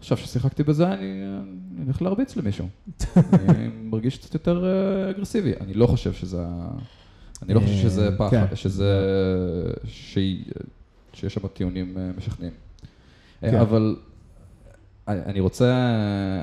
[0.00, 2.68] עכשיו ששיחקתי בזה, אני הולך להרביץ למישהו.
[3.48, 5.52] אני מרגיש קצת יותר אה, אגרסיבי.
[5.60, 6.44] אני לא חושב שזה...
[7.42, 8.56] אני לא חושב שזה אה, פחד, כן.
[8.56, 9.00] שזה...
[9.84, 12.52] שיש שם טיעונים אה, משכנעים.
[13.40, 13.54] כן.
[13.54, 13.96] אבל
[15.08, 15.74] אני רוצה,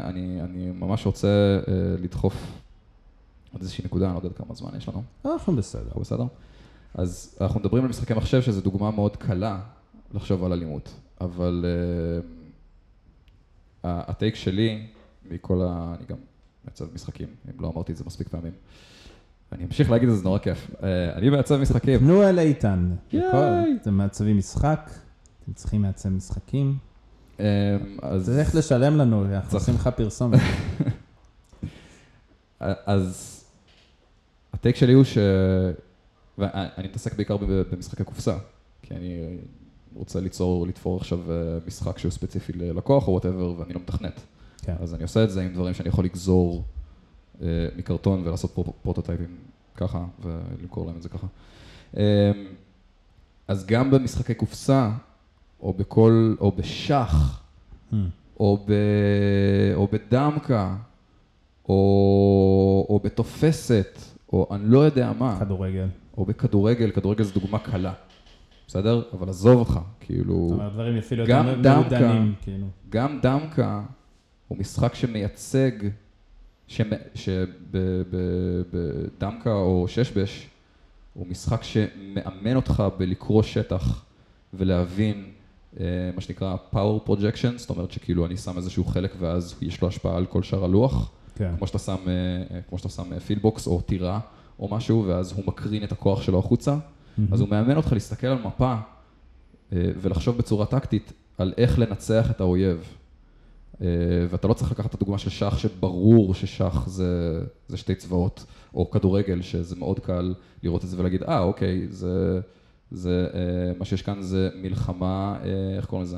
[0.04, 1.60] אני, אני ממש רוצה
[2.02, 2.52] לדחוף
[3.54, 5.84] עוד איזושהי נקודה, אני לא יודע כמה זמן יש לנו, אנחנו בסדר.
[5.88, 6.26] אנחנו בסדר?
[6.94, 9.60] אז אנחנו מדברים על משחקי מחשב, שזו דוגמה מאוד קלה
[10.14, 11.66] לחשוב על אלימות, אבל
[13.84, 14.88] ה- הטייק שלי
[15.30, 15.96] מכל ה...
[15.98, 16.18] אני גם
[16.66, 18.52] מעצב משחקים, אם לא אמרתי את זה מספיק פעמים.
[19.52, 20.72] אני אמשיך להגיד את זה, זה נורא כיף.
[20.84, 22.00] אה, אני מעצב משחקים.
[22.00, 22.92] פנו אל איתן.
[23.82, 24.90] אתם מעצבים משחק,
[25.44, 26.78] אתם צריכים לעצב משחקים.
[27.40, 27.46] אה,
[28.02, 28.26] אז...
[28.26, 29.58] צריך לשלם לנו, אנחנו.
[29.58, 30.40] עושים לך פרסומת.
[32.60, 33.34] אז
[34.54, 35.18] הטייק שלי הוא ש...
[36.38, 37.38] ואני מתעסק בעיקר
[37.72, 38.38] במשחקי קופסה,
[38.82, 39.38] כי אני
[39.96, 41.36] רוצה ליצור, לתפור עכשיו אה,
[41.68, 44.22] משחק שהוא ספציפי ללקוח או whatever, ואני לא מתכנת.
[44.62, 44.76] כן.
[44.80, 46.64] אז אני עושה את זה עם דברים שאני יכול לגזור
[47.42, 47.48] אה,
[47.78, 49.38] מקרטון ולעשות פרו- פרוטוטייפים
[49.76, 51.28] ככה, ולמכור להם את זה ככה.
[51.98, 52.32] אה,
[53.48, 54.92] אז גם במשחקי קופסה,
[55.62, 57.42] או בכל, או בשח,
[57.92, 57.96] Hmm.
[58.40, 58.72] או, ב,
[59.76, 60.76] או בדמקה,
[61.70, 61.76] או,
[62.90, 64.00] או בתופסת,
[64.34, 65.88] או אני לא יודע מה, כדורגל.
[66.18, 67.94] או בכדורגל, כדורגל זו דוגמה קלה,
[68.68, 69.02] בסדר?
[69.14, 71.99] אבל עזוב אותך, כאילו, זאת אומרת, דברים אפילו גם יותר דמקה.
[71.99, 72.68] מעודנים, כאילו.
[72.89, 73.81] גם דמקה
[74.48, 75.72] הוא משחק שמייצג,
[77.15, 80.48] שבדמקה או ששבש,
[81.14, 84.06] הוא משחק שמאמן אותך בלקרוא שטח
[84.53, 85.26] ולהבין
[85.80, 85.85] אה,
[86.15, 90.18] מה שנקרא power projection, זאת אומרת שכאילו אני שם איזשהו חלק ואז יש לו השפעה
[90.18, 91.52] על כל שאר הלוח, כן.
[91.57, 92.11] כמו שאתה שם, אה,
[92.56, 94.19] אה, כמו שאתה שם פילבוקס או טירה
[94.60, 96.78] או משהו, ואז הוא מקרין את הכוח שלו החוצה.
[97.32, 98.74] אז הוא מאמן אותך להסתכל על מפה
[99.74, 102.98] אה, ולחשוב בצורה טקטית על איך לנצח את האויב.
[103.82, 103.88] אה,
[104.30, 108.92] ואתה לא צריך לקחת את הדוגמה של שח, שברור ששח זה, זה שתי צבאות, או
[108.92, 112.40] כדורגל, שזה מאוד קל לראות את זה ולהגיד, אה, אוקיי, זה,
[112.92, 115.38] זה, אה, מה שיש כאן זה מלחמה,
[115.78, 116.18] איך קוראים לזה?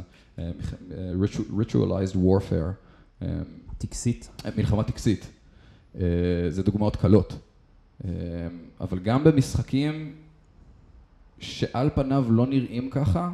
[1.60, 3.26] ritualized warfare.
[3.78, 4.30] טקסית.
[4.58, 5.32] מלחמה טקסית.
[6.50, 7.34] זה דוגמאות קלות.
[8.06, 8.10] אה,
[8.82, 10.16] אבל גם במשחקים
[11.40, 13.32] שעל פניו לא נראים ככה,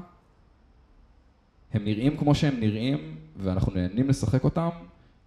[1.74, 4.70] הם נראים כמו שהם נראים, ואנחנו נהנים לשחק אותם,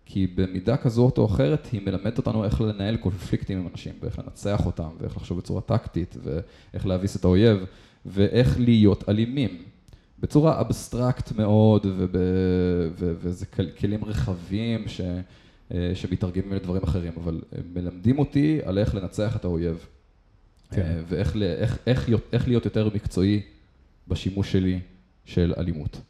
[0.07, 4.67] כי במידה כזו או אחרת היא מלמדת אותנו איך לנהל קונפליקטים עם אנשים, ואיך לנצח
[4.67, 7.59] אותם, ואיך לחשוב בצורה טקטית, ואיך להביס את האויב,
[8.07, 9.63] ואיך להיות אלימים.
[10.21, 12.11] בצורה אבסטרקט מאוד, וב,
[12.99, 15.01] ו, וזה כל- כלים רחבים ש,
[15.95, 19.87] שמתרגמים לדברים אחרים, אבל הם מלמדים אותי על איך לנצח את האויב.
[20.71, 20.83] כן.
[20.83, 23.43] אה, ואיך איך, איך, איך להיות יותר מקצועי
[24.09, 24.81] בשימוש שלי
[25.25, 26.01] של אלימות,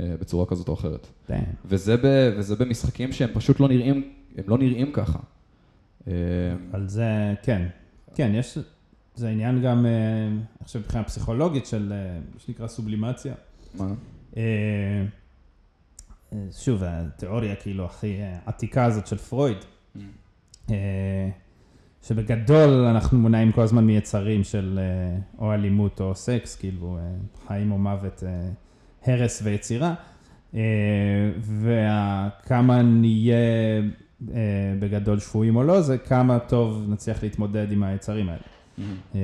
[0.00, 1.06] אה, בצורה כזאת או אחרת.
[1.64, 5.18] וזה, ב, וזה במשחקים שהם פשוט לא נראים, הם לא נראים ככה.
[6.08, 6.12] אה,
[6.70, 7.66] אבל זה, כן.
[8.14, 8.58] כן, יש,
[9.14, 13.34] זה עניין גם, אה, אני חושב, מבחינה פסיכולוגית של אה, מה שנקרא סובלימציה.
[13.74, 13.94] מה?
[16.52, 19.56] שוב, התיאוריה כאילו הכי אה, עתיקה הזאת של פרויד,
[20.70, 21.28] אה,
[22.02, 26.98] שבגדול אנחנו מונעים כל הזמן מיצרים של אה, או אלימות או סקס, כאילו
[27.46, 28.22] חיים או מוות,
[29.06, 29.94] הרס ויצירה,
[31.60, 33.36] וכמה נהיה
[34.80, 38.42] בגדול שפויים או לא, זה כמה טוב נצליח להתמודד עם היצרים האלה.
[39.14, 39.20] אה,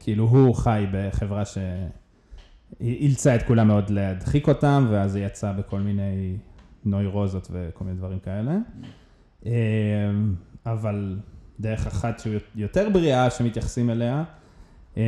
[0.00, 1.42] כאילו הוא חי בחברה
[2.80, 6.36] שאילצה את כולם מאוד להדחיק אותם, ואז זה יצא בכל מיני
[6.84, 8.58] נוירוזות וכל מיני דברים כאלה.
[9.46, 9.52] אה,
[10.66, 11.18] אבל
[11.60, 14.24] דרך אחת שהיא יותר בריאה שמתייחסים אליה,
[14.96, 15.02] אה,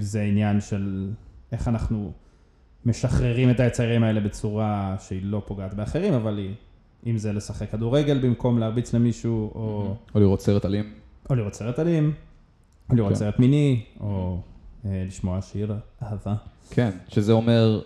[0.00, 1.10] זה עניין של
[1.52, 2.12] איך אנחנו
[2.86, 6.54] משחררים את היצרים האלה בצורה שהיא לא פוגעת באחרים, אבל היא,
[7.06, 9.94] אם זה לשחק כדורגל במקום להרביץ למישהו, או...
[10.14, 10.92] או לראות סרט אלים.
[11.30, 12.12] או לראות סרט אלים,
[12.90, 13.18] או לראות כן.
[13.18, 14.40] סרט מיני, או
[14.84, 16.34] אה, לשמוע שיר אהבה.
[16.70, 17.82] כן, שזה אומר,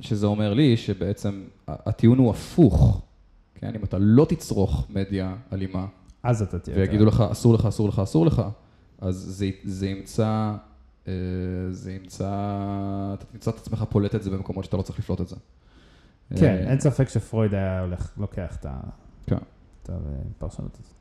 [0.00, 3.00] שזה אומר לי שבעצם הטיעון הוא הפוך.
[3.54, 5.86] כן, אם אתה לא תצרוך מדיה אלימה,
[6.22, 6.76] אז אתה תהיה...
[6.76, 8.42] ויגידו לך אסור לך, אסור לך, אסור לך,
[9.00, 10.54] אז זה, זה ימצא,
[11.08, 11.12] אה,
[11.70, 12.30] זה ימצא,
[13.14, 15.36] אתה תמצא את עצמך פולט את זה במקומות שאתה לא צריך לפלוט את זה.
[16.36, 18.80] כן, אה, אין ספק שפרויד היה הולך, לוקח את ה-
[19.26, 19.36] כן.
[19.82, 19.90] את
[20.38, 20.94] הפרשנות הזאת.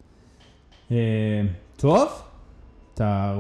[0.92, 1.42] אה,
[1.78, 2.10] טוב,
[2.94, 3.38] אתה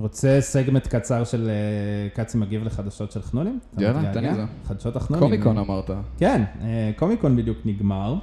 [0.00, 3.58] רוצה סגמנט קצר של אה, קצי מגיב לחדשות של חנונים?
[3.78, 4.12] יאללה?
[4.12, 4.44] תן לי זה.
[4.64, 5.28] חדשות החנונים.
[5.28, 5.90] קומיקון אמרת.
[6.18, 8.14] כן, אה, קומיקון בדיוק נגמר.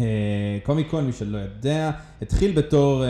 [0.00, 1.90] אה, קומיקון, מי שלא יודע,
[2.22, 3.04] התחיל בתור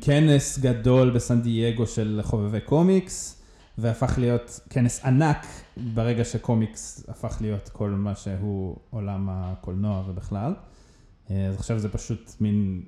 [0.00, 3.42] כנס גדול בסן דייגו של חובבי קומיקס,
[3.78, 10.54] והפך להיות כנס ענק ברגע שקומיקס הפך להיות כל מה שהוא עולם הקולנוע ובכלל.
[11.28, 12.82] אז עכשיו זה פשוט מין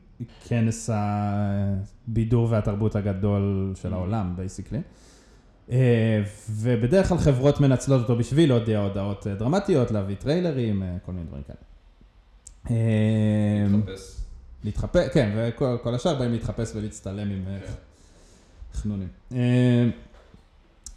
[0.48, 4.80] כנס הבידור והתרבות הגדול של העולם, basically.
[5.70, 11.12] אה, ובדרך כלל חברות מנצלות אותו בשביל להודיע הודעות אה, דרמטיות, להביא טריילרים, אה, כל
[11.12, 11.56] מיני דברים כאלה.
[12.70, 13.66] אה,
[14.64, 17.59] להתחפש, כן, וכל כל השאר באים להתחפש ולהצטלם עם אה,
[18.72, 19.09] חנונים.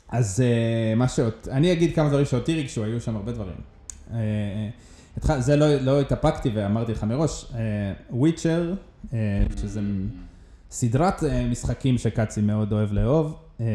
[0.09, 0.43] אז
[0.95, 3.55] מה שעוד, אני אגיד כמה דברים שאותי ריגשו, היו שם הרבה דברים.
[5.37, 7.51] זה לא, לא התאפקתי ואמרתי לך מראש,
[8.09, 8.73] וויצ'ר,
[9.57, 9.81] שזה
[10.71, 13.35] סדרת אה, משחקים שקאצי מאוד אוהב לאהוב.
[13.59, 13.65] אה,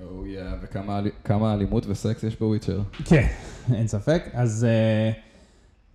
[0.00, 2.80] או יא, וכמה אל- כמה אלימות וסקס יש בוויצ'ר.
[3.04, 3.26] כן,
[3.74, 4.22] אין ספק.
[4.32, 5.10] אז אה,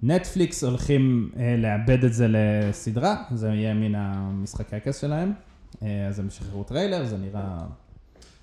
[0.04, 5.32] נטפליקס הולכים אה, לעבד את זה לסדרה, זה יהיה מין המשחקי הכס שלהם.
[5.84, 7.58] אה, אז הם שחררו טריילר, זה נראה...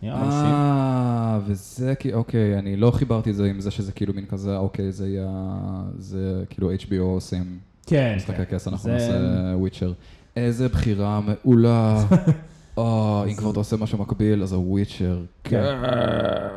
[0.03, 0.51] נראה מרשים.
[0.55, 4.57] אה, וזה כי, אוקיי, אני לא חיברתי את זה עם זה שזה כאילו מין כזה,
[4.57, 5.29] אוקיי, זה יהיה,
[5.99, 7.59] זה כאילו HBO עושים
[7.91, 8.45] כן, משחקי כן.
[8.45, 9.17] כס, אנחנו זה- נעשה
[9.57, 9.93] וויצ'ר.
[10.37, 12.05] איזה בחירה מעולה.
[12.79, 15.21] אה, אם כבר אתה עושה משהו מקביל, אז הוויצ'ר.
[15.45, 15.65] כן.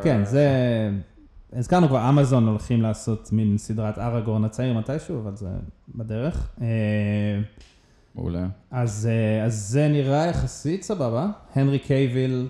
[0.04, 0.48] כן, זה...
[1.54, 5.48] הזכרנו כבר, אמזון הולכים לעשות מין סדרת אראגורן הצעיר מתישהו, אבל זה
[5.96, 6.50] בדרך.
[6.62, 6.68] אה,
[8.16, 8.48] מעולה.
[8.72, 11.28] אז, אה, אז זה נראה יחסית סבבה.
[11.56, 12.48] הנרי קייביל,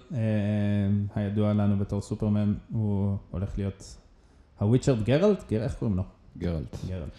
[1.16, 3.96] הידוע לנו בתור סופרמן, הוא הולך להיות
[4.60, 5.44] הוויצ'ר גרלט?
[5.52, 6.04] גר- איך קוראים לו?
[6.38, 6.76] גרלט.
[6.90, 7.10] גרלט.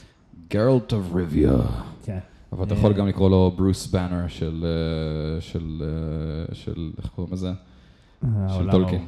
[0.51, 1.53] גרלט of ריביה.
[2.05, 2.19] כן.
[2.53, 7.07] אבל אתה אה, יכול גם לקרוא לו ברוס באנר של, אה, של, אה, של, איך
[7.07, 7.53] קוראים לזה?
[8.49, 9.07] של טולקין.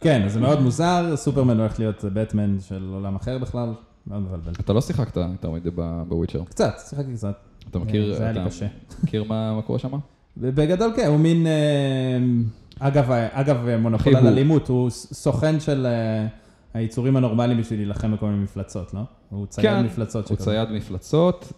[0.00, 3.72] כן, זה מאוד מוזר, סופרמן הולך להיות בטמן של עולם אחר בכלל,
[4.06, 4.52] מאוד מבלבל.
[4.60, 5.70] אתה לא שיחקת יותר מדי
[6.08, 6.44] בוויצ'ר.
[6.44, 7.36] קצת, שיחקתי קצת.
[7.70, 8.66] אתה מכיר, זה היה לי קשה.
[9.04, 9.98] מכיר מה קורה שם?
[10.36, 12.88] בגדול כן, הוא מין, אה,
[13.32, 16.26] אגב, מונופול על אלימות, הוא סוכן של אה,
[16.74, 19.00] היצורים הנורמליים בשביל להילחם בכל מיני מפלצות, לא?
[19.30, 20.36] הוא צייד כן, מפלצות הוא.
[20.36, 21.52] צייד מפלצות,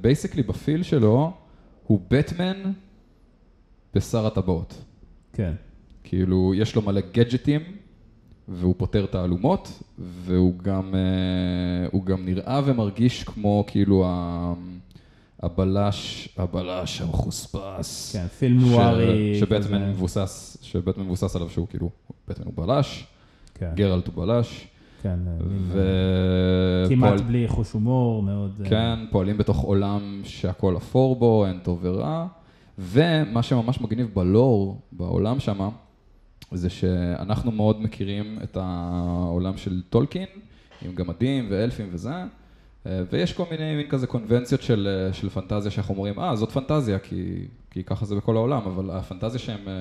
[0.00, 1.32] basically ב feel שלו,
[1.86, 2.56] הוא בטמן
[3.94, 4.84] בשר הטבעות.
[5.32, 5.52] כן,
[6.04, 7.60] כאילו, יש לו מלא גדג'טים,
[8.48, 11.00] והוא פותר תעלומות, והוא גם, אה,
[11.92, 14.54] הוא גם נראה ומרגיש כמו כאילו ה-
[15.42, 18.12] הבלש, הבלש המחוספס.
[18.12, 19.36] כן, film noir י.
[19.40, 19.90] שבטמן.
[19.90, 21.90] מבוסס, שבטמן מבוסס עליו שהוא כאילו,
[22.28, 23.06] בטמן הוא בלש,
[23.58, 24.68] כן, גרלט הוא בלש,
[25.02, 25.82] כן, אה, ו...
[26.88, 28.60] כמעט פועל- בלי חוש הומור, מאוד...
[28.64, 32.26] אה, כן, פועלים בתוך עולם שהכל אפור בו, אין טוב ורע,
[32.78, 35.68] ומה שממש מגניב בלור, בעולם שמה,
[36.52, 40.26] זה שאנחנו מאוד מכירים את העולם של טולקין,
[40.82, 42.12] עם גמדים ואלפים וזה,
[42.86, 46.50] אה, ויש כל מיני מין כזה קונבנציות של, אה, של פנטזיה שאנחנו אומרים, אה, זאת
[46.52, 47.34] פנטזיה, כי,
[47.70, 49.72] כי ככה זה בכל העולם, אבל הפנטזיה שהם, אה,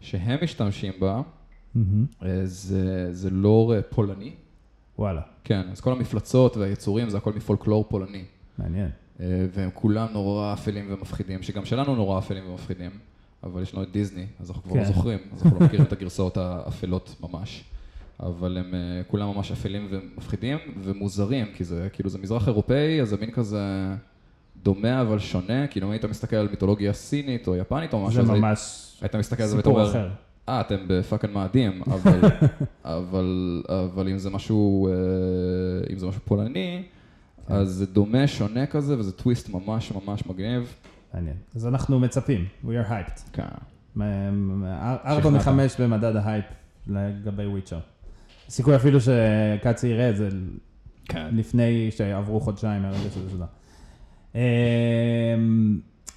[0.00, 1.20] שהם משתמשים בה,
[2.22, 4.32] אה, זה, זה לור אה, פולני.
[4.98, 8.24] וואלה, כן, אז כל המפלצות והיצורים זה הכל מפולקלור פולני.
[8.58, 8.90] מעניין.
[9.20, 12.90] אה, והם כולם נורא אפלים ומפחידים, שגם שלנו נורא אפלים ומפחידים,
[13.42, 14.92] אבל יש לנו את דיסני, אז אנחנו כבר לא כן.
[14.92, 17.64] זוכרים, אז אנחנו לא מכירים את הגרסאות האפלות ממש.
[18.20, 18.74] אבל הם
[19.06, 23.94] כולם ממש אפלים ומפחידים ומוזרים, כי זה כאילו זה מזרח אירופאי, אז זה מין כזה
[24.62, 28.32] דומה אבל שונה, כאילו אם היית מסתכל על מיתולוגיה סינית או יפנית או משהו, זה
[28.32, 30.08] ממש היית מסתכל על זה ואתה אומר.
[30.48, 32.20] אה, אתם ב fucking מאדים, אבל,
[32.84, 34.92] אבל, אבל אם זה משהו, אה,
[35.92, 36.82] אם זה משהו פולני,
[37.48, 37.54] כן.
[37.54, 40.74] אז זה דומה, שונה כזה, וזה טוויסט ממש ממש מגניב.
[41.14, 41.36] מעניין.
[41.54, 43.20] אז אנחנו מצפים, we are hyped.
[43.32, 43.42] כן.
[45.04, 45.30] ארבע.
[45.30, 46.44] מחמש במדד ההייפ
[46.86, 47.78] לגבי וויצ'ר.
[48.48, 50.28] סיכוי אפילו שקאצי יראה את זה
[51.08, 51.26] כן.
[51.32, 53.46] לפני שעברו חודשיים מהרגע שזה שודר.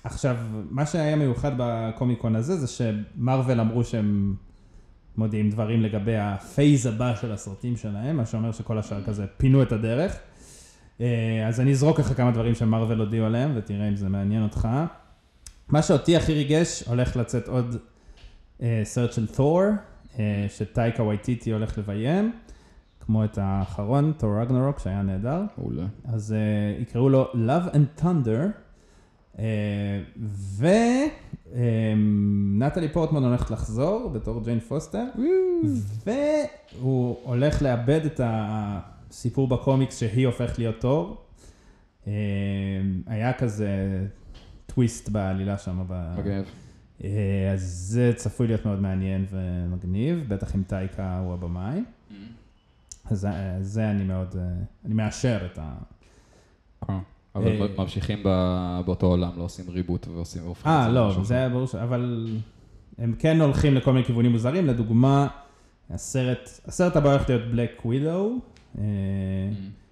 [0.07, 0.38] עכשיו,
[0.69, 4.35] מה שהיה מיוחד בקומיקון הזה, זה שמרוויל אמרו שהם
[5.17, 9.61] מודיעים דברים לגבי ה phase הבא של הסרטים שלהם, מה שאומר שכל השאר כזה פינו
[9.61, 10.17] את הדרך.
[11.01, 14.67] אה, אז אני אזרוק לך כמה דברים שמרוויל הודיעו עליהם, ותראה אם זה מעניין אותך.
[15.69, 17.75] מה שאותי הכי ריגש, הולך לצאת עוד
[18.61, 19.63] אה, סרט של תור,
[20.19, 22.31] אה, שטאיקה וואיטיטי הולך לביים,
[22.99, 25.41] כמו את האחרון, תור רגנרוק, שהיה נהדר.
[25.57, 25.85] מעולה.
[26.05, 28.66] אז uh, יקראו לו Love and Thunder,
[32.57, 35.03] ונטלי פורטמן הולכת לחזור בתור ג'יין פוסטר,
[36.05, 41.23] והוא הולך לאבד את הסיפור בקומיקס שהיא הופכת להיות תור.
[42.03, 42.09] Uh,
[43.07, 43.69] היה כזה
[44.65, 45.80] טוויסט בעלילה שם.
[46.18, 46.45] מגניב.
[47.03, 51.81] אה, אז זה צפוי להיות מאוד מעניין ומגניב, בטח אם טייקה הוא הבמאי.
[53.05, 54.43] אז אה, זה אני מאוד, אה,
[54.85, 55.73] אני מאשר את ה...
[57.38, 58.23] אה, אבל אה, ממשיכים
[58.85, 60.41] באותו עולם, לא עושים ריבוט ועושים...
[60.51, 61.34] את אה, לא, זה.
[61.34, 61.76] היה ברור ש...
[61.76, 62.27] אבל
[62.97, 65.27] הם כן הולכים לכל מיני כיוונים מוזרים, לדוגמה,
[65.89, 68.35] הסרט, הסרט הבא הולך להיות בלק ווידו,
[68.76, 68.80] Mm.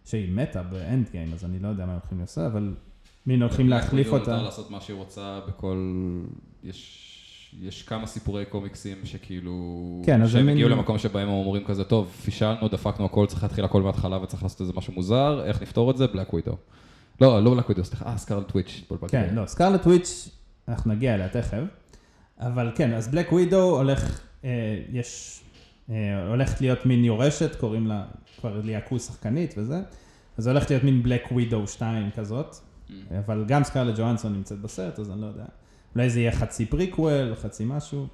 [0.05, 2.73] שהיא מתה באנד גיים, אז אני לא יודע מה הם הולכים לעשות, אבל
[3.27, 4.43] מין הולכים להחליף כאילו מותר אותה.
[4.43, 5.77] לעשות מה שהיא רוצה בכל...
[6.63, 7.01] יש...
[7.61, 9.53] יש כמה סיפורי קומיקסים שכאילו...
[10.05, 13.43] כן, אז שהם מין- הגיעו למקום שבהם הם אומרים כזה, טוב, פישלנו, דפקנו הכל, צריך
[13.43, 16.07] להתחיל הכל מההתחלה וצריך לעשות איזה משהו מוזר, איך נפתור את זה?
[16.07, 16.55] בלק ווידו.
[17.21, 18.81] לא, לא בלק ווידו, סליחה, אה, סקארלט וויץ'.
[18.83, 19.11] התבלבלתי.
[19.11, 20.29] כן, לא, סקארלט וויץ',
[20.67, 21.63] אנחנו נגיע אליה תכף,
[22.39, 24.49] אבל כן, אז בלק ווידו הולך, אה,
[24.91, 25.41] יש
[25.89, 28.05] אה, הולכת להיות מין יורשת, קוראים לה,
[28.39, 29.81] כבר ליהקו שחקנית וזה,
[30.37, 32.55] אז הולכת להיות מין בלק ווידו 2 כזאת,
[33.19, 35.45] אבל גם סקרלט ג'ואנסון נמצאת בסרט, אז אני לא יודע.
[35.95, 38.07] אולי זה יהיה חצי פריקוול, חצי משהו.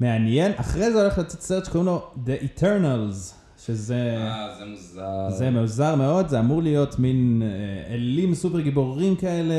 [0.00, 0.52] מעניין.
[0.56, 3.32] אחרי זה הולך לצאת סרט שקוראים לו The Eternals,
[3.66, 4.16] שזה...
[4.16, 5.30] אה, זה מוזר.
[5.30, 9.54] זה מוזר מאוד, זה אמור להיות מין אה, אלים סופר גיבורים כאלה,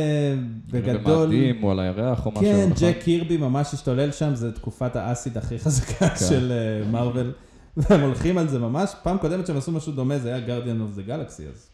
[0.71, 1.27] בגדול.
[1.27, 2.43] במאדים או על הירח או משהו.
[2.43, 2.87] כן, נכון?
[2.87, 7.31] ג'ק קירבי ממש השתולל שם, זה תקופת האסיד הכי חזקה של אה, מארוול,
[7.77, 8.95] והם הולכים על זה ממש.
[9.03, 11.69] פעם קודמת שהם עשו משהו דומה, זה היה Guardian of the Galaxy, אז.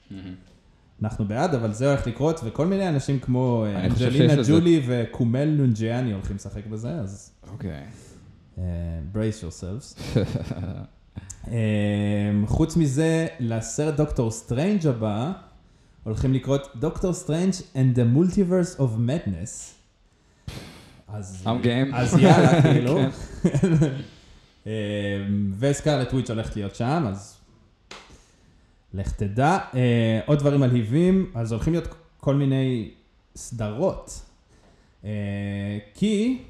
[1.01, 6.13] אנחנו בעד, אבל זה הולך לקרות, וכל מיני אנשים כמו אה, אנג'לינה ג'ולי וקומל נונג'יאני
[6.13, 7.83] הולכים לשחק בזה, אז אוקיי.
[8.57, 8.63] אה,
[9.13, 9.99] brace yourselves.
[11.47, 11.53] אה,
[12.45, 15.31] חוץ מזה, לסרט דוקטור סטרנג' הבא,
[16.03, 19.81] הולכים לקרות דוקטור סטרנג' and the multiverse of madness.
[21.07, 21.95] אז, I'm game.
[21.95, 22.99] אז יאללה, כאילו.
[23.43, 23.73] כן.
[24.67, 24.71] אה,
[25.59, 27.37] וסקרלט וויץ' הולכת להיות שם, אז
[28.93, 29.57] לך תדע.
[29.75, 31.87] אה, עוד דברים מלהיבים, אז הולכים להיות
[32.19, 32.91] כל מיני
[33.35, 34.21] סדרות.
[35.05, 35.09] אה,
[35.93, 36.41] כי,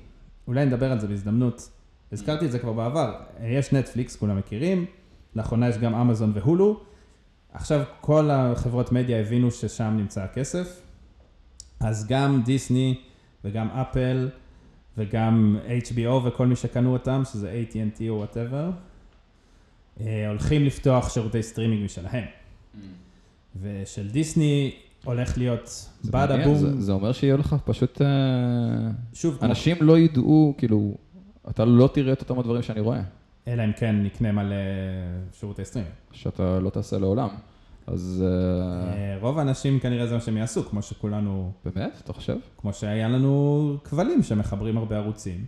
[0.48, 1.70] אולי נדבר על זה בהזדמנות,
[2.12, 4.86] הזכרתי את זה כבר בעבר, אה, יש נטפליקס, כולם מכירים,
[5.36, 6.80] לאחרונה יש גם אמזון והולו.
[7.54, 10.82] עכשיו כל החברות מדיה הבינו ששם נמצא הכסף,
[11.80, 12.96] אז גם דיסני
[13.46, 14.30] וגם אפל
[14.98, 18.70] וגם HBO וכל מי שקנו אותם, שזה AT&T או whatever,
[20.28, 22.24] הולכים לפתוח שירותי סטרימינג משלהם.
[23.62, 24.72] ושל דיסני
[25.04, 28.02] הולך להיות bada boom, זה- זה אומר שיהיו לך פשוט...
[28.02, 28.08] אה,
[29.14, 30.96] שוב, כמו- אנשים לא ידעו, כאילו,
[31.50, 33.02] אתה לא תראה את אותם הדברים שאני רואה,
[33.48, 34.56] אלא אם כן נקנה מלא
[35.34, 35.94] שירותי סטרימינג.
[36.12, 37.30] שאתה לא תעשה לעולם.
[37.88, 42.36] אז אה, אה, רוב האנשים כנראה זה מה שהם יעשו, כמו שכולנו, באמת, אתה חושב?
[42.58, 45.46] כמו שהיה לנו כבלים שמחברים הרבה ערוצים,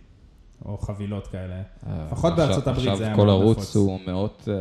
[0.64, 1.62] או חבילות כאלה.
[2.06, 3.76] לפחות עכשיו- בארצות הברית זה היה עכשיו כל מאוד ערוץ נפוץ.
[3.76, 4.54] הוא מאות, אה,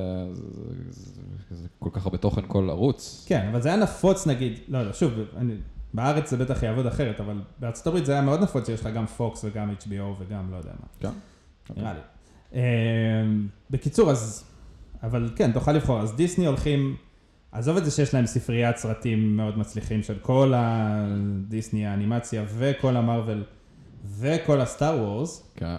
[1.50, 3.26] זה- כל כך הרבה תוכן כל ערוץ.
[3.28, 5.54] כן, אבל זה היה נפוץ נגיד, לא, לא, שוב, אני,
[5.94, 9.06] בארץ זה בטח יעבוד אחרת, אבל בארצות הברית זה היה מאוד נפוץ שיש לך גם
[9.06, 11.10] פוקס וגם HBO וגם לא יודע מה, כן.
[11.78, 12.00] נראה לי.
[12.54, 12.62] אה,
[13.70, 14.44] בקיצור, אז,
[15.04, 16.00] אבל כן, תוכל לבחור.
[16.00, 16.96] אז דיסני הולכים,
[17.52, 23.44] עזוב את זה שיש להם ספריית סרטים מאוד מצליחים של כל הדיסני האנימציה וכל המרוויל
[24.20, 25.76] וכל הסטאר וורס, כן.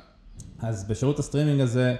[0.58, 1.96] אז בשירות הסטרימינג הזה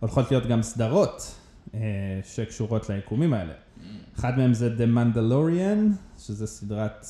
[0.00, 1.34] הולכות להיות גם סדרות
[1.74, 1.80] אה,
[2.24, 3.52] שקשורות ליקומים האלה.
[4.18, 7.06] אחד מהם זה The Mandalorian, שזה סדרת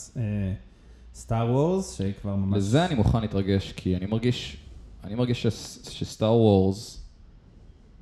[1.15, 2.57] סטאר וורס, שהיא כבר ממש...
[2.59, 4.57] לזה אני מוכן להתרגש, כי אני מרגיש,
[5.05, 7.07] אני מרגיש שסטאר וורס,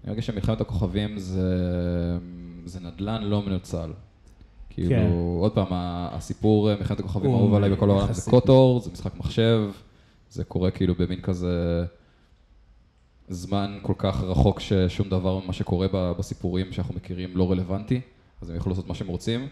[0.04, 1.58] אני מרגיש שמלחמת הכוכבים זה,
[2.64, 3.92] זה נדל"ן לא מנוצל.
[4.70, 5.10] כאילו, כן.
[5.40, 8.30] עוד פעם, הסיפור אה, מלחמת הכוכבים אהוב עליי בכל העולם, זה.
[8.30, 9.70] קוטור, זה משחק מחשב,
[10.30, 11.84] זה קורה כאילו במין כזה
[13.28, 15.86] זמן כל כך רחוק ששום דבר ממה שקורה
[16.18, 18.00] בסיפורים שאנחנו מכירים לא רלוונטי,
[18.44, 19.48] אז הם יוכלו לעשות מה שהם רוצים.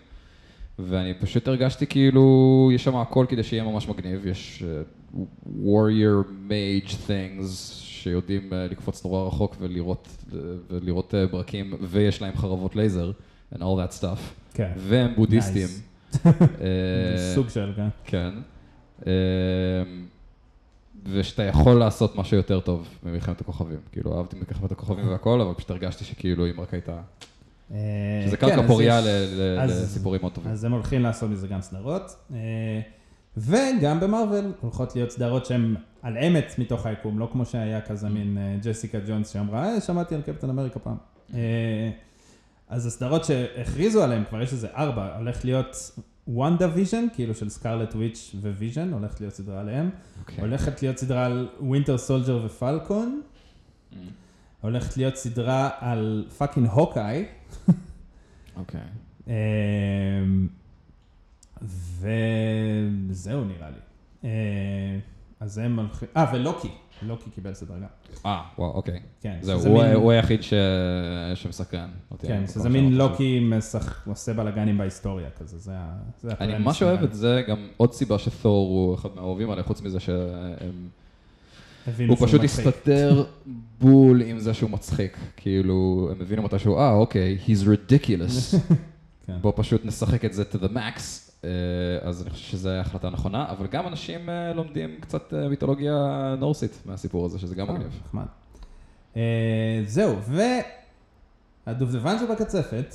[0.78, 5.16] ואני פשוט הרגשתי כאילו, יש שם הכל כדי שיהיה ממש מגניב, יש uh,
[5.64, 10.34] warrior mage things שיודעים uh, לקפוץ נורא רחוק ולראות, uh,
[10.70, 13.12] ולראות uh, ברקים, ויש להם חרבות לייזר,
[13.54, 14.20] and all that stuff,
[14.54, 15.66] כן, והם בודהיסטים.
[15.66, 16.26] Nice.
[16.26, 17.88] אה, סוג של, כן.
[18.04, 18.34] כן.
[19.06, 19.12] אה,
[21.12, 23.78] ושאתה יכול לעשות משהו יותר טוב ממלחמת הכוכבים.
[23.92, 27.00] כאילו, אהבתי מלחמת הכוכבים והכל, אבל פשוט הרגשתי שכאילו אם רק הייתה...
[27.72, 27.78] אה,
[28.26, 29.00] שזה כן, קרקע אז פוריה
[29.66, 30.52] לסיפורים מאוד טובים.
[30.52, 32.16] אז הם הולכים לעשות מזה גם סדרות.
[32.34, 32.80] אה,
[33.36, 38.38] וגם במרוויל הולכות להיות סדרות שהן על אמת מתוך היקום, לא כמו שהיה כזה מין
[38.38, 40.96] אה, ג'סיקה ג'ונס שאמרה, אה, שמעתי על קפטן אמריקה פעם.
[41.34, 41.90] אה,
[42.68, 48.34] אז הסדרות שהכריזו עליהן, כבר יש איזה ארבע, הולך להיות WandaVision, כאילו של Scarlet Witch
[48.40, 49.90] ו Vision, הולכת להיות סדרה עליהם.
[50.20, 50.40] אוקיי.
[50.40, 53.22] הולכת להיות סדרה על Winter Soldier ו Falcon.
[53.92, 53.96] Mm,
[54.60, 57.24] הולכת להיות סדרה על fucking Hawkeye.
[58.56, 58.80] אוקיי.
[59.28, 60.48] אמ,
[62.00, 63.76] וזהו נראה לי.
[64.24, 64.98] אה,
[65.40, 66.68] אז הם הולכים, אה ו Loki,
[67.02, 67.86] Loki קיבל סדרה גם.
[68.26, 69.00] אה, וואו, אוקיי.
[69.20, 70.52] כן, זהו, הוא מין- הוא היחיד ש-
[71.34, 72.26] שמסקרן אותי.
[72.26, 75.98] כן, שזה מין לוקי משח- עושה בלאגנים בהיסטוריה כזה, זה ה...
[76.40, 77.02] אני ממש אוהב.
[77.02, 80.88] את זה, גם עוד סיבה שתור הוא אחד מהאהובים עליי, חוץ מזה שהם...
[81.86, 82.44] הוא שהוא פשוט.
[82.44, 83.24] הסתתר
[83.80, 85.16] בול עם זה שהוא מצחיק.
[85.36, 88.56] כאילו, הם הבינו מתישהו, אה, אוקיי, he's ridiculous.
[89.26, 89.38] כן.
[89.40, 91.00] בוא פשוט נשחק את זה to the max.
[91.44, 91.50] אה,
[92.08, 95.94] אז אני חושב שזו החלטה נכונה, אבל גם אנשים אה, לומדים קצת אה, מיתולוגיה
[96.38, 98.00] נורסית מהסיפור הזה, שזה גם מגניב.
[98.04, 98.26] נחמד.
[99.86, 100.16] זהו,
[101.66, 102.94] והדובדבן שבקצפת,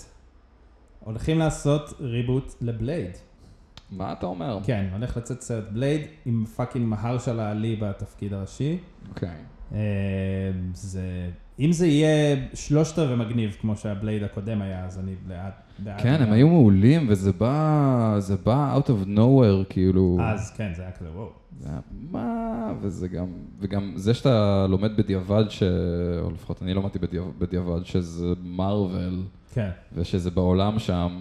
[1.00, 3.18] הולכים לעשות reboot ל Blade.
[3.92, 4.60] מה אתה אומר?
[4.64, 8.78] כן, הולך לצאת סרט Blade עם fucking Mahershala Ali בתפקיד הראשי.
[9.10, 9.30] אוקיי.
[9.74, 9.80] אה,
[10.74, 15.52] זה אם זה יהיה שלושת רבעי מגניב, כמו שה Blade הקודם היה, אז אני בעד.
[15.80, 16.32] בעד כן, הם.
[16.32, 20.18] היו מעולים, וזה בא, זה בא out of nowhere, כאילו.
[20.22, 21.30] אז כן, זה היה כזה, וואו.
[21.60, 21.80] זה היה,
[22.12, 23.28] מה, וזה גם,
[23.60, 25.64] וגם זה שאתה לומד בדיעבד, ש...
[26.22, 29.24] או לפחות אני למדתי בדיעבד, בדיעבד, שזה Marvel,
[29.54, 29.70] כן.
[29.94, 31.20] ושזה בעולם שם,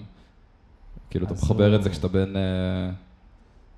[1.11, 2.43] כאילו אתה מחבר את זה כשאתה בן, אה,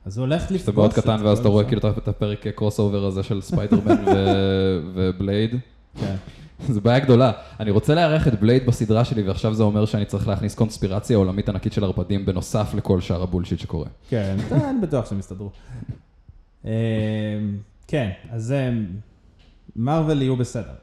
[0.06, 0.62] אז הוא הולך לפגוש...
[0.62, 1.64] כשאתה מאוד קטן, ואז אתה רואה.
[1.64, 4.04] כאילו את- הפרק crossover הזה של Spider-Man
[4.94, 5.54] ו Blade.
[6.00, 6.16] כן.
[6.68, 7.32] זו בעיה גדולה.
[7.60, 11.48] אני רוצה לארח את Blade בסדרה שלי, ועכשיו זה אומר שאני צריך להכניס קונספירציה עולמית
[11.48, 13.86] ענקית של ערפדים, בנוסף לכל שאר ה bullshit שקורה.
[14.08, 15.50] כן, אה, אני בטוח שהם יסתדרו.
[16.66, 16.70] אה,
[17.86, 18.54] כן, אז.
[19.76, 20.74] Marvel יהיו בסדר,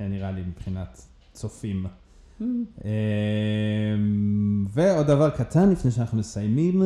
[0.00, 1.00] אה, נראה לי, מבחינת
[1.32, 1.86] צופים.
[2.84, 2.90] אה,
[4.68, 6.82] ועוד דבר קטן לפני שאנחנו מסיימים,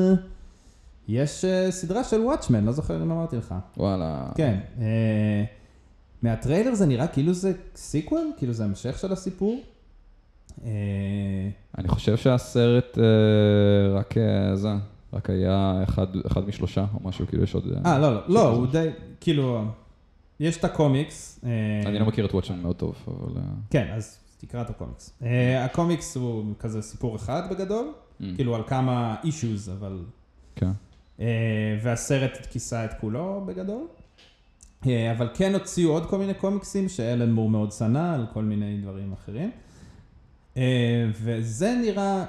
[1.08, 3.54] יש אה, סדרה של Watchmen, לא זוכר אם אמרתי לך.
[3.76, 4.30] וואלה.
[4.34, 5.44] כן, אה,
[6.22, 9.60] מהטריילר זה נראה כאילו זה sequel, כאילו זה המשך של הסיפור.
[10.64, 10.70] אה,
[11.78, 12.98] אני חושב שהסרט
[13.94, 14.14] רק
[14.54, 14.72] זה,
[15.12, 17.64] רק היה אחד, אחד משלושה או משהו, כאילו יש עוד...
[17.86, 18.88] אה, לא, לא, לא, הוא די,
[19.20, 19.64] כאילו,
[20.40, 21.40] יש את הקומיקס.
[21.86, 23.40] אני לא מכיר את וואטשמן מאוד טוב, אבל...
[23.70, 25.12] כן, אז תקרא את הקומיקס.
[25.22, 30.04] אה, הקומיקס הוא כזה סיפור אחד בגדול, mm, כאילו על כמה אישוז, אבל...
[30.56, 30.70] כן.
[31.20, 33.86] אה, והסרט כיסה את כולו בגדול.
[34.86, 38.80] אה, אבל כן הוציאו עוד כל מיני קומיקסים שאלן מור מאוד שנא על כל מיני
[38.80, 39.50] דברים אחרים.
[40.56, 42.24] אה, וזה נראה,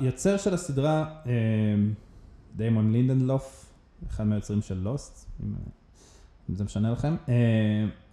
[0.00, 1.32] היוצר של הסדרה, אה,
[2.56, 3.72] דיימון לינדנלוף,
[4.10, 5.54] אחד מהיוצרים של לוסט, אם,
[6.50, 7.34] אם זה משנה לכם, אה,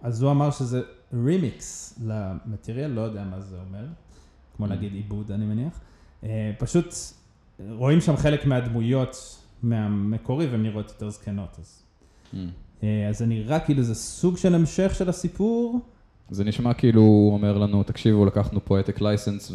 [0.00, 0.82] אז הוא אמר שזה
[1.24, 3.84] רימיקס למטריאל, לא יודע מה זה אומר,
[4.56, 4.68] כמו Mm.
[4.68, 5.80] להגיד עיבוד אני מניח.
[6.24, 6.94] אה, פשוט
[7.70, 9.16] רואים שם חלק מהדמויות
[9.62, 11.56] מהמקורי והן נראות יותר זקנות.
[11.60, 11.82] אז,
[12.34, 12.36] Mm.
[12.82, 15.80] אה, אז זה נראה כאילו זה סוג של המשך של הסיפור.
[16.30, 19.52] זה נשמע כאילו הוא אומר לנו, תקשיבו, לקחנו פואטיק לייסנס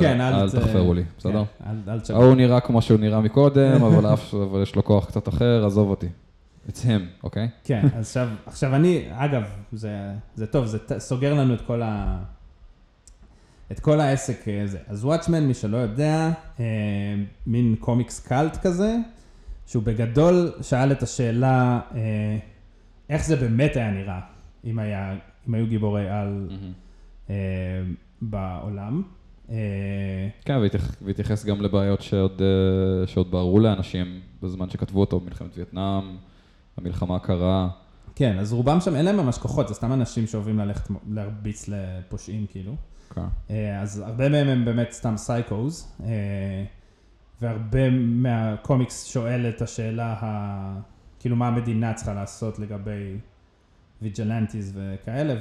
[0.00, 1.44] כן, אל ואל תחפרו לי, בסדר?
[1.84, 2.16] כן, תשגע.
[2.16, 4.14] ההוא נראה כמו שהוא נראה מקודם, אבל
[4.62, 6.06] יש לו כוח קצת אחר, עזוב אותי.
[6.68, 7.48] It's him, אוקיי?
[7.64, 9.90] כן, אז עכשיו, עכשיו אני, אגב, זה,
[10.34, 12.18] זה טוב, זה סוגר לנו את כל ה...
[13.72, 14.78] את כל העסק הזה.
[14.86, 16.30] אז וואטשמן, מי שלא יודע,
[16.60, 16.64] אה,
[17.46, 18.96] מין קומיקס קאלט כזה,
[19.66, 22.38] שהוא בגדול שאל את השאלה, אה,
[23.10, 24.20] איך זה באמת היה נראה,
[24.64, 25.14] אם, היה,
[25.48, 26.48] אם היו גיבורי על
[27.30, 27.34] אה,
[28.22, 29.02] בעולם.
[29.50, 29.56] אה,
[30.44, 36.16] כן, והתייח- והתייחס גם לבעיות שעוד, אה, שעוד בערו לאנשים בזמן שכתבו אותו, מלחמת וייטנאם,
[36.76, 37.68] המלחמה הקרה.
[38.14, 42.46] כן, אז רובם שם אין להם ממש כוחות, זה סתם אנשים שאוהבים ללכת להרביץ לפושעים
[42.50, 42.74] כאילו.
[43.14, 43.20] כן.
[43.50, 46.64] אה, אז הרבה מהם הם באמת סתם סייקוז, אה,
[47.42, 50.80] והרבה מהקומיקס שואל את השאלה, ה...
[51.20, 53.16] כאילו מה המדינה צריכה לעשות לגבי
[54.02, 55.34] ויג'לנטיז וכאלה,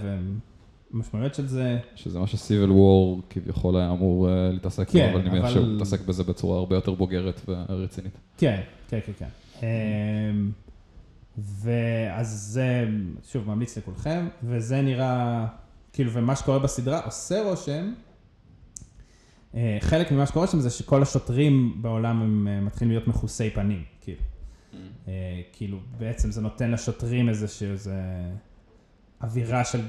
[0.94, 5.20] והמשמעויות של זה, שזה מה שסיביל וור כביכול היה אמור אה, להתעסק בו, כן, אבל
[5.20, 8.18] אני מניח אבל- שהוא מתעסק בזה בצורה הרבה יותר בוגרת ורצינית.
[8.38, 9.66] כן, כן, כן, כן.
[11.38, 12.88] ואז זה,
[13.32, 15.48] שוב, ממליץ לכולכם, וזה נראה,
[15.94, 17.94] כאילו, ומה שקורה בסדרה עושה רושם,
[19.56, 23.84] אה, חלק ממה שקורה שם זה שכל השוטרים בעולם הם אה, מתחילים להיות מכוסי פנים,
[24.02, 24.22] כאילו.
[25.08, 28.02] אה, כאילו, בעצם זה נותן לשוטרים איזושהי איזה
[29.22, 29.82] אווירה של,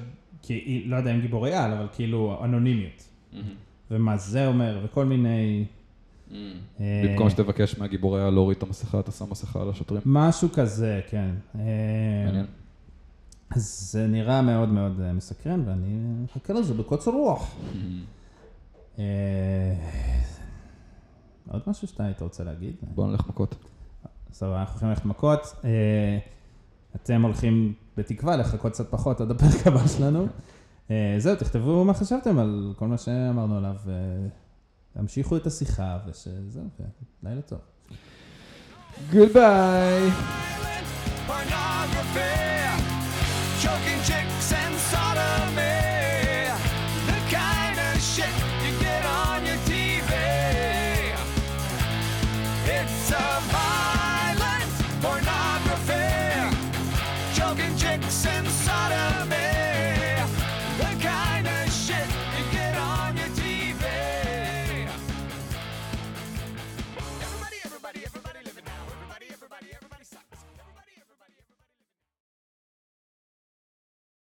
[0.43, 3.09] כי, לא יודע אם גיבורי על, אבל כאילו אנונימיות.
[3.91, 5.65] ומה זה אומר, וכל מיני...
[6.33, 10.03] אה, במקום שתבקש מהגיבורי על להוריד את המסכה, אתה שם מסכה על השוטרים.
[10.05, 11.31] משהו כזה, כן.
[11.59, 11.61] אה,
[12.27, 12.47] מעניין.
[13.51, 17.55] אז זה נראה מאוד מאוד אה, מסקרן, ואני מחכה לזה בקוצר רוח.
[21.49, 22.75] עוד משהו שאתה היית רוצה להגיד?
[22.95, 23.55] בוא נלך מכות.
[24.33, 25.57] סבבה, אנחנו הולכים ללכת מכות.
[26.97, 30.27] אתם הולכים בתקווה לחכות קצת פחות עד הפרק הבא שלנו.
[31.19, 33.77] זהו, תכתבו מה חשבתם על כל מה שאמרנו עליו.
[34.97, 36.69] תמשיכו את השיחה, ושזהו,
[37.23, 37.59] ולילה טוב.
[39.13, 40.11] גוד ביי!